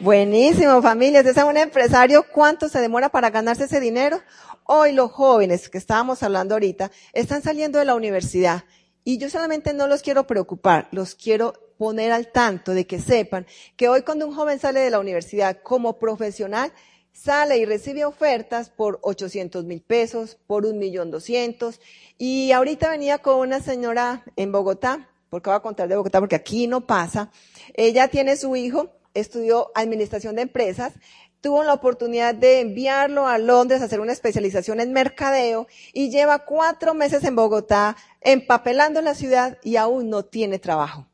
Buenísimo, 0.00 0.80
familia. 0.80 1.22
Si 1.22 1.30
es 1.30 1.36
un 1.38 1.56
empresario, 1.56 2.24
¿cuánto 2.32 2.68
se 2.68 2.80
demora 2.80 3.08
para 3.08 3.30
ganarse 3.30 3.64
ese 3.64 3.80
dinero? 3.80 4.20
Hoy 4.64 4.92
los 4.92 5.10
jóvenes 5.10 5.68
que 5.68 5.78
estábamos 5.78 6.22
hablando 6.22 6.54
ahorita 6.54 6.90
están 7.12 7.42
saliendo 7.42 7.78
de 7.80 7.84
la 7.84 7.96
universidad 7.96 8.64
y 9.02 9.18
yo 9.18 9.28
solamente 9.30 9.72
no 9.72 9.86
los 9.86 10.02
quiero 10.02 10.26
preocupar, 10.26 10.88
los 10.92 11.14
quiero 11.14 11.54
poner 11.78 12.12
al 12.12 12.30
tanto 12.30 12.74
de 12.74 12.86
que 12.86 13.00
sepan 13.00 13.46
que 13.76 13.88
hoy 13.88 14.02
cuando 14.02 14.28
un 14.28 14.34
joven 14.34 14.58
sale 14.58 14.80
de 14.80 14.90
la 14.90 15.00
universidad 15.00 15.58
como 15.62 15.98
profesional, 15.98 16.72
sale 17.18 17.58
y 17.58 17.64
recibe 17.64 18.04
ofertas 18.04 18.70
por 18.70 18.98
800 19.02 19.64
mil 19.64 19.80
pesos, 19.80 20.38
por 20.46 20.64
un 20.64 20.78
millón 20.78 21.10
doscientos. 21.10 21.80
Y 22.16 22.52
ahorita 22.52 22.90
venía 22.90 23.18
con 23.18 23.40
una 23.40 23.60
señora 23.60 24.24
en 24.36 24.52
Bogotá, 24.52 25.08
porque 25.30 25.50
voy 25.50 25.56
a 25.56 25.60
contar 25.60 25.88
de 25.88 25.96
Bogotá, 25.96 26.20
porque 26.20 26.36
aquí 26.36 26.66
no 26.66 26.86
pasa. 26.86 27.30
Ella 27.74 28.08
tiene 28.08 28.36
su 28.36 28.54
hijo, 28.56 28.90
estudió 29.14 29.72
administración 29.74 30.36
de 30.36 30.42
empresas, 30.42 30.94
tuvo 31.40 31.64
la 31.64 31.74
oportunidad 31.74 32.34
de 32.34 32.60
enviarlo 32.60 33.26
a 33.26 33.38
Londres 33.38 33.82
a 33.82 33.86
hacer 33.86 34.00
una 34.00 34.12
especialización 34.12 34.80
en 34.80 34.92
mercadeo 34.92 35.66
y 35.92 36.10
lleva 36.10 36.44
cuatro 36.44 36.94
meses 36.94 37.24
en 37.24 37.36
Bogotá 37.36 37.96
empapelando 38.20 39.02
la 39.02 39.14
ciudad 39.14 39.58
y 39.62 39.76
aún 39.76 40.08
no 40.08 40.24
tiene 40.24 40.58
trabajo. 40.58 41.06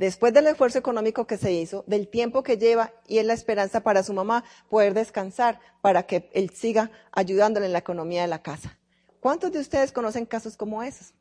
Después 0.00 0.32
del 0.32 0.46
esfuerzo 0.46 0.78
económico 0.78 1.26
que 1.26 1.36
se 1.36 1.52
hizo, 1.52 1.84
del 1.86 2.08
tiempo 2.08 2.42
que 2.42 2.56
lleva 2.56 2.94
y 3.06 3.18
es 3.18 3.26
la 3.26 3.34
esperanza 3.34 3.82
para 3.82 4.02
su 4.02 4.14
mamá 4.14 4.44
poder 4.70 4.94
descansar 4.94 5.60
para 5.82 6.04
que 6.04 6.30
él 6.32 6.48
siga 6.54 6.90
ayudándole 7.12 7.66
en 7.66 7.74
la 7.74 7.80
economía 7.80 8.22
de 8.22 8.28
la 8.28 8.40
casa. 8.40 8.78
¿Cuántos 9.20 9.52
de 9.52 9.58
ustedes 9.58 9.92
conocen 9.92 10.24
casos 10.24 10.56
como 10.56 10.82
esos? 10.82 11.12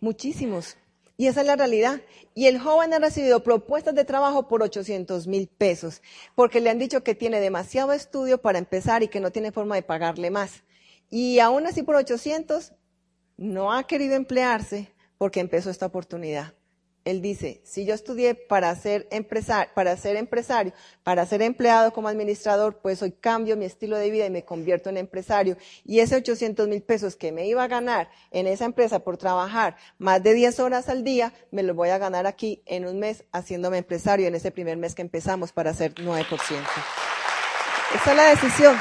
Muchísimos. 0.00 0.78
Y 1.18 1.26
esa 1.26 1.42
es 1.42 1.46
la 1.46 1.54
realidad. 1.54 2.00
Y 2.34 2.46
el 2.46 2.58
joven 2.58 2.94
ha 2.94 2.98
recibido 2.98 3.42
propuestas 3.42 3.94
de 3.94 4.06
trabajo 4.06 4.48
por 4.48 4.62
800 4.62 5.26
mil 5.26 5.46
pesos, 5.46 6.00
porque 6.34 6.62
le 6.62 6.70
han 6.70 6.78
dicho 6.78 7.04
que 7.04 7.14
tiene 7.14 7.40
demasiado 7.40 7.92
estudio 7.92 8.40
para 8.40 8.58
empezar 8.58 9.02
y 9.02 9.08
que 9.08 9.20
no 9.20 9.32
tiene 9.32 9.52
forma 9.52 9.74
de 9.74 9.82
pagarle 9.82 10.30
más. 10.30 10.62
Y 11.10 11.40
aún 11.40 11.66
así 11.66 11.82
por 11.82 11.96
800 11.96 12.72
no 13.36 13.74
ha 13.74 13.86
querido 13.86 14.14
emplearse 14.14 14.94
porque 15.18 15.40
empezó 15.40 15.68
esta 15.68 15.84
oportunidad. 15.84 16.54
Él 17.04 17.22
dice, 17.22 17.60
si 17.64 17.86
yo 17.86 17.94
estudié 17.94 18.34
para 18.34 18.74
ser, 18.74 19.08
empresario, 19.10 19.72
para 19.74 19.96
ser 19.96 20.16
empresario, 20.16 20.72
para 21.02 21.24
ser 21.24 21.40
empleado 21.40 21.92
como 21.92 22.08
administrador, 22.08 22.78
pues 22.78 23.02
hoy 23.02 23.12
cambio 23.12 23.56
mi 23.56 23.64
estilo 23.64 23.96
de 23.96 24.10
vida 24.10 24.26
y 24.26 24.30
me 24.30 24.44
convierto 24.44 24.90
en 24.90 24.98
empresario. 24.98 25.56
Y 25.84 26.00
ese 26.00 26.16
800 26.16 26.68
mil 26.68 26.82
pesos 26.82 27.16
que 27.16 27.32
me 27.32 27.46
iba 27.46 27.64
a 27.64 27.68
ganar 27.68 28.10
en 28.30 28.46
esa 28.46 28.66
empresa 28.66 28.98
por 28.98 29.16
trabajar 29.16 29.76
más 29.98 30.22
de 30.22 30.34
10 30.34 30.60
horas 30.60 30.88
al 30.88 31.02
día, 31.02 31.32
me 31.50 31.62
lo 31.62 31.74
voy 31.74 31.88
a 31.88 31.98
ganar 31.98 32.26
aquí 32.26 32.62
en 32.66 32.86
un 32.86 32.98
mes 32.98 33.24
haciéndome 33.32 33.78
empresario 33.78 34.28
en 34.28 34.34
ese 34.34 34.50
primer 34.50 34.76
mes 34.76 34.94
que 34.94 35.02
empezamos 35.02 35.52
para 35.52 35.70
hacer 35.70 35.94
9%. 35.94 36.26
Esa 37.94 38.10
es 38.10 38.16
la 38.16 38.28
decisión. 38.28 38.76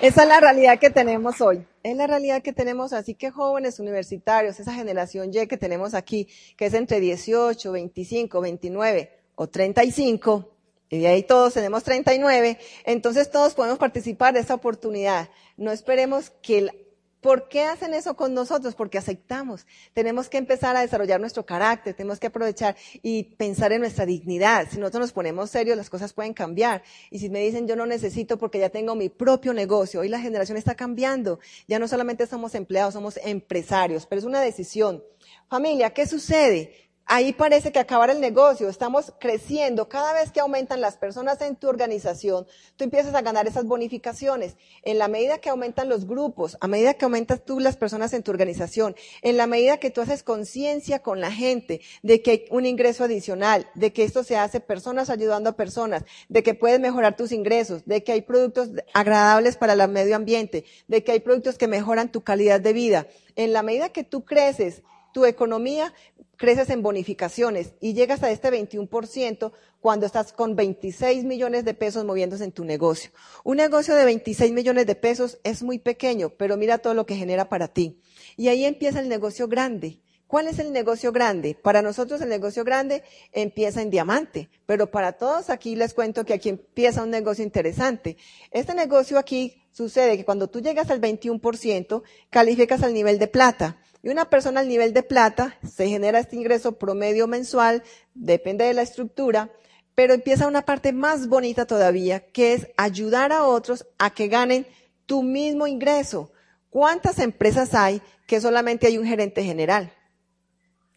Esa 0.00 0.22
es 0.22 0.28
la 0.28 0.40
realidad 0.40 0.78
que 0.78 0.88
tenemos 0.88 1.42
hoy. 1.42 1.66
Es 1.82 1.94
la 1.94 2.06
realidad 2.06 2.40
que 2.40 2.54
tenemos, 2.54 2.94
así 2.94 3.14
que 3.14 3.30
jóvenes 3.30 3.78
universitarios, 3.80 4.58
esa 4.58 4.72
generación 4.72 5.30
Y 5.30 5.46
que 5.46 5.58
tenemos 5.58 5.92
aquí, 5.92 6.26
que 6.56 6.66
es 6.66 6.74
entre 6.74 7.00
18, 7.00 7.70
25, 7.70 8.40
29 8.40 9.10
o 9.34 9.46
35, 9.46 10.54
y 10.88 11.00
de 11.00 11.06
ahí 11.06 11.22
todos 11.22 11.52
tenemos 11.52 11.84
39, 11.84 12.58
entonces 12.86 13.30
todos 13.30 13.52
podemos 13.52 13.78
participar 13.78 14.32
de 14.32 14.40
esta 14.40 14.54
oportunidad. 14.54 15.28
No 15.58 15.70
esperemos 15.70 16.30
que 16.42 16.58
el 16.58 16.89
¿Por 17.20 17.48
qué 17.48 17.64
hacen 17.64 17.92
eso 17.92 18.16
con 18.16 18.32
nosotros? 18.32 18.74
Porque 18.74 18.96
aceptamos. 18.96 19.66
Tenemos 19.92 20.28
que 20.28 20.38
empezar 20.38 20.74
a 20.76 20.80
desarrollar 20.80 21.20
nuestro 21.20 21.44
carácter, 21.44 21.94
tenemos 21.94 22.18
que 22.18 22.28
aprovechar 22.28 22.76
y 23.02 23.24
pensar 23.24 23.72
en 23.72 23.80
nuestra 23.80 24.06
dignidad. 24.06 24.68
Si 24.70 24.78
nosotros 24.78 25.02
nos 25.02 25.12
ponemos 25.12 25.50
serios, 25.50 25.76
las 25.76 25.90
cosas 25.90 26.14
pueden 26.14 26.32
cambiar. 26.32 26.82
Y 27.10 27.18
si 27.18 27.28
me 27.28 27.40
dicen 27.40 27.68
yo 27.68 27.76
no 27.76 27.84
necesito 27.84 28.38
porque 28.38 28.58
ya 28.58 28.70
tengo 28.70 28.94
mi 28.94 29.10
propio 29.10 29.52
negocio, 29.52 30.00
hoy 30.00 30.08
la 30.08 30.20
generación 30.20 30.56
está 30.56 30.74
cambiando. 30.74 31.40
Ya 31.68 31.78
no 31.78 31.88
solamente 31.88 32.26
somos 32.26 32.54
empleados, 32.54 32.94
somos 32.94 33.18
empresarios, 33.22 34.06
pero 34.06 34.18
es 34.20 34.24
una 34.24 34.40
decisión. 34.40 35.02
Familia, 35.48 35.90
¿qué 35.90 36.06
sucede? 36.06 36.89
Ahí 37.10 37.32
parece 37.32 37.72
que 37.72 37.80
acabar 37.80 38.08
el 38.08 38.20
negocio, 38.20 38.68
estamos 38.68 39.12
creciendo, 39.18 39.88
cada 39.88 40.12
vez 40.12 40.30
que 40.30 40.38
aumentan 40.38 40.80
las 40.80 40.96
personas 40.96 41.40
en 41.40 41.56
tu 41.56 41.68
organización, 41.68 42.46
tú 42.76 42.84
empiezas 42.84 43.16
a 43.16 43.20
ganar 43.20 43.48
esas 43.48 43.64
bonificaciones. 43.64 44.56
En 44.84 44.98
la 44.98 45.08
medida 45.08 45.38
que 45.38 45.50
aumentan 45.50 45.88
los 45.88 46.06
grupos, 46.06 46.56
a 46.60 46.68
medida 46.68 46.94
que 46.94 47.04
aumentas 47.04 47.44
tú 47.44 47.58
las 47.58 47.76
personas 47.76 48.12
en 48.12 48.22
tu 48.22 48.30
organización, 48.30 48.94
en 49.22 49.36
la 49.36 49.48
medida 49.48 49.78
que 49.78 49.90
tú 49.90 50.00
haces 50.00 50.22
conciencia 50.22 51.00
con 51.00 51.20
la 51.20 51.32
gente 51.32 51.80
de 52.04 52.22
que 52.22 52.30
hay 52.30 52.44
un 52.48 52.64
ingreso 52.64 53.02
adicional, 53.02 53.68
de 53.74 53.92
que 53.92 54.04
esto 54.04 54.22
se 54.22 54.36
hace 54.36 54.60
personas 54.60 55.10
ayudando 55.10 55.50
a 55.50 55.56
personas, 55.56 56.04
de 56.28 56.44
que 56.44 56.54
puedes 56.54 56.78
mejorar 56.78 57.16
tus 57.16 57.32
ingresos, 57.32 57.84
de 57.86 58.04
que 58.04 58.12
hay 58.12 58.22
productos 58.22 58.70
agradables 58.94 59.56
para 59.56 59.72
el 59.72 59.88
medio 59.88 60.14
ambiente, 60.14 60.64
de 60.86 61.02
que 61.02 61.10
hay 61.10 61.20
productos 61.20 61.58
que 61.58 61.66
mejoran 61.66 62.12
tu 62.12 62.20
calidad 62.20 62.60
de 62.60 62.72
vida. 62.72 63.08
En 63.34 63.52
la 63.52 63.64
medida 63.64 63.88
que 63.88 64.04
tú 64.04 64.24
creces, 64.24 64.82
tu 65.12 65.24
economía 65.24 65.92
creces 66.36 66.70
en 66.70 66.82
bonificaciones 66.82 67.74
y 67.80 67.92
llegas 67.92 68.22
a 68.22 68.30
este 68.30 68.50
21% 68.50 69.52
cuando 69.80 70.06
estás 70.06 70.32
con 70.32 70.56
26 70.56 71.24
millones 71.24 71.64
de 71.64 71.74
pesos 71.74 72.04
moviéndose 72.04 72.44
en 72.44 72.52
tu 72.52 72.64
negocio. 72.64 73.10
Un 73.44 73.58
negocio 73.58 73.94
de 73.94 74.06
26 74.06 74.52
millones 74.52 74.86
de 74.86 74.94
pesos 74.94 75.38
es 75.44 75.62
muy 75.62 75.78
pequeño, 75.78 76.30
pero 76.30 76.56
mira 76.56 76.78
todo 76.78 76.94
lo 76.94 77.04
que 77.04 77.16
genera 77.16 77.48
para 77.48 77.68
ti. 77.68 78.00
Y 78.36 78.48
ahí 78.48 78.64
empieza 78.64 79.00
el 79.00 79.08
negocio 79.08 79.48
grande. 79.48 80.00
¿Cuál 80.30 80.46
es 80.46 80.60
el 80.60 80.72
negocio 80.72 81.10
grande? 81.10 81.56
Para 81.60 81.82
nosotros 81.82 82.20
el 82.20 82.28
negocio 82.28 82.62
grande 82.62 83.02
empieza 83.32 83.82
en 83.82 83.90
diamante, 83.90 84.48
pero 84.64 84.88
para 84.90 85.12
todos 85.12 85.50
aquí 85.50 85.74
les 85.74 85.92
cuento 85.92 86.24
que 86.24 86.34
aquí 86.34 86.50
empieza 86.50 87.02
un 87.02 87.10
negocio 87.10 87.42
interesante. 87.42 88.16
Este 88.52 88.72
negocio 88.72 89.18
aquí 89.18 89.60
sucede 89.72 90.16
que 90.16 90.24
cuando 90.24 90.48
tú 90.48 90.60
llegas 90.60 90.88
al 90.90 91.00
21%, 91.00 92.02
calificas 92.30 92.84
al 92.84 92.94
nivel 92.94 93.18
de 93.18 93.26
plata. 93.26 93.80
Y 94.02 94.08
una 94.08 94.30
persona 94.30 94.60
al 94.60 94.68
nivel 94.68 94.94
de 94.94 95.02
plata 95.02 95.56
se 95.66 95.88
genera 95.88 96.18
este 96.18 96.36
ingreso 96.36 96.72
promedio 96.72 97.26
mensual, 97.26 97.82
depende 98.14 98.64
de 98.64 98.74
la 98.74 98.82
estructura, 98.82 99.50
pero 99.94 100.14
empieza 100.14 100.46
una 100.46 100.62
parte 100.62 100.92
más 100.92 101.28
bonita 101.28 101.66
todavía, 101.66 102.20
que 102.20 102.54
es 102.54 102.68
ayudar 102.76 103.32
a 103.32 103.44
otros 103.44 103.86
a 103.98 104.10
que 104.10 104.28
ganen 104.28 104.66
tu 105.04 105.22
mismo 105.22 105.66
ingreso. 105.66 106.32
¿Cuántas 106.70 107.18
empresas 107.18 107.74
hay 107.74 108.00
que 108.26 108.40
solamente 108.40 108.86
hay 108.86 108.96
un 108.96 109.04
gerente 109.04 109.44
general? 109.44 109.92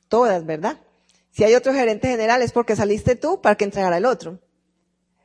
Todas, 0.07 0.45
¿verdad? 0.45 0.77
Si 1.31 1.43
hay 1.43 1.55
otro 1.55 1.73
gerente 1.73 2.07
general 2.07 2.41
es 2.41 2.51
porque 2.51 2.75
saliste 2.75 3.15
tú 3.15 3.41
para 3.41 3.55
que 3.55 3.65
entregara 3.65 3.97
el 3.97 4.05
otro. 4.05 4.39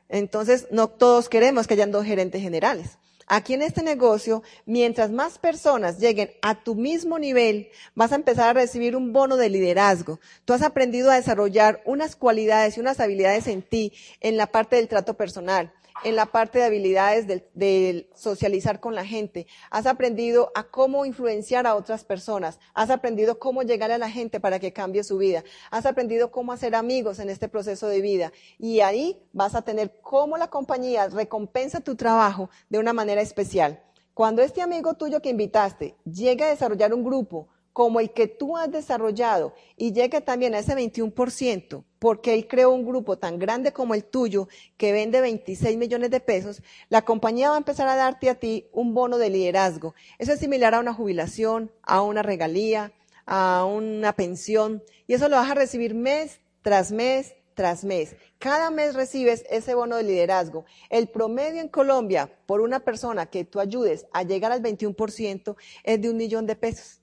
Entonces, 0.09 0.67
no 0.71 0.89
todos 0.89 1.29
queremos 1.29 1.67
que 1.67 1.75
hayan 1.75 1.91
dos 1.91 2.03
gerentes 2.03 2.41
generales. 2.41 2.98
Aquí 3.31 3.53
en 3.53 3.61
este 3.61 3.83
negocio, 3.83 4.41
mientras 4.65 5.11
más 5.11 5.37
personas 5.37 5.99
lleguen 5.99 6.31
a 6.41 6.63
tu 6.63 6.73
mismo 6.73 7.19
nivel, 7.19 7.69
vas 7.93 8.11
a 8.11 8.15
empezar 8.15 8.49
a 8.49 8.59
recibir 8.59 8.95
un 8.95 9.13
bono 9.13 9.37
de 9.37 9.49
liderazgo. 9.49 10.19
Tú 10.45 10.53
has 10.53 10.63
aprendido 10.63 11.11
a 11.11 11.15
desarrollar 11.15 11.83
unas 11.85 12.15
cualidades 12.15 12.75
y 12.75 12.79
unas 12.79 12.99
habilidades 12.99 13.45
en 13.45 13.61
ti 13.61 13.93
en 14.19 14.35
la 14.35 14.47
parte 14.47 14.77
del 14.77 14.87
trato 14.87 15.13
personal 15.13 15.71
en 16.03 16.15
la 16.15 16.25
parte 16.27 16.59
de 16.59 16.65
habilidades 16.65 17.27
de, 17.27 18.09
socializar 18.15 18.79
con 18.79 18.95
la 18.95 19.05
gente. 19.05 19.47
Has 19.69 19.85
aprendido 19.85 20.51
a 20.55 20.63
cómo 20.63 21.05
influenciar 21.05 21.67
a 21.67 21.75
otras 21.75 22.03
personas. 22.03 22.59
Has 22.73 22.89
aprendido 22.89 23.39
cómo 23.39 23.63
llegar 23.63 23.91
a 23.91 23.97
la 23.97 24.09
gente 24.09 24.39
para 24.39 24.59
que 24.59 24.73
cambie 24.73 25.03
su 25.03 25.17
vida. 25.17 25.43
Has 25.71 25.85
aprendido 25.85 26.31
cómo 26.31 26.51
hacer 26.51 26.75
amigos 26.75 27.19
en 27.19 27.29
este 27.29 27.47
proceso 27.47 27.87
de 27.87 28.01
vida. 28.01 28.31
Y 28.57 28.81
ahí 28.81 29.21
vas 29.33 29.55
a 29.55 29.61
tener 29.61 29.99
cómo 30.01 30.37
la 30.37 30.49
compañía 30.49 31.07
recompensa 31.07 31.81
tu 31.81 31.95
trabajo 31.95 32.49
de 32.69 32.79
una 32.79 32.93
manera 32.93 33.21
especial. 33.21 33.81
Cuando 34.13 34.41
este 34.41 34.61
amigo 34.61 34.95
tuyo 34.95 35.21
que 35.21 35.29
invitaste 35.29 35.95
llegue 36.03 36.43
a 36.43 36.49
desarrollar 36.49 36.93
un 36.93 37.03
grupo, 37.03 37.47
como 37.73 37.99
el 37.99 38.11
que 38.11 38.27
tú 38.27 38.57
has 38.57 38.69
desarrollado 38.71 39.53
y 39.77 39.93
llegue 39.93 40.19
también 40.21 40.53
a 40.53 40.59
ese 40.59 40.75
21%, 40.75 41.85
porque 41.99 42.33
él 42.33 42.47
creó 42.47 42.71
un 42.71 42.85
grupo 42.85 43.17
tan 43.17 43.37
grande 43.37 43.73
como 43.73 43.93
el 43.93 44.03
tuyo 44.03 44.47
que 44.77 44.91
vende 44.91 45.21
26 45.21 45.77
millones 45.77 46.09
de 46.09 46.19
pesos, 46.19 46.63
la 46.89 47.03
compañía 47.03 47.49
va 47.49 47.55
a 47.55 47.59
empezar 47.59 47.87
a 47.87 47.95
darte 47.95 48.29
a 48.29 48.35
ti 48.35 48.67
un 48.71 48.93
bono 48.93 49.17
de 49.17 49.29
liderazgo. 49.29 49.93
Eso 50.17 50.33
es 50.33 50.39
similar 50.39 50.73
a 50.73 50.79
una 50.79 50.93
jubilación, 50.93 51.71
a 51.83 52.01
una 52.01 52.23
regalía, 52.23 52.93
a 53.25 53.65
una 53.65 54.13
pensión, 54.13 54.81
y 55.05 55.13
eso 55.13 55.29
lo 55.29 55.35
vas 55.35 55.51
a 55.51 55.55
recibir 55.55 55.93
mes 55.93 56.39
tras 56.61 56.91
mes 56.91 57.35
tras 57.59 57.83
mes. 57.83 58.15
Cada 58.37 58.71
mes 58.71 58.95
recibes 58.95 59.43
ese 59.49 59.75
bono 59.75 59.97
de 59.97 60.03
liderazgo. 60.03 60.63
El 60.89 61.09
promedio 61.09 61.59
en 61.59 61.67
Colombia 61.67 62.31
por 62.45 62.61
una 62.61 62.79
persona 62.79 63.25
que 63.25 63.43
tú 63.43 63.59
ayudes 63.59 64.05
a 64.13 64.23
llegar 64.23 64.53
al 64.53 64.63
21% 64.63 65.57
es 65.83 66.01
de 66.01 66.09
un 66.09 66.15
millón 66.15 66.45
de 66.45 66.55
pesos. 66.55 67.01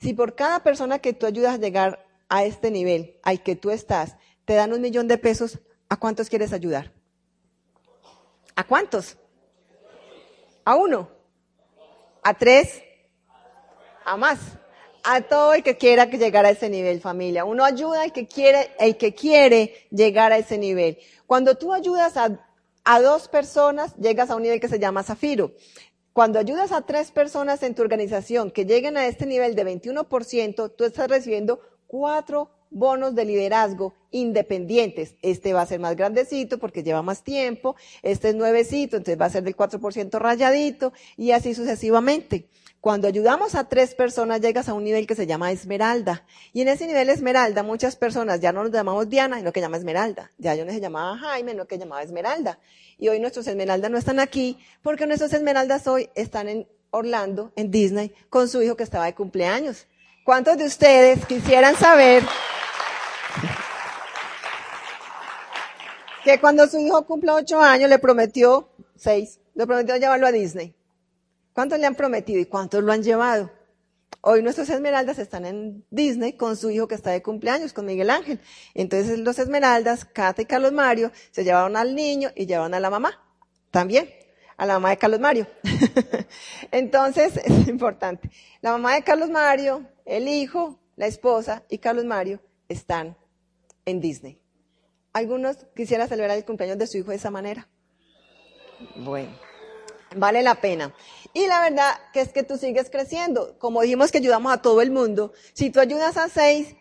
Si 0.00 0.12
por 0.12 0.34
cada 0.34 0.64
persona 0.64 0.98
que 0.98 1.12
tú 1.12 1.26
ayudas 1.26 1.54
a 1.54 1.58
llegar 1.58 2.04
a 2.34 2.44
este 2.44 2.72
nivel 2.72 3.16
al 3.22 3.44
que 3.44 3.54
tú 3.54 3.70
estás, 3.70 4.16
te 4.44 4.54
dan 4.54 4.72
un 4.72 4.80
millón 4.80 5.06
de 5.06 5.18
pesos, 5.18 5.60
¿a 5.88 5.96
cuántos 5.96 6.28
quieres 6.28 6.52
ayudar? 6.52 6.92
¿A 8.56 8.64
cuántos? 8.64 9.16
¿A 10.64 10.74
uno? 10.74 11.08
¿A 12.24 12.34
tres? 12.34 12.82
a 14.04 14.16
más. 14.16 14.38
A 15.04 15.20
todo 15.20 15.54
el 15.54 15.62
que 15.62 15.76
quiera 15.76 16.06
llegar 16.06 16.44
a 16.44 16.50
ese 16.50 16.68
nivel, 16.68 17.00
familia. 17.00 17.44
Uno 17.44 17.64
ayuda 17.64 18.02
al 18.02 18.12
que 18.12 18.26
quiere, 18.26 18.70
el 18.80 18.96
que 18.96 19.14
quiere 19.14 19.86
llegar 19.90 20.32
a 20.32 20.38
ese 20.38 20.58
nivel. 20.58 20.98
Cuando 21.26 21.56
tú 21.56 21.72
ayudas 21.72 22.16
a, 22.16 22.40
a 22.84 23.00
dos 23.00 23.28
personas, 23.28 23.94
llegas 23.96 24.30
a 24.30 24.36
un 24.36 24.42
nivel 24.42 24.60
que 24.60 24.68
se 24.68 24.80
llama 24.80 25.04
zafiro. 25.04 25.52
Cuando 26.12 26.40
ayudas 26.40 26.72
a 26.72 26.82
tres 26.82 27.10
personas 27.10 27.62
en 27.62 27.74
tu 27.74 27.82
organización 27.82 28.50
que 28.50 28.64
lleguen 28.64 28.96
a 28.96 29.06
este 29.06 29.26
nivel 29.26 29.54
de 29.54 29.66
21%, 29.66 30.72
tú 30.74 30.84
estás 30.84 31.08
recibiendo 31.08 31.60
cuatro 31.94 32.50
bonos 32.70 33.14
de 33.14 33.24
liderazgo 33.24 33.94
independientes. 34.10 35.14
Este 35.22 35.52
va 35.52 35.62
a 35.62 35.66
ser 35.66 35.78
más 35.78 35.94
grandecito 35.94 36.58
porque 36.58 36.82
lleva 36.82 37.02
más 37.02 37.22
tiempo, 37.22 37.76
este 38.02 38.30
es 38.30 38.34
nuevecito, 38.34 38.96
entonces 38.96 39.20
va 39.20 39.26
a 39.26 39.30
ser 39.30 39.44
del 39.44 39.56
4% 39.56 40.18
rayadito 40.18 40.92
y 41.16 41.30
así 41.30 41.54
sucesivamente. 41.54 42.48
Cuando 42.80 43.06
ayudamos 43.06 43.54
a 43.54 43.68
tres 43.68 43.94
personas 43.94 44.40
llegas 44.40 44.68
a 44.68 44.74
un 44.74 44.82
nivel 44.82 45.06
que 45.06 45.14
se 45.14 45.28
llama 45.28 45.52
esmeralda. 45.52 46.26
Y 46.52 46.62
en 46.62 46.68
ese 46.68 46.88
nivel 46.88 47.10
esmeralda 47.10 47.62
muchas 47.62 47.94
personas 47.94 48.40
ya 48.40 48.50
no 48.50 48.64
nos 48.64 48.72
llamamos 48.72 49.08
Diana, 49.08 49.38
sino 49.38 49.52
que 49.52 49.60
llama 49.60 49.76
esmeralda. 49.76 50.32
Ya 50.36 50.56
yo 50.56 50.64
no 50.64 50.72
se 50.72 50.80
llamaba 50.80 51.16
Jaime, 51.16 51.54
no 51.54 51.68
que 51.68 51.78
llamaba 51.78 52.02
esmeralda. 52.02 52.58
Y 52.98 53.06
hoy 53.06 53.20
nuestros 53.20 53.46
esmeraldas 53.46 53.88
no 53.88 53.98
están 53.98 54.18
aquí 54.18 54.58
porque 54.82 55.06
nuestros 55.06 55.32
esmeraldas 55.32 55.86
hoy 55.86 56.10
están 56.16 56.48
en 56.48 56.66
Orlando, 56.90 57.52
en 57.54 57.70
Disney, 57.70 58.12
con 58.30 58.48
su 58.48 58.60
hijo 58.62 58.76
que 58.76 58.82
estaba 58.82 59.04
de 59.04 59.14
cumpleaños. 59.14 59.86
¿Cuántos 60.24 60.56
de 60.56 60.64
ustedes 60.64 61.26
quisieran 61.26 61.76
saber 61.76 62.22
que 66.24 66.40
cuando 66.40 66.66
su 66.66 66.78
hijo 66.78 67.04
cumple 67.04 67.30
ocho 67.30 67.60
años 67.60 67.90
le 67.90 67.98
prometió, 67.98 68.70
seis, 68.96 69.38
le 69.54 69.66
prometió 69.66 69.94
llevarlo 69.98 70.26
a 70.26 70.32
Disney? 70.32 70.74
¿Cuántos 71.52 71.78
le 71.78 71.84
han 71.84 71.94
prometido 71.94 72.40
y 72.40 72.46
cuántos 72.46 72.82
lo 72.82 72.90
han 72.90 73.02
llevado? 73.02 73.50
Hoy 74.22 74.42
nuestros 74.42 74.70
esmeraldas 74.70 75.18
están 75.18 75.44
en 75.44 75.84
Disney 75.90 76.32
con 76.32 76.56
su 76.56 76.70
hijo 76.70 76.88
que 76.88 76.94
está 76.94 77.10
de 77.10 77.20
cumpleaños, 77.20 77.74
con 77.74 77.84
Miguel 77.84 78.08
Ángel. 78.08 78.40
Entonces 78.72 79.18
los 79.18 79.38
esmeraldas, 79.38 80.06
Cata 80.06 80.40
y 80.40 80.46
Carlos 80.46 80.72
Mario, 80.72 81.12
se 81.32 81.44
llevaron 81.44 81.76
al 81.76 81.94
niño 81.94 82.30
y 82.34 82.46
llevaron 82.46 82.72
a 82.72 82.80
la 82.80 82.88
mamá. 82.88 83.22
También 83.70 84.08
a 84.56 84.66
la 84.66 84.74
mamá 84.74 84.90
de 84.90 84.96
Carlos 84.98 85.20
Mario. 85.20 85.46
Entonces, 86.70 87.36
es 87.44 87.68
importante. 87.68 88.30
La 88.60 88.72
mamá 88.72 88.94
de 88.94 89.02
Carlos 89.02 89.30
Mario, 89.30 89.84
el 90.04 90.28
hijo, 90.28 90.78
la 90.96 91.06
esposa 91.06 91.64
y 91.68 91.78
Carlos 91.78 92.04
Mario 92.04 92.40
están 92.68 93.16
en 93.84 94.00
Disney. 94.00 94.40
¿Algunos 95.12 95.58
quisieran 95.76 96.08
celebrar 96.08 96.36
el 96.36 96.44
cumpleaños 96.44 96.78
de 96.78 96.86
su 96.86 96.98
hijo 96.98 97.10
de 97.10 97.16
esa 97.16 97.30
manera? 97.30 97.68
Bueno, 98.96 99.30
vale 100.16 100.42
la 100.42 100.56
pena. 100.56 100.92
Y 101.32 101.46
la 101.46 101.60
verdad 101.60 101.92
que 102.12 102.20
es 102.20 102.32
que 102.32 102.42
tú 102.42 102.56
sigues 102.56 102.90
creciendo. 102.90 103.56
Como 103.58 103.82
dijimos 103.82 104.10
que 104.10 104.18
ayudamos 104.18 104.52
a 104.52 104.62
todo 104.62 104.82
el 104.82 104.90
mundo, 104.90 105.32
si 105.52 105.70
tú 105.70 105.80
ayudas 105.80 106.16
a 106.16 106.28
seis, 106.28 106.74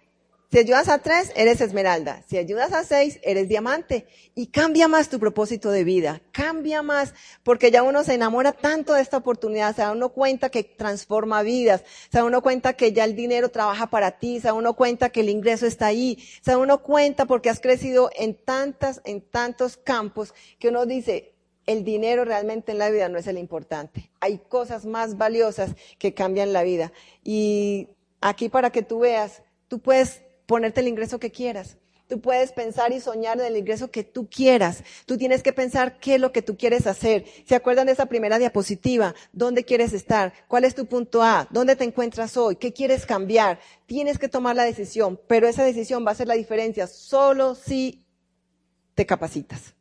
si 0.54 0.60
ayudas 0.60 0.88
a 0.88 1.00
tres, 1.00 1.32
eres 1.36 1.62
esmeralda. 1.62 2.22
Si 2.28 2.38
ayudas 2.38 2.74
a 2.74 2.84
seis, 2.84 3.20
eres 3.24 3.50
diamante. 3.50 4.06
Y 4.36 4.52
cambia 4.52 4.88
más 4.88 5.10
tu 5.10 5.20
propósito 5.20 5.72
de 5.72 5.84
vida. 5.84 6.22
Cambia 6.32 6.84
más 6.84 7.16
porque 7.42 7.72
ya 7.72 7.82
uno 7.82 8.04
se 8.04 8.14
enamora 8.14 8.52
tanto 8.52 8.94
de 8.94 9.02
esta 9.02 9.18
oportunidad. 9.18 9.76
Se 9.76 9.82
da 9.82 9.92
uno 9.94 10.10
cuenta 10.10 10.50
que 10.50 10.64
transforma 10.64 11.42
vidas. 11.42 11.82
Se 12.12 12.20
da 12.20 12.24
uno 12.24 12.44
cuenta 12.44 12.74
que 12.74 12.94
ya 12.94 13.04
el 13.04 13.16
dinero 13.16 13.50
trabaja 13.50 13.88
para 13.88 14.20
ti. 14.20 14.42
Se 14.42 14.50
da 14.50 14.54
uno 14.54 14.76
cuenta 14.76 15.10
que 15.10 15.22
el 15.22 15.30
ingreso 15.30 15.66
está 15.66 15.88
ahí. 15.88 16.20
Se 16.44 16.52
da 16.52 16.60
uno 16.60 16.84
cuenta 16.84 17.26
porque 17.26 17.50
has 17.50 17.60
crecido 17.60 18.12
en 18.16 18.36
tantas, 18.36 19.02
en 19.06 19.22
tantos 19.22 19.76
campos 19.78 20.36
que 20.60 20.70
uno 20.70 20.86
dice, 20.86 21.34
el 21.66 21.84
dinero 21.84 22.26
realmente 22.26 22.74
en 22.74 22.78
la 22.78 22.92
vida 22.92 23.10
no 23.10 23.18
es 23.18 23.26
el 23.26 23.40
importante. 23.40 24.12
Hay 24.20 24.38
cosas 24.38 24.86
más 24.86 25.18
valiosas 25.18 25.72
que 25.98 26.14
cambian 26.14 26.54
la 26.54 26.62
vida. 26.62 26.94
Y 27.24 27.88
aquí 28.22 28.50
para 28.50 28.70
que 28.70 28.84
tú 28.84 29.00
veas, 29.00 29.42
tú 29.68 29.80
puedes 29.80 30.22
ponerte 30.46 30.82
el 30.82 30.88
ingreso 30.88 31.20
que 31.20 31.32
quieras. 31.32 31.78
Tú 32.08 32.20
puedes 32.20 32.52
pensar 32.52 32.92
y 32.92 33.00
soñar 33.00 33.40
en 33.40 33.46
el 33.46 33.58
ingreso 33.58 33.90
que 33.90 34.04
tú 34.04 34.30
quieras. 34.30 34.84
Tú 35.06 35.18
tienes 35.18 35.42
que 35.42 35.54
pensar 35.54 36.00
qué 36.00 36.16
es 36.16 36.22
lo 36.22 36.32
que 36.32 36.42
tú 36.42 36.58
quieres 36.58 36.86
hacer. 36.86 37.26
¿Se 37.46 37.56
acuerdan 37.56 37.88
de 37.88 37.94
esa 37.94 38.08
primera 38.08 38.38
diapositiva? 38.38 39.16
¿Dónde 39.32 39.64
quieres 39.64 39.94
estar? 39.94 40.34
¿Cuál 40.48 40.66
es 40.66 40.76
tu 40.76 40.86
punto 40.86 41.24
A? 41.24 41.48
¿Dónde 41.50 41.76
te 41.76 41.86
encuentras 41.86 42.36
hoy? 42.36 42.58
¿Qué 42.58 42.74
quieres 42.74 43.06
cambiar? 43.06 43.60
Tienes 43.86 44.20
que 44.20 44.28
tomar 44.28 44.56
la 44.56 44.64
decisión, 44.64 45.20
pero 45.28 45.48
esa 45.48 45.64
decisión 45.64 46.06
va 46.06 46.12
a 46.12 46.16
ser 46.16 46.28
la 46.28 46.36
diferencia 46.36 46.88
solo 46.88 47.56
si 47.56 48.06
te 48.96 49.06
capacitas 49.06 49.74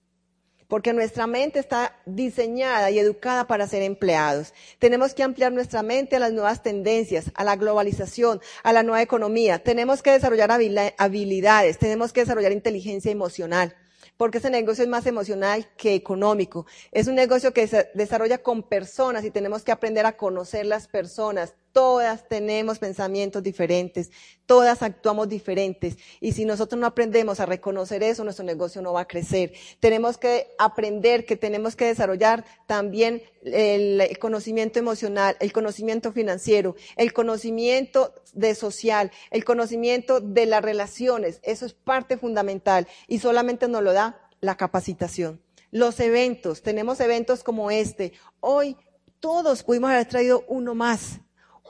porque 0.73 0.95
nuestra 0.95 1.27
mente 1.27 1.59
está 1.59 2.01
diseñada 2.07 2.91
y 2.91 2.99
educada 2.99 3.47
para 3.47 3.66
ser 3.66 3.83
empleados. 3.83 4.55
Tenemos 4.79 5.12
que 5.12 5.23
ampliar 5.23 5.53
nuestra 5.53 5.83
mente 5.83 6.16
a 6.16 6.18
las 6.18 6.33
nuevas 6.33 6.62
tendencias, 6.62 7.31
a 7.35 7.45
la 7.45 7.57
globalización, 7.57 8.41
a 8.62 8.73
la 8.73 8.83
nueva 8.83 9.03
economía. 9.03 9.62
Tenemos 9.62 10.03
que 10.03 10.12
desarrollar 10.12 10.51
habilidades, 10.97 11.77
tenemos 11.77 12.14
que 12.14 12.20
desarrollar 12.20 12.53
inteligencia 12.53 13.12
emocional 13.12 13.77
porque 14.16 14.39
ese 14.39 14.49
negocio 14.49 14.83
es 14.83 14.89
más 14.89 15.05
emocional 15.05 15.68
que 15.77 15.95
económico. 15.95 16.64
Es 16.91 17.07
un 17.07 17.16
negocio 17.16 17.53
que 17.53 17.66
se 17.66 17.91
desarrolla 17.93 18.39
con 18.39 18.62
personas 18.62 19.27
y 19.27 19.31
tenemos 19.31 19.64
que 19.64 19.73
aprender 19.73 20.07
a 20.07 20.16
conocer 20.16 20.64
las 20.64 20.89
personas. 20.89 21.55
Todas 21.73 22.29
tenemos 22.29 22.79
pensamientos 22.79 23.43
diferentes, 23.43 24.11
todas 24.45 24.83
actuamos 24.83 25.31
diferentes 25.31 25.97
y 26.20 26.33
si 26.33 26.45
nosotros 26.45 26.79
no 26.79 26.87
aprendemos 26.87 27.41
a 27.41 27.47
reconocer 27.47 28.03
eso, 28.03 28.25
nuestro 28.25 28.45
negocio 28.45 28.83
no 28.83 28.93
va 28.93 29.03
a 29.03 29.09
crecer. 29.09 29.55
Tenemos 29.81 30.18
que 30.18 30.49
aprender 30.59 31.25
que 31.25 31.37
tenemos 31.37 31.75
que 31.75 31.87
desarrollar 31.87 32.45
también 32.66 33.23
el, 33.43 34.18
conocimiento 34.18 34.81
emocional, 34.81 35.35
el 35.41 35.55
conocimiento 35.55 36.12
financiero, 36.12 36.77
el 36.97 37.14
conocimiento 37.14 38.14
de 38.35 38.55
social, 38.55 39.11
el 39.31 39.43
conocimiento 39.45 40.20
de 40.20 40.45
las 40.45 40.62
relaciones. 40.62 41.41
Eso 41.43 41.64
es 41.64 41.73
parte 41.73 42.18
fundamental 42.18 42.87
y 43.09 43.20
solamente 43.20 43.66
nos 43.66 43.83
lo 43.83 43.95
da 43.95 44.29
la 44.43 44.59
capacitación. 44.59 45.41
Los 45.70 46.01
eventos, 46.01 46.61
tenemos 46.61 47.01
eventos 47.01 47.43
como 47.43 47.70
este. 47.70 48.12
Hoy 48.41 48.77
todos 49.20 49.62
pudimos 49.62 49.91
haber 49.91 50.07
traído 50.07 50.45
uno 50.49 50.75
más 50.75 51.20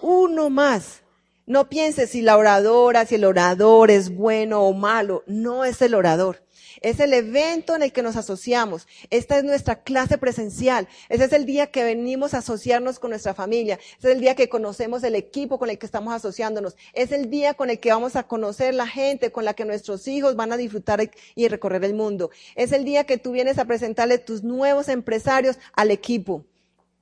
uno 0.02 0.50
más. 0.50 1.02
No 1.46 1.68
pienses 1.68 2.10
si 2.10 2.22
la 2.22 2.36
oradora, 2.36 3.04
si 3.06 3.16
el 3.16 3.24
orador 3.24 3.90
es 3.90 4.14
bueno 4.14 4.62
o 4.62 4.72
malo. 4.72 5.24
No 5.26 5.64
es 5.64 5.82
el 5.82 5.94
orador. 5.94 6.44
Es 6.80 7.00
el 7.00 7.12
evento 7.12 7.76
en 7.76 7.82
el 7.82 7.92
que 7.92 8.02
nos 8.02 8.16
asociamos. 8.16 8.86
Esta 9.10 9.38
es 9.38 9.44
nuestra 9.44 9.82
clase 9.82 10.18
presencial. 10.18 10.88
Ese 11.08 11.24
es 11.24 11.32
el 11.32 11.44
día 11.44 11.68
que 11.70 11.84
venimos 11.84 12.34
a 12.34 12.38
asociarnos 12.38 12.98
con 12.98 13.10
nuestra 13.10 13.34
familia. 13.34 13.78
Ese 13.98 14.08
es 14.08 14.14
el 14.14 14.20
día 14.20 14.34
que 14.34 14.48
conocemos 14.48 15.02
el 15.04 15.14
equipo 15.14 15.58
con 15.58 15.68
el 15.70 15.78
que 15.78 15.86
estamos 15.86 16.14
asociándonos. 16.14 16.76
Es 16.92 17.12
el 17.12 17.28
día 17.28 17.54
con 17.54 17.70
el 17.70 17.78
que 17.78 17.90
vamos 17.90 18.16
a 18.16 18.22
conocer 18.22 18.74
la 18.74 18.86
gente 18.86 19.32
con 19.32 19.44
la 19.44 19.54
que 19.54 19.64
nuestros 19.64 20.06
hijos 20.08 20.36
van 20.36 20.52
a 20.52 20.56
disfrutar 20.56 21.10
y 21.34 21.48
recorrer 21.48 21.84
el 21.84 21.94
mundo. 21.94 22.30
Es 22.54 22.72
el 22.72 22.84
día 22.84 23.04
que 23.04 23.18
tú 23.18 23.32
vienes 23.32 23.58
a 23.58 23.64
presentarle 23.64 24.18
tus 24.18 24.42
nuevos 24.42 24.88
empresarios 24.88 25.58
al 25.74 25.90
equipo. 25.90 26.44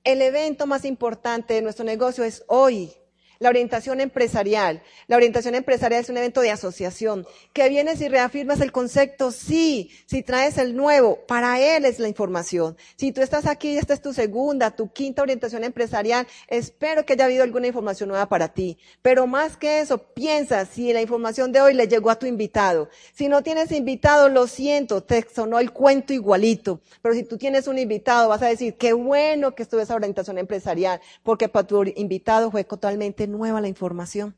El 0.03 0.22
evento 0.22 0.66
más 0.66 0.84
importante 0.86 1.55
de 1.55 1.62
nuestro 1.62 1.84
negocio 1.84 2.24
es 2.24 2.42
hoy, 2.48 2.92
la 3.41 3.49
orientación 3.49 4.03
empresarial. 4.03 4.82
La 5.07 5.16
orientación 5.16 5.55
empresarial 5.55 6.03
es 6.03 6.11
un 6.11 6.18
evento 6.18 6.43
de 6.43 6.51
asociación 6.51 7.26
que 7.55 7.70
vienes 7.70 8.03
y 8.03 8.09
reafirmas 8.09 8.61
el 8.61 8.70
concepto, 8.70 9.32
sí, 9.32 9.91
si 10.05 10.22
traes 10.22 10.59
el 10.59 10.76
nuevo, 10.76 11.24
para 11.26 11.59
él 11.59 11.86
es 11.86 11.99
la 11.99 12.09
información. 12.09 12.76
Si 12.97 13.12
tú 13.12 13.22
estás 13.22 13.47
aquí 13.47 13.78
esta 13.78 13.95
es 13.95 14.03
tu 14.03 14.12
segunda, 14.12 14.72
tu 14.72 14.93
quinta 14.93 15.22
orientación 15.22 15.64
empresarial, 15.64 16.26
espero 16.49 17.07
que 17.07 17.14
haya 17.14 17.24
habido 17.24 17.43
alguna 17.43 17.66
información 17.66 18.11
nueva 18.11 18.28
para 18.28 18.53
ti. 18.53 18.76
Pero 19.01 19.26
más 19.26 19.57
que 19.57 19.80
eso, 19.80 19.97
piensa 20.12 20.66
si 20.66 20.93
la 20.93 21.01
información 21.01 21.51
de 21.51 21.62
hoy 21.62 21.72
le 21.72 21.88
llegó 21.88 22.11
a 22.11 22.18
tu 22.18 22.26
invitado. 22.26 22.91
Si 23.14 23.28
no 23.28 23.43
tienes 23.43 23.72
invitado, 23.72 24.28
lo 24.28 24.49
siento, 24.49 25.03
te 25.03 25.26
sonó 25.34 25.59
el 25.59 25.72
cuento 25.72 26.12
igualito. 26.12 26.82
Pero 27.01 27.14
si 27.14 27.22
tú 27.22 27.38
tienes 27.38 27.68
un 27.68 27.78
invitado, 27.78 28.28
vas 28.28 28.43
a 28.43 28.49
decir, 28.49 28.76
qué 28.76 28.93
bueno 28.93 29.55
que 29.55 29.62
estuve 29.62 29.84
esa 29.84 29.95
orientación 29.95 30.36
empresarial, 30.36 31.01
porque 31.22 31.49
para 31.49 31.66
tu 31.66 31.82
invitado 31.84 32.51
fue 32.51 32.64
totalmente 32.64 33.30
nueva 33.31 33.61
la 33.61 33.68
información. 33.68 34.37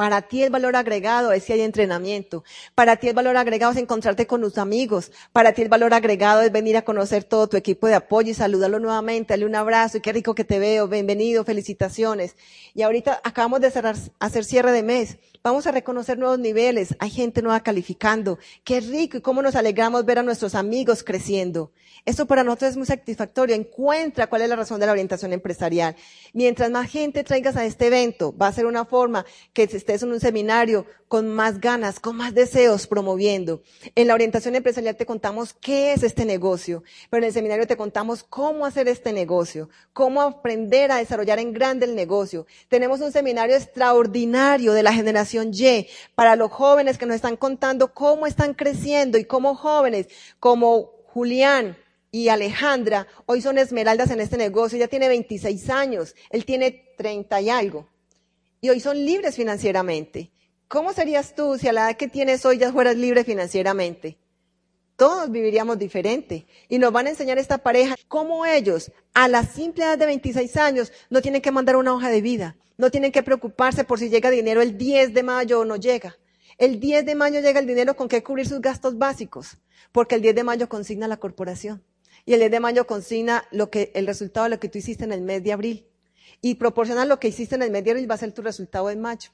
Para 0.00 0.22
ti 0.22 0.42
el 0.42 0.48
valor 0.48 0.76
agregado 0.76 1.30
es 1.30 1.44
si 1.44 1.52
hay 1.52 1.60
entrenamiento. 1.60 2.42
Para 2.74 2.96
ti 2.96 3.08
el 3.08 3.14
valor 3.14 3.36
agregado 3.36 3.72
es 3.72 3.78
encontrarte 3.78 4.26
con 4.26 4.40
tus 4.40 4.56
amigos. 4.56 5.12
Para 5.30 5.52
ti 5.52 5.60
el 5.60 5.68
valor 5.68 5.92
agregado 5.92 6.40
es 6.40 6.50
venir 6.50 6.78
a 6.78 6.86
conocer 6.86 7.22
todo 7.22 7.50
tu 7.50 7.58
equipo 7.58 7.86
de 7.86 7.96
apoyo 7.96 8.30
y 8.30 8.34
saludarlo 8.34 8.78
nuevamente, 8.78 9.34
darle 9.34 9.44
un 9.44 9.56
abrazo 9.56 9.98
y 9.98 10.00
qué 10.00 10.14
rico 10.14 10.34
que 10.34 10.44
te 10.44 10.58
veo. 10.58 10.88
Bienvenido, 10.88 11.44
felicitaciones. 11.44 12.34
Y 12.72 12.80
ahorita 12.80 13.20
acabamos 13.22 13.60
de 13.60 13.70
cerrar, 13.70 13.94
hacer 14.20 14.46
cierre 14.46 14.72
de 14.72 14.82
mes. 14.82 15.18
Vamos 15.42 15.66
a 15.66 15.70
reconocer 15.70 16.16
nuevos 16.16 16.38
niveles. 16.38 16.96
Hay 16.98 17.10
gente 17.10 17.42
nueva 17.42 17.60
calificando. 17.60 18.38
Qué 18.64 18.80
rico 18.80 19.18
y 19.18 19.20
cómo 19.20 19.42
nos 19.42 19.54
alegramos 19.54 20.06
ver 20.06 20.18
a 20.18 20.22
nuestros 20.22 20.54
amigos 20.54 21.04
creciendo. 21.04 21.72
Eso 22.06 22.26
para 22.26 22.44
nosotros 22.44 22.70
es 22.70 22.76
muy 22.78 22.86
satisfactorio. 22.86 23.54
Encuentra 23.54 24.28
cuál 24.28 24.42
es 24.42 24.48
la 24.48 24.56
razón 24.56 24.80
de 24.80 24.86
la 24.86 24.92
orientación 24.92 25.34
empresarial. 25.34 25.94
Mientras 26.32 26.70
más 26.70 26.90
gente 26.90 27.22
traigas 27.22 27.56
a 27.56 27.66
este 27.66 27.88
evento, 27.88 28.34
va 28.36 28.46
a 28.46 28.52
ser 28.52 28.64
una 28.64 28.86
forma 28.86 29.26
que 29.52 29.66
se 29.66 29.76
esté 29.76 29.89
estés 29.90 30.04
en 30.04 30.12
un 30.12 30.20
seminario 30.20 30.86
con 31.08 31.28
más 31.28 31.60
ganas, 31.60 31.98
con 31.98 32.16
más 32.16 32.32
deseos, 32.32 32.86
promoviendo. 32.86 33.62
En 33.96 34.06
la 34.06 34.14
orientación 34.14 34.54
empresarial 34.54 34.94
te 34.94 35.04
contamos 35.04 35.52
qué 35.52 35.92
es 35.92 36.04
este 36.04 36.24
negocio, 36.24 36.84
pero 37.10 37.24
en 37.24 37.28
el 37.28 37.32
seminario 37.32 37.66
te 37.66 37.76
contamos 37.76 38.22
cómo 38.22 38.64
hacer 38.66 38.86
este 38.86 39.12
negocio, 39.12 39.68
cómo 39.92 40.22
aprender 40.22 40.92
a 40.92 40.98
desarrollar 40.98 41.40
en 41.40 41.52
grande 41.52 41.86
el 41.86 41.96
negocio. 41.96 42.46
Tenemos 42.68 43.00
un 43.00 43.10
seminario 43.10 43.56
extraordinario 43.56 44.72
de 44.72 44.84
la 44.84 44.92
generación 44.92 45.50
Y 45.52 45.88
para 46.14 46.36
los 46.36 46.52
jóvenes 46.52 46.96
que 46.96 47.06
nos 47.06 47.16
están 47.16 47.36
contando 47.36 47.92
cómo 47.92 48.26
están 48.26 48.54
creciendo 48.54 49.18
y 49.18 49.24
cómo 49.24 49.56
jóvenes 49.56 50.06
como 50.38 50.92
Julián, 51.06 51.76
y 52.12 52.28
Alejandra 52.28 53.06
hoy 53.26 53.40
son 53.40 53.58
esmeraldas 53.58 54.10
en 54.10 54.20
este 54.20 54.36
negocio. 54.36 54.76
Ella 54.76 54.88
tiene 54.88 55.08
26 55.08 55.70
años, 55.70 56.14
él 56.30 56.44
tiene 56.44 56.92
30 56.96 57.40
y 57.40 57.50
algo. 57.50 57.89
Y 58.60 58.68
hoy 58.68 58.80
son 58.80 59.04
libres 59.04 59.36
financieramente. 59.36 60.30
¿Cómo 60.68 60.92
serías 60.92 61.34
tú 61.34 61.56
si 61.58 61.66
a 61.66 61.72
la 61.72 61.88
edad 61.88 61.96
que 61.96 62.08
tienes 62.08 62.44
hoy 62.44 62.58
ya 62.58 62.72
fueras 62.72 62.96
libre 62.96 63.24
financieramente? 63.24 64.18
Todos 64.96 65.30
viviríamos 65.30 65.78
diferente. 65.78 66.46
Y 66.68 66.78
nos 66.78 66.92
van 66.92 67.06
a 67.06 67.10
enseñar 67.10 67.38
esta 67.38 67.58
pareja 67.58 67.96
cómo 68.06 68.44
ellos, 68.44 68.92
a 69.14 69.28
la 69.28 69.44
simple 69.46 69.84
edad 69.84 69.96
de 69.96 70.04
26 70.04 70.56
años, 70.58 70.92
no 71.08 71.22
tienen 71.22 71.40
que 71.40 71.50
mandar 71.50 71.76
una 71.76 71.94
hoja 71.94 72.10
de 72.10 72.20
vida. 72.20 72.56
No 72.76 72.90
tienen 72.90 73.12
que 73.12 73.22
preocuparse 73.22 73.84
por 73.84 73.98
si 73.98 74.10
llega 74.10 74.30
dinero 74.30 74.60
el 74.60 74.76
10 74.76 75.14
de 75.14 75.22
mayo 75.22 75.60
o 75.60 75.64
no 75.64 75.76
llega. 75.76 76.18
El 76.58 76.80
10 76.80 77.06
de 77.06 77.14
mayo 77.14 77.40
llega 77.40 77.60
el 77.60 77.66
dinero 77.66 77.96
con 77.96 78.08
que 78.08 78.22
cubrir 78.22 78.46
sus 78.46 78.60
gastos 78.60 78.98
básicos, 78.98 79.56
porque 79.90 80.16
el 80.16 80.22
10 80.22 80.34
de 80.34 80.44
mayo 80.44 80.68
consigna 80.68 81.08
la 81.08 81.16
corporación. 81.16 81.82
Y 82.26 82.34
el 82.34 82.40
10 82.40 82.50
de 82.50 82.60
mayo 82.60 82.86
consigna 82.86 83.46
lo 83.50 83.70
que, 83.70 83.90
el 83.94 84.06
resultado 84.06 84.44
de 84.44 84.50
lo 84.50 84.60
que 84.60 84.68
tú 84.68 84.76
hiciste 84.76 85.04
en 85.04 85.12
el 85.12 85.22
mes 85.22 85.42
de 85.42 85.54
abril. 85.54 85.89
Y 86.40 86.54
proporciona 86.56 87.04
lo 87.04 87.18
que 87.18 87.28
hiciste 87.28 87.54
en 87.54 87.62
el 87.62 87.70
mes 87.70 87.86
abril 87.86 88.10
va 88.10 88.14
a 88.14 88.18
ser 88.18 88.32
tu 88.32 88.42
resultado 88.42 88.90
en 88.90 89.00
mayo. 89.00 89.30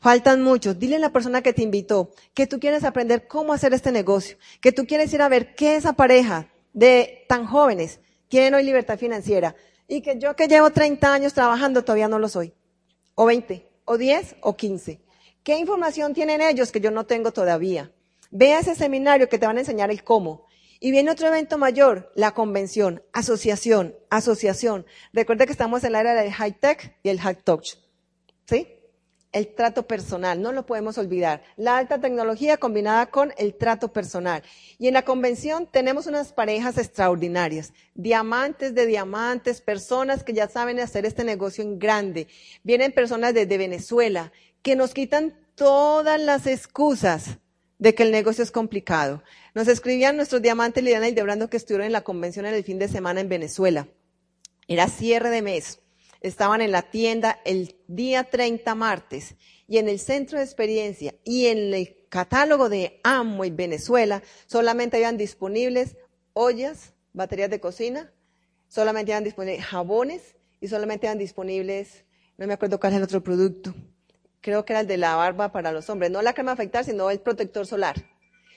Faltan 0.00 0.42
muchos. 0.42 0.78
Dile 0.78 0.96
a 0.96 0.98
la 0.98 1.12
persona 1.12 1.42
que 1.42 1.52
te 1.52 1.62
invitó 1.62 2.10
que 2.32 2.46
tú 2.46 2.58
quieres 2.58 2.84
aprender 2.84 3.28
cómo 3.28 3.52
hacer 3.52 3.74
este 3.74 3.92
negocio, 3.92 4.38
que 4.60 4.72
tú 4.72 4.86
quieres 4.86 5.12
ir 5.12 5.20
a 5.20 5.28
ver 5.28 5.54
qué 5.54 5.76
esa 5.76 5.92
pareja 5.92 6.48
de 6.72 7.24
tan 7.28 7.46
jóvenes 7.46 8.00
tienen 8.28 8.54
hoy 8.54 8.62
libertad 8.62 8.98
financiera 8.98 9.54
y 9.88 10.00
que 10.00 10.18
yo 10.18 10.36
que 10.36 10.48
llevo 10.48 10.70
30 10.70 11.12
años 11.12 11.34
trabajando 11.34 11.82
todavía 11.82 12.08
no 12.08 12.18
lo 12.18 12.28
soy. 12.28 12.54
O 13.14 13.26
20, 13.26 13.68
o 13.84 13.98
10, 13.98 14.36
o 14.40 14.56
15. 14.56 15.00
¿Qué 15.42 15.58
información 15.58 16.14
tienen 16.14 16.40
ellos 16.40 16.70
que 16.72 16.80
yo 16.80 16.90
no 16.90 17.04
tengo 17.04 17.32
todavía? 17.32 17.90
Ve 18.30 18.54
a 18.54 18.60
ese 18.60 18.74
seminario 18.74 19.28
que 19.28 19.38
te 19.38 19.46
van 19.46 19.56
a 19.56 19.60
enseñar 19.60 19.90
el 19.90 20.04
cómo. 20.04 20.46
Y 20.82 20.90
viene 20.92 21.10
otro 21.10 21.28
evento 21.28 21.58
mayor, 21.58 22.10
la 22.14 22.32
convención, 22.32 23.02
asociación, 23.12 23.94
asociación. 24.08 24.86
Recuerda 25.12 25.44
que 25.44 25.52
estamos 25.52 25.84
en 25.84 25.92
la 25.92 26.00
era 26.00 26.14
del 26.14 26.32
high 26.32 26.58
tech 26.58 26.96
y 27.02 27.10
el 27.10 27.20
high 27.20 27.36
touch. 27.44 27.74
¿Sí? 28.46 28.66
El 29.30 29.54
trato 29.54 29.86
personal, 29.86 30.40
no 30.40 30.52
lo 30.52 30.64
podemos 30.64 30.96
olvidar. 30.96 31.42
La 31.56 31.76
alta 31.76 32.00
tecnología 32.00 32.56
combinada 32.56 33.10
con 33.10 33.34
el 33.36 33.54
trato 33.54 33.92
personal. 33.92 34.42
Y 34.78 34.88
en 34.88 34.94
la 34.94 35.04
convención 35.04 35.68
tenemos 35.70 36.06
unas 36.06 36.32
parejas 36.32 36.78
extraordinarias, 36.78 37.74
diamantes 37.94 38.74
de 38.74 38.86
diamantes, 38.86 39.60
personas 39.60 40.24
que 40.24 40.32
ya 40.32 40.48
saben 40.48 40.80
hacer 40.80 41.04
este 41.04 41.24
negocio 41.24 41.62
en 41.62 41.78
grande. 41.78 42.26
Vienen 42.64 42.92
personas 42.92 43.34
desde 43.34 43.58
Venezuela 43.58 44.32
que 44.62 44.76
nos 44.76 44.94
quitan 44.94 45.38
todas 45.54 46.18
las 46.18 46.46
excusas 46.46 47.38
de 47.80 47.94
que 47.94 48.04
el 48.04 48.12
negocio 48.12 48.44
es 48.44 48.52
complicado. 48.52 49.24
Nos 49.54 49.66
escribían 49.66 50.14
nuestros 50.14 50.42
diamantes 50.42 50.84
Liliana 50.84 51.08
y 51.08 51.14
Debrando 51.14 51.50
que 51.50 51.56
estuvieron 51.56 51.86
en 51.86 51.92
la 51.92 52.02
convención 52.02 52.46
en 52.46 52.54
el 52.54 52.62
fin 52.62 52.78
de 52.78 52.86
semana 52.86 53.20
en 53.20 53.28
Venezuela. 53.28 53.88
Era 54.68 54.86
cierre 54.86 55.30
de 55.30 55.42
mes. 55.42 55.80
Estaban 56.20 56.60
en 56.60 56.72
la 56.72 56.82
tienda 56.82 57.40
el 57.46 57.74
día 57.88 58.24
30 58.24 58.74
martes 58.74 59.34
y 59.66 59.78
en 59.78 59.88
el 59.88 59.98
centro 59.98 60.38
de 60.38 60.44
experiencia 60.44 61.14
y 61.24 61.46
en 61.46 61.72
el 61.72 61.96
catálogo 62.10 62.68
de 62.68 63.00
Amway 63.02 63.50
Venezuela 63.50 64.22
solamente 64.46 64.98
habían 64.98 65.16
disponibles 65.16 65.96
ollas, 66.34 66.92
baterías 67.14 67.48
de 67.48 67.60
cocina, 67.60 68.12
solamente 68.68 69.12
habían 69.12 69.24
disponibles 69.24 69.64
jabones 69.64 70.36
y 70.60 70.68
solamente 70.68 71.08
habían 71.08 71.18
disponibles, 71.18 72.04
no 72.36 72.46
me 72.46 72.52
acuerdo 72.52 72.78
cuál 72.78 72.92
es 72.92 72.98
el 72.98 73.04
otro 73.04 73.22
producto, 73.22 73.74
creo 74.40 74.64
que 74.64 74.72
era 74.72 74.80
el 74.80 74.86
de 74.86 74.96
la 74.96 75.16
barba 75.16 75.52
para 75.52 75.72
los 75.72 75.88
hombres, 75.90 76.10
no 76.10 76.22
la 76.22 76.32
crema 76.32 76.52
afectar, 76.52 76.84
sino 76.84 77.10
el 77.10 77.20
protector 77.20 77.66
solar. 77.66 77.96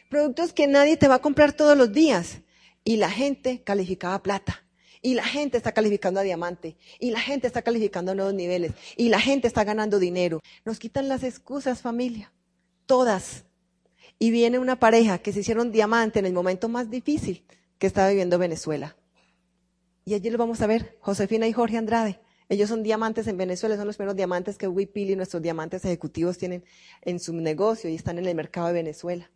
Productos 0.09 0.53
que 0.53 0.67
nadie 0.67 0.97
te 0.97 1.07
va 1.07 1.15
a 1.15 1.21
comprar 1.21 1.53
todos 1.53 1.77
los 1.77 1.91
días. 1.91 2.41
Y 2.83 2.97
la 2.97 3.09
gente 3.09 3.63
calificaba 3.63 4.21
plata. 4.21 4.63
Y 5.01 5.15
la 5.15 5.23
gente 5.23 5.57
está 5.57 5.71
calificando 5.71 6.19
a 6.19 6.23
diamante. 6.23 6.77
Y 6.99 7.11
la 7.11 7.19
gente 7.19 7.47
está 7.47 7.61
calificando 7.61 8.11
a 8.11 8.15
nuevos 8.15 8.33
niveles. 8.33 8.73
Y 8.95 9.09
la 9.09 9.19
gente 9.19 9.47
está 9.47 9.63
ganando 9.63 9.99
dinero. 9.99 10.39
Nos 10.65 10.79
quitan 10.79 11.07
las 11.07 11.23
excusas, 11.23 11.81
familia. 11.81 12.31
Todas. 12.85 13.45
Y 14.19 14.31
viene 14.31 14.59
una 14.59 14.79
pareja 14.79 15.17
que 15.17 15.33
se 15.33 15.39
hicieron 15.39 15.71
diamante 15.71 16.19
en 16.19 16.25
el 16.25 16.33
momento 16.33 16.69
más 16.69 16.89
difícil 16.89 17.43
que 17.79 17.87
estaba 17.87 18.09
viviendo 18.09 18.37
Venezuela. 18.37 18.95
Y 20.05 20.13
allí 20.13 20.29
lo 20.29 20.37
vamos 20.37 20.61
a 20.61 20.67
ver, 20.67 20.97
Josefina 20.99 21.47
y 21.47 21.53
Jorge 21.53 21.77
Andrade. 21.77 22.19
Ellos 22.49 22.69
son 22.69 22.83
diamantes 22.83 23.27
en 23.27 23.37
Venezuela, 23.37 23.77
son 23.77 23.87
los 23.87 23.97
primeros 23.97 24.15
diamantes 24.15 24.57
que 24.57 24.67
Wipil 24.67 25.11
y 25.11 25.15
nuestros 25.15 25.41
diamantes 25.41 25.85
ejecutivos 25.85 26.37
tienen 26.37 26.63
en 27.01 27.19
su 27.19 27.33
negocio 27.33 27.89
y 27.89 27.95
están 27.95 28.17
en 28.19 28.25
el 28.25 28.35
mercado 28.35 28.67
de 28.67 28.73
Venezuela. 28.73 29.31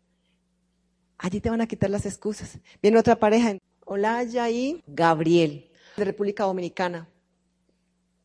Allí 1.16 1.40
te 1.40 1.50
van 1.50 1.60
a 1.60 1.66
quitar 1.66 1.90
las 1.90 2.06
excusas. 2.06 2.58
Viene 2.80 2.98
otra 2.98 3.16
pareja, 3.16 3.56
Olaya 3.84 4.48
y 4.50 4.82
Gabriel, 4.86 5.70
de 5.96 6.04
República 6.04 6.44
Dominicana. 6.44 7.08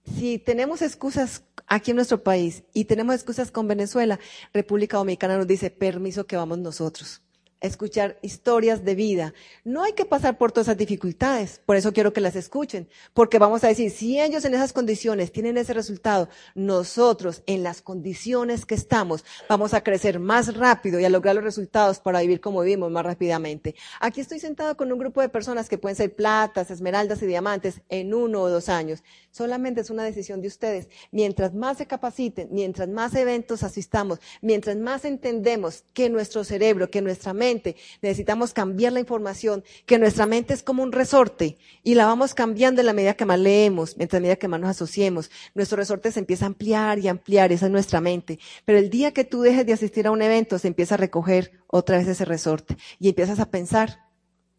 Si 0.06 0.38
tenemos 0.38 0.82
excusas 0.82 1.44
aquí 1.66 1.92
en 1.92 1.96
nuestro 1.96 2.22
país 2.22 2.64
y 2.74 2.86
tenemos 2.86 3.16
excusas 3.16 3.50
con 3.50 3.68
Venezuela, 3.68 4.20
República 4.54 4.98
Dominicana 4.98 5.38
nos 5.38 5.48
dice, 5.48 5.72
permiso 5.72 6.28
que 6.28 6.36
vamos 6.36 6.60
nosotros 6.60 7.23
escuchar 7.64 8.20
historias 8.22 8.86
de 8.86 8.94
vida. 8.94 9.34
No 9.64 9.84
hay 9.84 9.94
que 9.94 10.06
pasar 10.06 10.38
por 10.38 10.52
todas 10.52 10.68
esas 10.68 10.78
dificultades, 10.78 11.62
por 11.66 11.76
eso 11.76 11.94
quiero 11.94 12.14
que 12.14 12.22
las 12.22 12.36
escuchen, 12.36 12.88
porque 13.14 13.40
vamos 13.40 13.64
a 13.64 13.70
decir, 13.70 13.90
si 13.90 14.20
ellos 14.20 14.46
en 14.46 14.54
esas 14.54 14.74
condiciones 14.74 15.32
tienen 15.32 15.58
ese 15.58 15.74
resultado, 15.74 16.30
nosotros 16.54 17.42
en 17.48 17.64
las 17.64 17.82
condiciones 17.82 18.66
que 18.66 18.76
estamos 18.76 19.24
vamos 19.50 19.74
a 19.74 19.82
crecer 19.82 20.20
más 20.20 20.56
rápido 20.56 21.00
y 21.00 21.06
a 21.06 21.10
lograr 21.10 21.36
los 21.36 21.44
resultados 21.44 22.00
para 22.00 22.22
vivir 22.22 22.42
como 22.42 22.62
vivimos 22.62 22.92
más 22.92 23.06
rápidamente. 23.06 23.76
Aquí 24.00 24.22
estoy 24.22 24.40
sentado 24.40 24.76
con 24.76 24.92
un 24.92 25.00
grupo 25.00 25.22
de 25.22 25.30
personas 25.30 25.70
que 25.70 25.78
pueden 25.78 25.96
ser 25.96 26.14
platas, 26.14 26.70
esmeraldas 26.70 27.22
y 27.24 27.26
diamantes 27.26 27.82
en 27.90 28.14
uno 28.14 28.42
o 28.42 28.50
dos 28.50 28.70
años. 28.70 29.04
Solamente 29.32 29.82
es 29.82 29.90
una 29.90 30.04
decisión 30.04 30.42
de 30.42 30.48
ustedes. 30.48 30.90
Mientras 31.12 31.54
más 31.54 31.78
se 31.78 31.88
capaciten, 31.88 32.50
mientras 32.52 32.90
más 32.90 33.16
eventos 33.16 33.64
asistamos, 33.64 34.20
mientras 34.42 34.78
más 34.78 35.06
entendemos 35.06 35.86
que 35.94 36.10
nuestro 36.10 36.44
cerebro, 36.44 36.92
que 36.92 37.02
nuestra 37.02 37.34
mente, 37.34 37.53
necesitamos 38.02 38.54
cambiar 38.54 38.94
la 38.94 39.00
información, 39.00 39.64
que 39.86 40.00
nuestra 40.00 40.26
mente 40.26 40.54
es 40.54 40.64
como 40.64 40.84
un 40.84 40.92
resorte 40.92 41.58
y 41.84 41.96
la 41.96 42.06
vamos 42.06 42.34
cambiando 42.34 42.82
en 42.82 42.88
la 42.88 42.94
medida 42.94 43.14
que 43.14 43.26
más 43.26 43.40
leemos, 43.40 43.98
mientras 43.98 44.22
medida 44.22 44.36
que 44.36 44.48
más 44.48 44.60
nos 44.60 44.72
asociemos. 44.72 45.30
Nuestro 45.54 45.78
resorte 45.78 46.12
se 46.12 46.20
empieza 46.20 46.46
a 46.46 46.48
ampliar 46.48 47.00
y 47.00 47.08
ampliar, 47.08 47.52
esa 47.52 47.66
es 47.66 47.72
nuestra 47.72 48.02
mente. 48.02 48.40
Pero 48.66 48.80
el 48.80 48.90
día 48.90 49.12
que 49.12 49.24
tú 49.24 49.42
dejes 49.42 49.66
de 49.66 49.74
asistir 49.74 50.08
a 50.08 50.12
un 50.12 50.22
evento, 50.22 50.58
se 50.60 50.68
empieza 50.68 50.96
a 50.96 50.98
recoger 50.98 51.52
otra 51.68 51.98
vez 51.98 52.08
ese 52.08 52.26
resorte 52.26 52.78
y 53.00 53.10
empiezas 53.10 53.40
a 53.40 53.50
pensar 53.50 54.08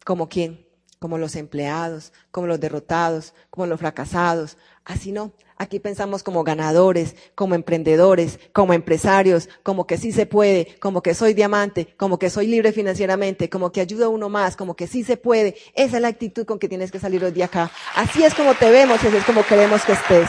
como 0.03 0.29
quién, 0.29 0.65
como 0.99 1.17
los 1.17 1.35
empleados, 1.35 2.13
como 2.31 2.47
los 2.47 2.59
derrotados, 2.59 3.33
como 3.49 3.67
los 3.67 3.79
fracasados. 3.79 4.57
Así 4.85 5.11
no, 5.11 5.33
Aquí 5.57 5.79
pensamos 5.79 6.21
como 6.21 6.43
ganadores, 6.43 7.15
como 7.33 7.55
emprendedores, 7.55 8.39
como 8.51 8.73
empresarios, 8.73 9.47
como 9.63 9.87
que 9.87 9.97
sí 9.97 10.11
se 10.11 10.25
puede, 10.25 10.75
como 10.81 11.01
que 11.01 11.13
soy 11.13 11.33
diamante, 11.33 11.95
como 11.95 12.19
que 12.19 12.29
soy 12.29 12.47
libre 12.47 12.73
financieramente, 12.73 13.49
como 13.49 13.71
que 13.71 13.79
ayuda 13.79 14.07
a 14.07 14.09
uno 14.09 14.27
más, 14.27 14.57
como 14.57 14.75
que 14.75 14.85
sí 14.85 15.05
se 15.05 15.15
puede. 15.15 15.55
Esa 15.73 15.95
es 15.95 16.01
la 16.01 16.09
actitud 16.09 16.45
con 16.45 16.59
que 16.59 16.67
tienes 16.67 16.91
que 16.91 16.99
salir 16.99 17.23
hoy 17.23 17.31
de 17.31 17.45
acá. 17.45 17.71
Así 17.95 18.21
es 18.21 18.33
como 18.33 18.53
te 18.53 18.69
vemos 18.69 19.01
y 19.01 19.07
así 19.07 19.15
es 19.15 19.23
como 19.23 19.45
queremos 19.45 19.81
que 19.85 19.93
estés. 19.93 20.27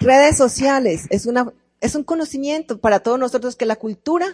Redes 0.00 0.36
sociales 0.36 1.06
es 1.10 1.26
una, 1.26 1.52
es 1.80 1.94
un 1.94 2.02
conocimiento 2.02 2.80
para 2.80 3.00
todos 3.00 3.20
nosotros 3.20 3.54
que 3.54 3.66
la 3.66 3.76
cultura 3.76 4.26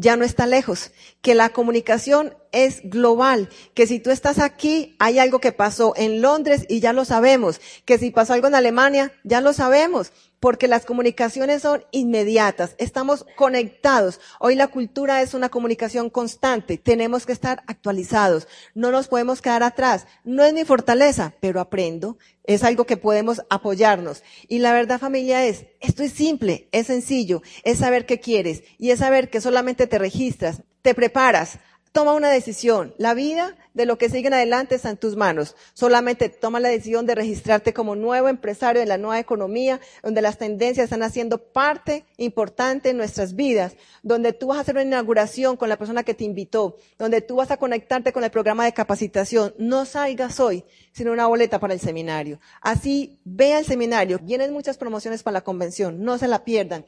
ya 0.00 0.16
no 0.16 0.24
está 0.24 0.46
lejos, 0.46 0.92
que 1.22 1.34
la 1.34 1.48
comunicación 1.48 2.36
es 2.52 2.82
global, 2.84 3.48
que 3.74 3.88
si 3.88 3.98
tú 3.98 4.10
estás 4.10 4.38
aquí, 4.38 4.94
hay 5.00 5.18
algo 5.18 5.40
que 5.40 5.50
pasó 5.50 5.92
en 5.96 6.22
Londres 6.22 6.66
y 6.68 6.78
ya 6.78 6.92
lo 6.92 7.04
sabemos, 7.04 7.60
que 7.84 7.98
si 7.98 8.12
pasó 8.12 8.34
algo 8.34 8.46
en 8.46 8.54
Alemania, 8.54 9.12
ya 9.24 9.40
lo 9.40 9.52
sabemos, 9.52 10.12
porque 10.40 10.68
las 10.68 10.84
comunicaciones 10.84 11.62
son 11.62 11.84
inmediatas, 11.90 12.74
estamos 12.78 13.26
conectados. 13.36 14.20
Hoy 14.40 14.54
la 14.54 14.68
cultura 14.68 15.22
es 15.22 15.34
una 15.34 15.48
comunicación 15.48 16.10
constante, 16.10 16.78
tenemos 16.78 17.26
que 17.26 17.32
estar 17.32 17.62
actualizados, 17.66 18.46
no 18.74 18.90
nos 18.90 19.08
podemos 19.08 19.42
quedar 19.42 19.62
atrás. 19.62 20.06
No 20.24 20.44
es 20.44 20.52
mi 20.52 20.64
fortaleza, 20.64 21.34
pero 21.40 21.60
aprendo, 21.60 22.18
es 22.44 22.64
algo 22.64 22.84
que 22.84 22.96
podemos 22.96 23.42
apoyarnos. 23.50 24.22
Y 24.48 24.58
la 24.58 24.72
verdad 24.72 24.98
familia 24.98 25.44
es, 25.44 25.66
esto 25.80 26.02
es 26.02 26.12
simple, 26.12 26.68
es 26.72 26.86
sencillo, 26.86 27.42
es 27.64 27.78
saber 27.78 28.06
qué 28.06 28.20
quieres 28.20 28.62
y 28.78 28.90
es 28.90 29.00
saber 29.00 29.30
que 29.30 29.40
solamente 29.40 29.86
te 29.86 29.98
registras, 29.98 30.62
te 30.82 30.94
preparas, 30.94 31.58
Toma 31.92 32.12
una 32.12 32.30
decisión. 32.30 32.94
La 32.98 33.14
vida 33.14 33.56
de 33.74 33.86
lo 33.86 33.96
que 33.96 34.10
sigue 34.10 34.28
en 34.28 34.34
adelante 34.34 34.74
está 34.74 34.90
en 34.90 34.96
tus 34.96 35.16
manos. 35.16 35.54
Solamente 35.72 36.28
toma 36.28 36.60
la 36.60 36.68
decisión 36.68 37.06
de 37.06 37.14
registrarte 37.14 37.72
como 37.72 37.94
nuevo 37.94 38.28
empresario 38.28 38.82
en 38.82 38.88
la 38.88 38.98
nueva 38.98 39.20
economía, 39.20 39.80
donde 40.02 40.20
las 40.20 40.36
tendencias 40.36 40.84
están 40.84 41.02
haciendo 41.02 41.38
parte 41.38 42.04
importante 42.16 42.90
en 42.90 42.96
nuestras 42.96 43.36
vidas, 43.36 43.76
donde 44.02 44.32
tú 44.32 44.48
vas 44.48 44.58
a 44.58 44.60
hacer 44.62 44.74
una 44.74 44.84
inauguración 44.84 45.56
con 45.56 45.68
la 45.68 45.76
persona 45.76 46.02
que 46.02 46.14
te 46.14 46.24
invitó, 46.24 46.76
donde 46.98 47.20
tú 47.20 47.36
vas 47.36 47.50
a 47.50 47.56
conectarte 47.56 48.12
con 48.12 48.24
el 48.24 48.30
programa 48.30 48.64
de 48.64 48.72
capacitación. 48.72 49.54
No 49.58 49.84
salgas 49.84 50.40
hoy 50.40 50.64
sin 50.92 51.08
una 51.08 51.28
boleta 51.28 51.60
para 51.60 51.74
el 51.74 51.80
seminario. 51.80 52.40
Así, 52.60 53.20
ve 53.24 53.54
al 53.54 53.64
seminario. 53.64 54.18
Vienen 54.20 54.52
muchas 54.52 54.76
promociones 54.76 55.22
para 55.22 55.34
la 55.34 55.40
convención. 55.42 56.02
No 56.02 56.18
se 56.18 56.26
la 56.26 56.44
pierdan. 56.44 56.84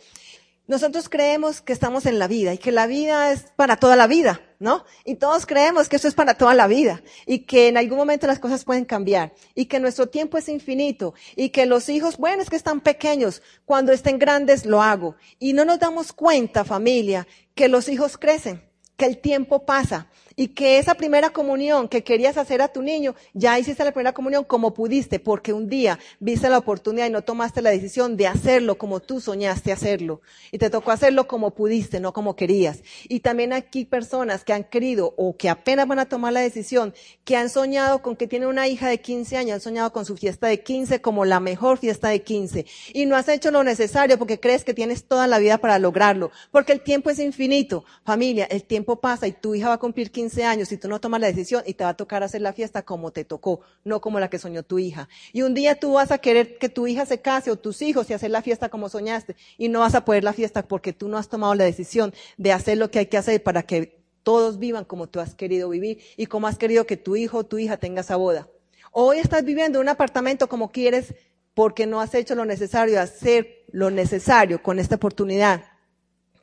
Nosotros 0.71 1.09
creemos 1.09 1.62
que 1.62 1.73
estamos 1.73 2.07
en 2.07 2.21
la 2.21 2.29
vida 2.29 2.55
y 2.55 2.59
que 2.59 2.71
la 2.71 2.87
vida 2.87 3.33
es 3.33 3.47
para 3.57 3.79
toda 3.79 3.97
la 3.97 4.07
vida, 4.07 4.41
¿no? 4.61 4.85
Y 5.05 5.16
todos 5.16 5.45
creemos 5.45 5.89
que 5.89 5.97
eso 5.97 6.07
es 6.07 6.14
para 6.14 6.35
toda 6.35 6.55
la 6.55 6.68
vida 6.68 7.03
y 7.27 7.41
que 7.41 7.66
en 7.66 7.77
algún 7.77 7.99
momento 7.99 8.29
las 8.29 8.39
cosas 8.39 8.64
pueden 8.64 8.85
cambiar 8.85 9.33
y 9.57 9.64
que 9.64 9.81
nuestro 9.81 10.11
tiempo 10.11 10.39
es 10.39 10.49
infinito 10.49 11.12
y 11.35 11.49
que 11.49 11.66
los 11.66 11.89
hijos, 11.89 12.18
bueno, 12.18 12.41
es 12.41 12.49
que 12.49 12.55
están 12.55 12.83
pequeños, 12.83 13.43
cuando 13.64 13.91
estén 13.91 14.21
grandes 14.21 14.64
lo 14.64 14.81
hago. 14.81 15.16
Y 15.41 15.55
no 15.55 15.64
nos 15.64 15.81
damos 15.81 16.12
cuenta, 16.12 16.64
familia, 16.64 17.27
que 17.57 17.66
los 17.66 17.89
hijos 17.89 18.16
crecen, 18.16 18.62
que 18.97 19.07
el 19.07 19.18
tiempo 19.18 19.66
pasa 19.66 20.09
y 20.41 20.49
que 20.49 20.78
esa 20.78 20.95
primera 20.95 21.28
comunión 21.28 21.86
que 21.86 22.03
querías 22.03 22.38
hacer 22.38 22.62
a 22.62 22.68
tu 22.68 22.80
niño, 22.80 23.14
ya 23.34 23.59
hiciste 23.59 23.84
la 23.84 23.93
primera 23.93 24.14
comunión 24.14 24.43
como 24.43 24.72
pudiste, 24.72 25.20
porque 25.20 25.53
un 25.53 25.68
día 25.68 25.99
viste 26.18 26.49
la 26.49 26.57
oportunidad 26.57 27.09
y 27.09 27.11
no 27.11 27.20
tomaste 27.20 27.61
la 27.61 27.68
decisión 27.68 28.16
de 28.16 28.26
hacerlo 28.26 28.78
como 28.78 29.01
tú 29.01 29.20
soñaste 29.20 29.70
hacerlo. 29.70 30.22
Y 30.51 30.57
te 30.57 30.70
tocó 30.70 30.93
hacerlo 30.93 31.28
como 31.28 31.51
pudiste, 31.51 32.01
no 32.01 32.14
como 32.14 32.36
querías. 32.36 32.82
Y 33.07 33.20
también 33.20 33.53
aquí 33.53 33.84
personas 33.84 34.43
que 34.43 34.55
han 34.55 34.64
querido 34.64 35.12
o 35.18 35.36
que 35.36 35.51
apenas 35.51 35.86
van 35.86 35.99
a 35.99 36.09
tomar 36.09 36.32
la 36.32 36.41
decisión, 36.41 36.95
que 37.26 37.36
han 37.36 37.51
soñado 37.51 38.01
con 38.01 38.16
que 38.16 38.26
tienen 38.26 38.49
una 38.49 38.66
hija 38.66 38.88
de 38.88 38.99
15 38.99 39.36
años, 39.36 39.57
han 39.57 39.61
soñado 39.61 39.93
con 39.93 40.07
su 40.07 40.16
fiesta 40.16 40.47
de 40.47 40.62
15 40.62 41.03
como 41.03 41.26
la 41.26 41.41
mejor 41.41 41.76
fiesta 41.76 42.09
de 42.09 42.22
15. 42.22 42.64
Y 42.95 43.05
no 43.05 43.14
has 43.14 43.28
hecho 43.28 43.51
lo 43.51 43.62
necesario 43.62 44.16
porque 44.16 44.41
crees 44.41 44.64
que 44.64 44.72
tienes 44.72 45.05
toda 45.05 45.26
la 45.26 45.38
vida 45.38 45.59
para 45.59 45.78
lograrlo. 45.78 46.30
Porque 46.51 46.72
el 46.72 46.80
tiempo 46.80 47.11
es 47.11 47.18
infinito. 47.18 47.84
Familia, 48.07 48.47
el 48.47 48.64
tiempo 48.64 49.03
pasa 49.03 49.26
y 49.26 49.32
tu 49.32 49.55
hija 49.55 49.68
va 49.68 49.74
a 49.74 49.78
cumplir 49.78 50.11
15 50.11 50.30
años 50.39 50.72
y 50.72 50.76
tú 50.76 50.89
no 50.89 51.01
tomas 51.01 51.20
la 51.20 51.26
decisión 51.26 51.62
y 51.66 51.74
te 51.74 51.85
va 51.85 51.91
a 51.91 51.97
tocar 51.97 52.22
hacer 52.22 52.41
la 52.41 52.53
fiesta 52.53 52.83
como 52.83 53.11
te 53.11 53.24
tocó, 53.24 53.61
no 53.85 54.01
como 54.01 54.20
la 54.20 54.31
que 54.31 54.39
soñó 54.39 54.62
tu 54.62 54.78
hija. 54.78 55.09
Y 55.33 55.43
un 55.43 55.55
día 55.55 55.78
tú 55.78 55.95
vas 55.95 56.11
a 56.11 56.18
querer 56.18 56.59
que 56.59 56.68
tu 56.68 56.87
hija 56.87 57.07
se 57.07 57.20
case 57.20 57.51
o 57.51 57.57
tus 57.57 57.83
hijos 57.83 58.09
y 58.09 58.14
hacer 58.14 58.31
la 58.31 58.43
fiesta 58.43 58.68
como 58.68 58.89
soñaste 58.89 59.37
y 59.59 59.68
no 59.68 59.81
vas 59.81 59.95
a 59.95 60.05
poder 60.05 60.24
la 60.24 60.33
fiesta 60.33 60.66
porque 60.66 60.93
tú 60.93 61.09
no 61.09 61.18
has 61.18 61.28
tomado 61.28 61.55
la 61.55 61.64
decisión 61.64 62.14
de 62.37 62.53
hacer 62.53 62.78
lo 62.78 62.91
que 62.91 63.01
hay 63.01 63.07
que 63.07 63.18
hacer 63.18 63.43
para 63.43 63.62
que 63.64 64.01
todos 64.22 64.59
vivan 64.59 64.85
como 64.85 65.09
tú 65.09 65.20
has 65.20 65.35
querido 65.35 65.68
vivir 65.68 66.01
y 66.16 66.26
como 66.26 66.47
has 66.47 66.59
querido 66.59 66.87
que 66.87 66.97
tu 66.97 67.16
hijo 67.16 67.39
o 67.39 67.45
tu 67.45 67.59
hija 67.59 67.76
tenga 67.76 68.03
esa 68.03 68.16
boda. 68.16 68.49
Hoy 68.93 69.18
estás 69.18 69.45
viviendo 69.45 69.78
en 69.78 69.83
un 69.83 69.89
apartamento 69.89 70.49
como 70.49 70.70
quieres 70.70 71.14
porque 71.55 71.87
no 71.87 72.01
has 72.01 72.14
hecho 72.14 72.35
lo 72.35 72.45
necesario, 72.45 73.01
hacer 73.01 73.64
lo 73.72 73.91
necesario 73.91 74.62
con 74.62 74.78
esta 74.78 74.97
oportunidad 74.97 75.64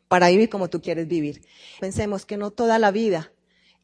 para 0.08 0.30
vivir 0.30 0.50
como 0.50 0.70
tú 0.70 0.82
quieres 0.82 1.08
vivir. 1.08 1.44
Pensemos 1.80 2.26
que 2.26 2.38
no 2.38 2.52
toda 2.52 2.80
la 2.80 2.92
vida 2.92 3.32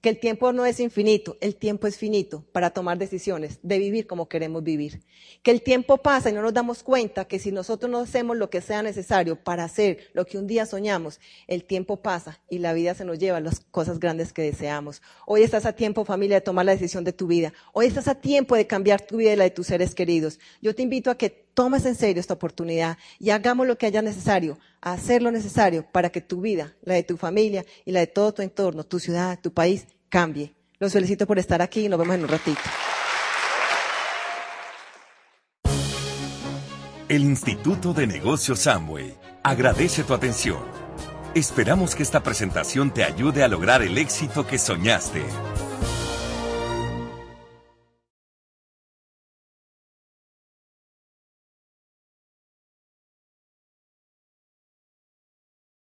que 0.04 0.10
el 0.10 0.20
tiempo 0.20 0.52
no 0.52 0.66
es 0.66 0.82
infinito, 0.82 1.38
el 1.40 1.56
tiempo 1.56 1.88
es 1.88 1.98
finito 1.98 2.44
para 2.52 2.72
tomar 2.72 2.98
decisiones, 2.98 3.60
de 3.64 3.80
vivir 3.80 4.06
como 4.06 4.28
queremos 4.28 4.62
vivir. 4.62 5.02
Que 5.44 5.52
el 5.52 5.62
tiempo 5.62 5.96
pasa 5.96 6.30
y 6.30 6.34
no 6.34 6.42
nos 6.42 6.54
damos 6.54 6.84
cuenta 6.84 7.24
que 7.24 7.40
si 7.40 7.54
nosotros 7.54 7.90
no 7.90 8.00
hacemos 8.00 8.36
lo 8.36 8.50
que 8.50 8.60
sea 8.60 8.84
necesario 8.84 9.42
para 9.42 9.64
hacer 9.64 10.10
lo 10.12 10.26
que 10.26 10.38
un 10.38 10.46
día 10.46 10.66
soñamos, 10.66 11.22
el 11.48 11.64
tiempo 11.64 12.02
pasa 12.02 12.42
y 12.50 12.60
la 12.60 12.74
vida 12.74 12.96
se 12.96 13.06
nos 13.06 13.18
lleva 13.18 13.38
a 13.38 13.40
las 13.40 13.62
cosas 13.62 13.98
grandes 13.98 14.34
que 14.34 14.42
deseamos. 14.42 15.02
Hoy 15.26 15.42
estás 15.42 15.66
a 15.66 15.72
tiempo, 15.72 16.04
familia, 16.04 16.36
de 16.36 16.42
tomar 16.42 16.66
la 16.66 16.74
decisión 16.74 17.06
de 17.06 17.14
tu 17.14 17.28
vida. 17.28 17.54
Hoy 17.72 17.86
estás 17.86 18.10
a 18.10 18.16
tiempo 18.16 18.58
de 18.58 18.68
cambiar 18.68 19.00
tu 19.00 19.16
vida 19.16 19.32
y 19.32 19.38
la 19.38 19.46
de 19.46 19.52
tus 19.52 19.68
seres 19.68 19.96
queridos. 19.96 20.38
Yo 20.62 20.76
te 20.76 20.82
invito 20.82 21.12
a 21.12 21.18
que 21.18 21.43
tomes 21.54 21.86
en 21.86 21.96
serio 21.96 22.20
esta 22.20 22.34
oportunidad 22.34 22.98
y 23.20 23.30
hagamos 23.30 23.68
lo 23.68 23.78
que 23.78 23.86
haya 23.86 24.02
necesario, 24.02 24.58
hacer 24.82 25.22
lo 25.22 25.32
necesario 25.32 25.86
para 25.92 26.10
que 26.10 26.22
tu 26.22 26.42
vida, 26.42 26.76
la 26.84 26.96
de 26.96 27.04
tu 27.04 27.18
familia 27.18 27.66
y 27.86 27.92
la 27.92 28.00
de 28.00 28.08
todo 28.08 28.34
tu 28.34 28.42
entorno, 28.42 28.84
tu 28.84 29.00
ciudad, 29.00 29.40
tu 29.42 29.54
país, 29.54 29.86
cambie. 30.10 30.54
Los 30.80 30.94
felicito 30.94 31.26
por 31.26 31.40
estar 31.40 31.62
aquí 31.62 31.86
y 31.86 31.90
nos 31.90 32.00
vemos 32.00 32.16
en 32.16 32.24
un 32.24 32.30
ratito. 32.30 32.62
El 37.10 37.24
Instituto 37.24 37.94
de 37.94 38.08
Negocios 38.08 38.60
Samway 38.60 39.16
agradece 39.44 40.04
tu 40.04 40.14
atención. 40.14 40.64
Esperamos 41.36 41.96
que 41.96 42.04
esta 42.04 42.24
presentación 42.24 42.94
te 42.94 43.04
ayude 43.04 43.44
a 43.44 43.48
lograr 43.48 43.82
el 43.82 43.98
éxito 43.98 44.48
que 44.48 44.58
soñaste. 44.58 45.24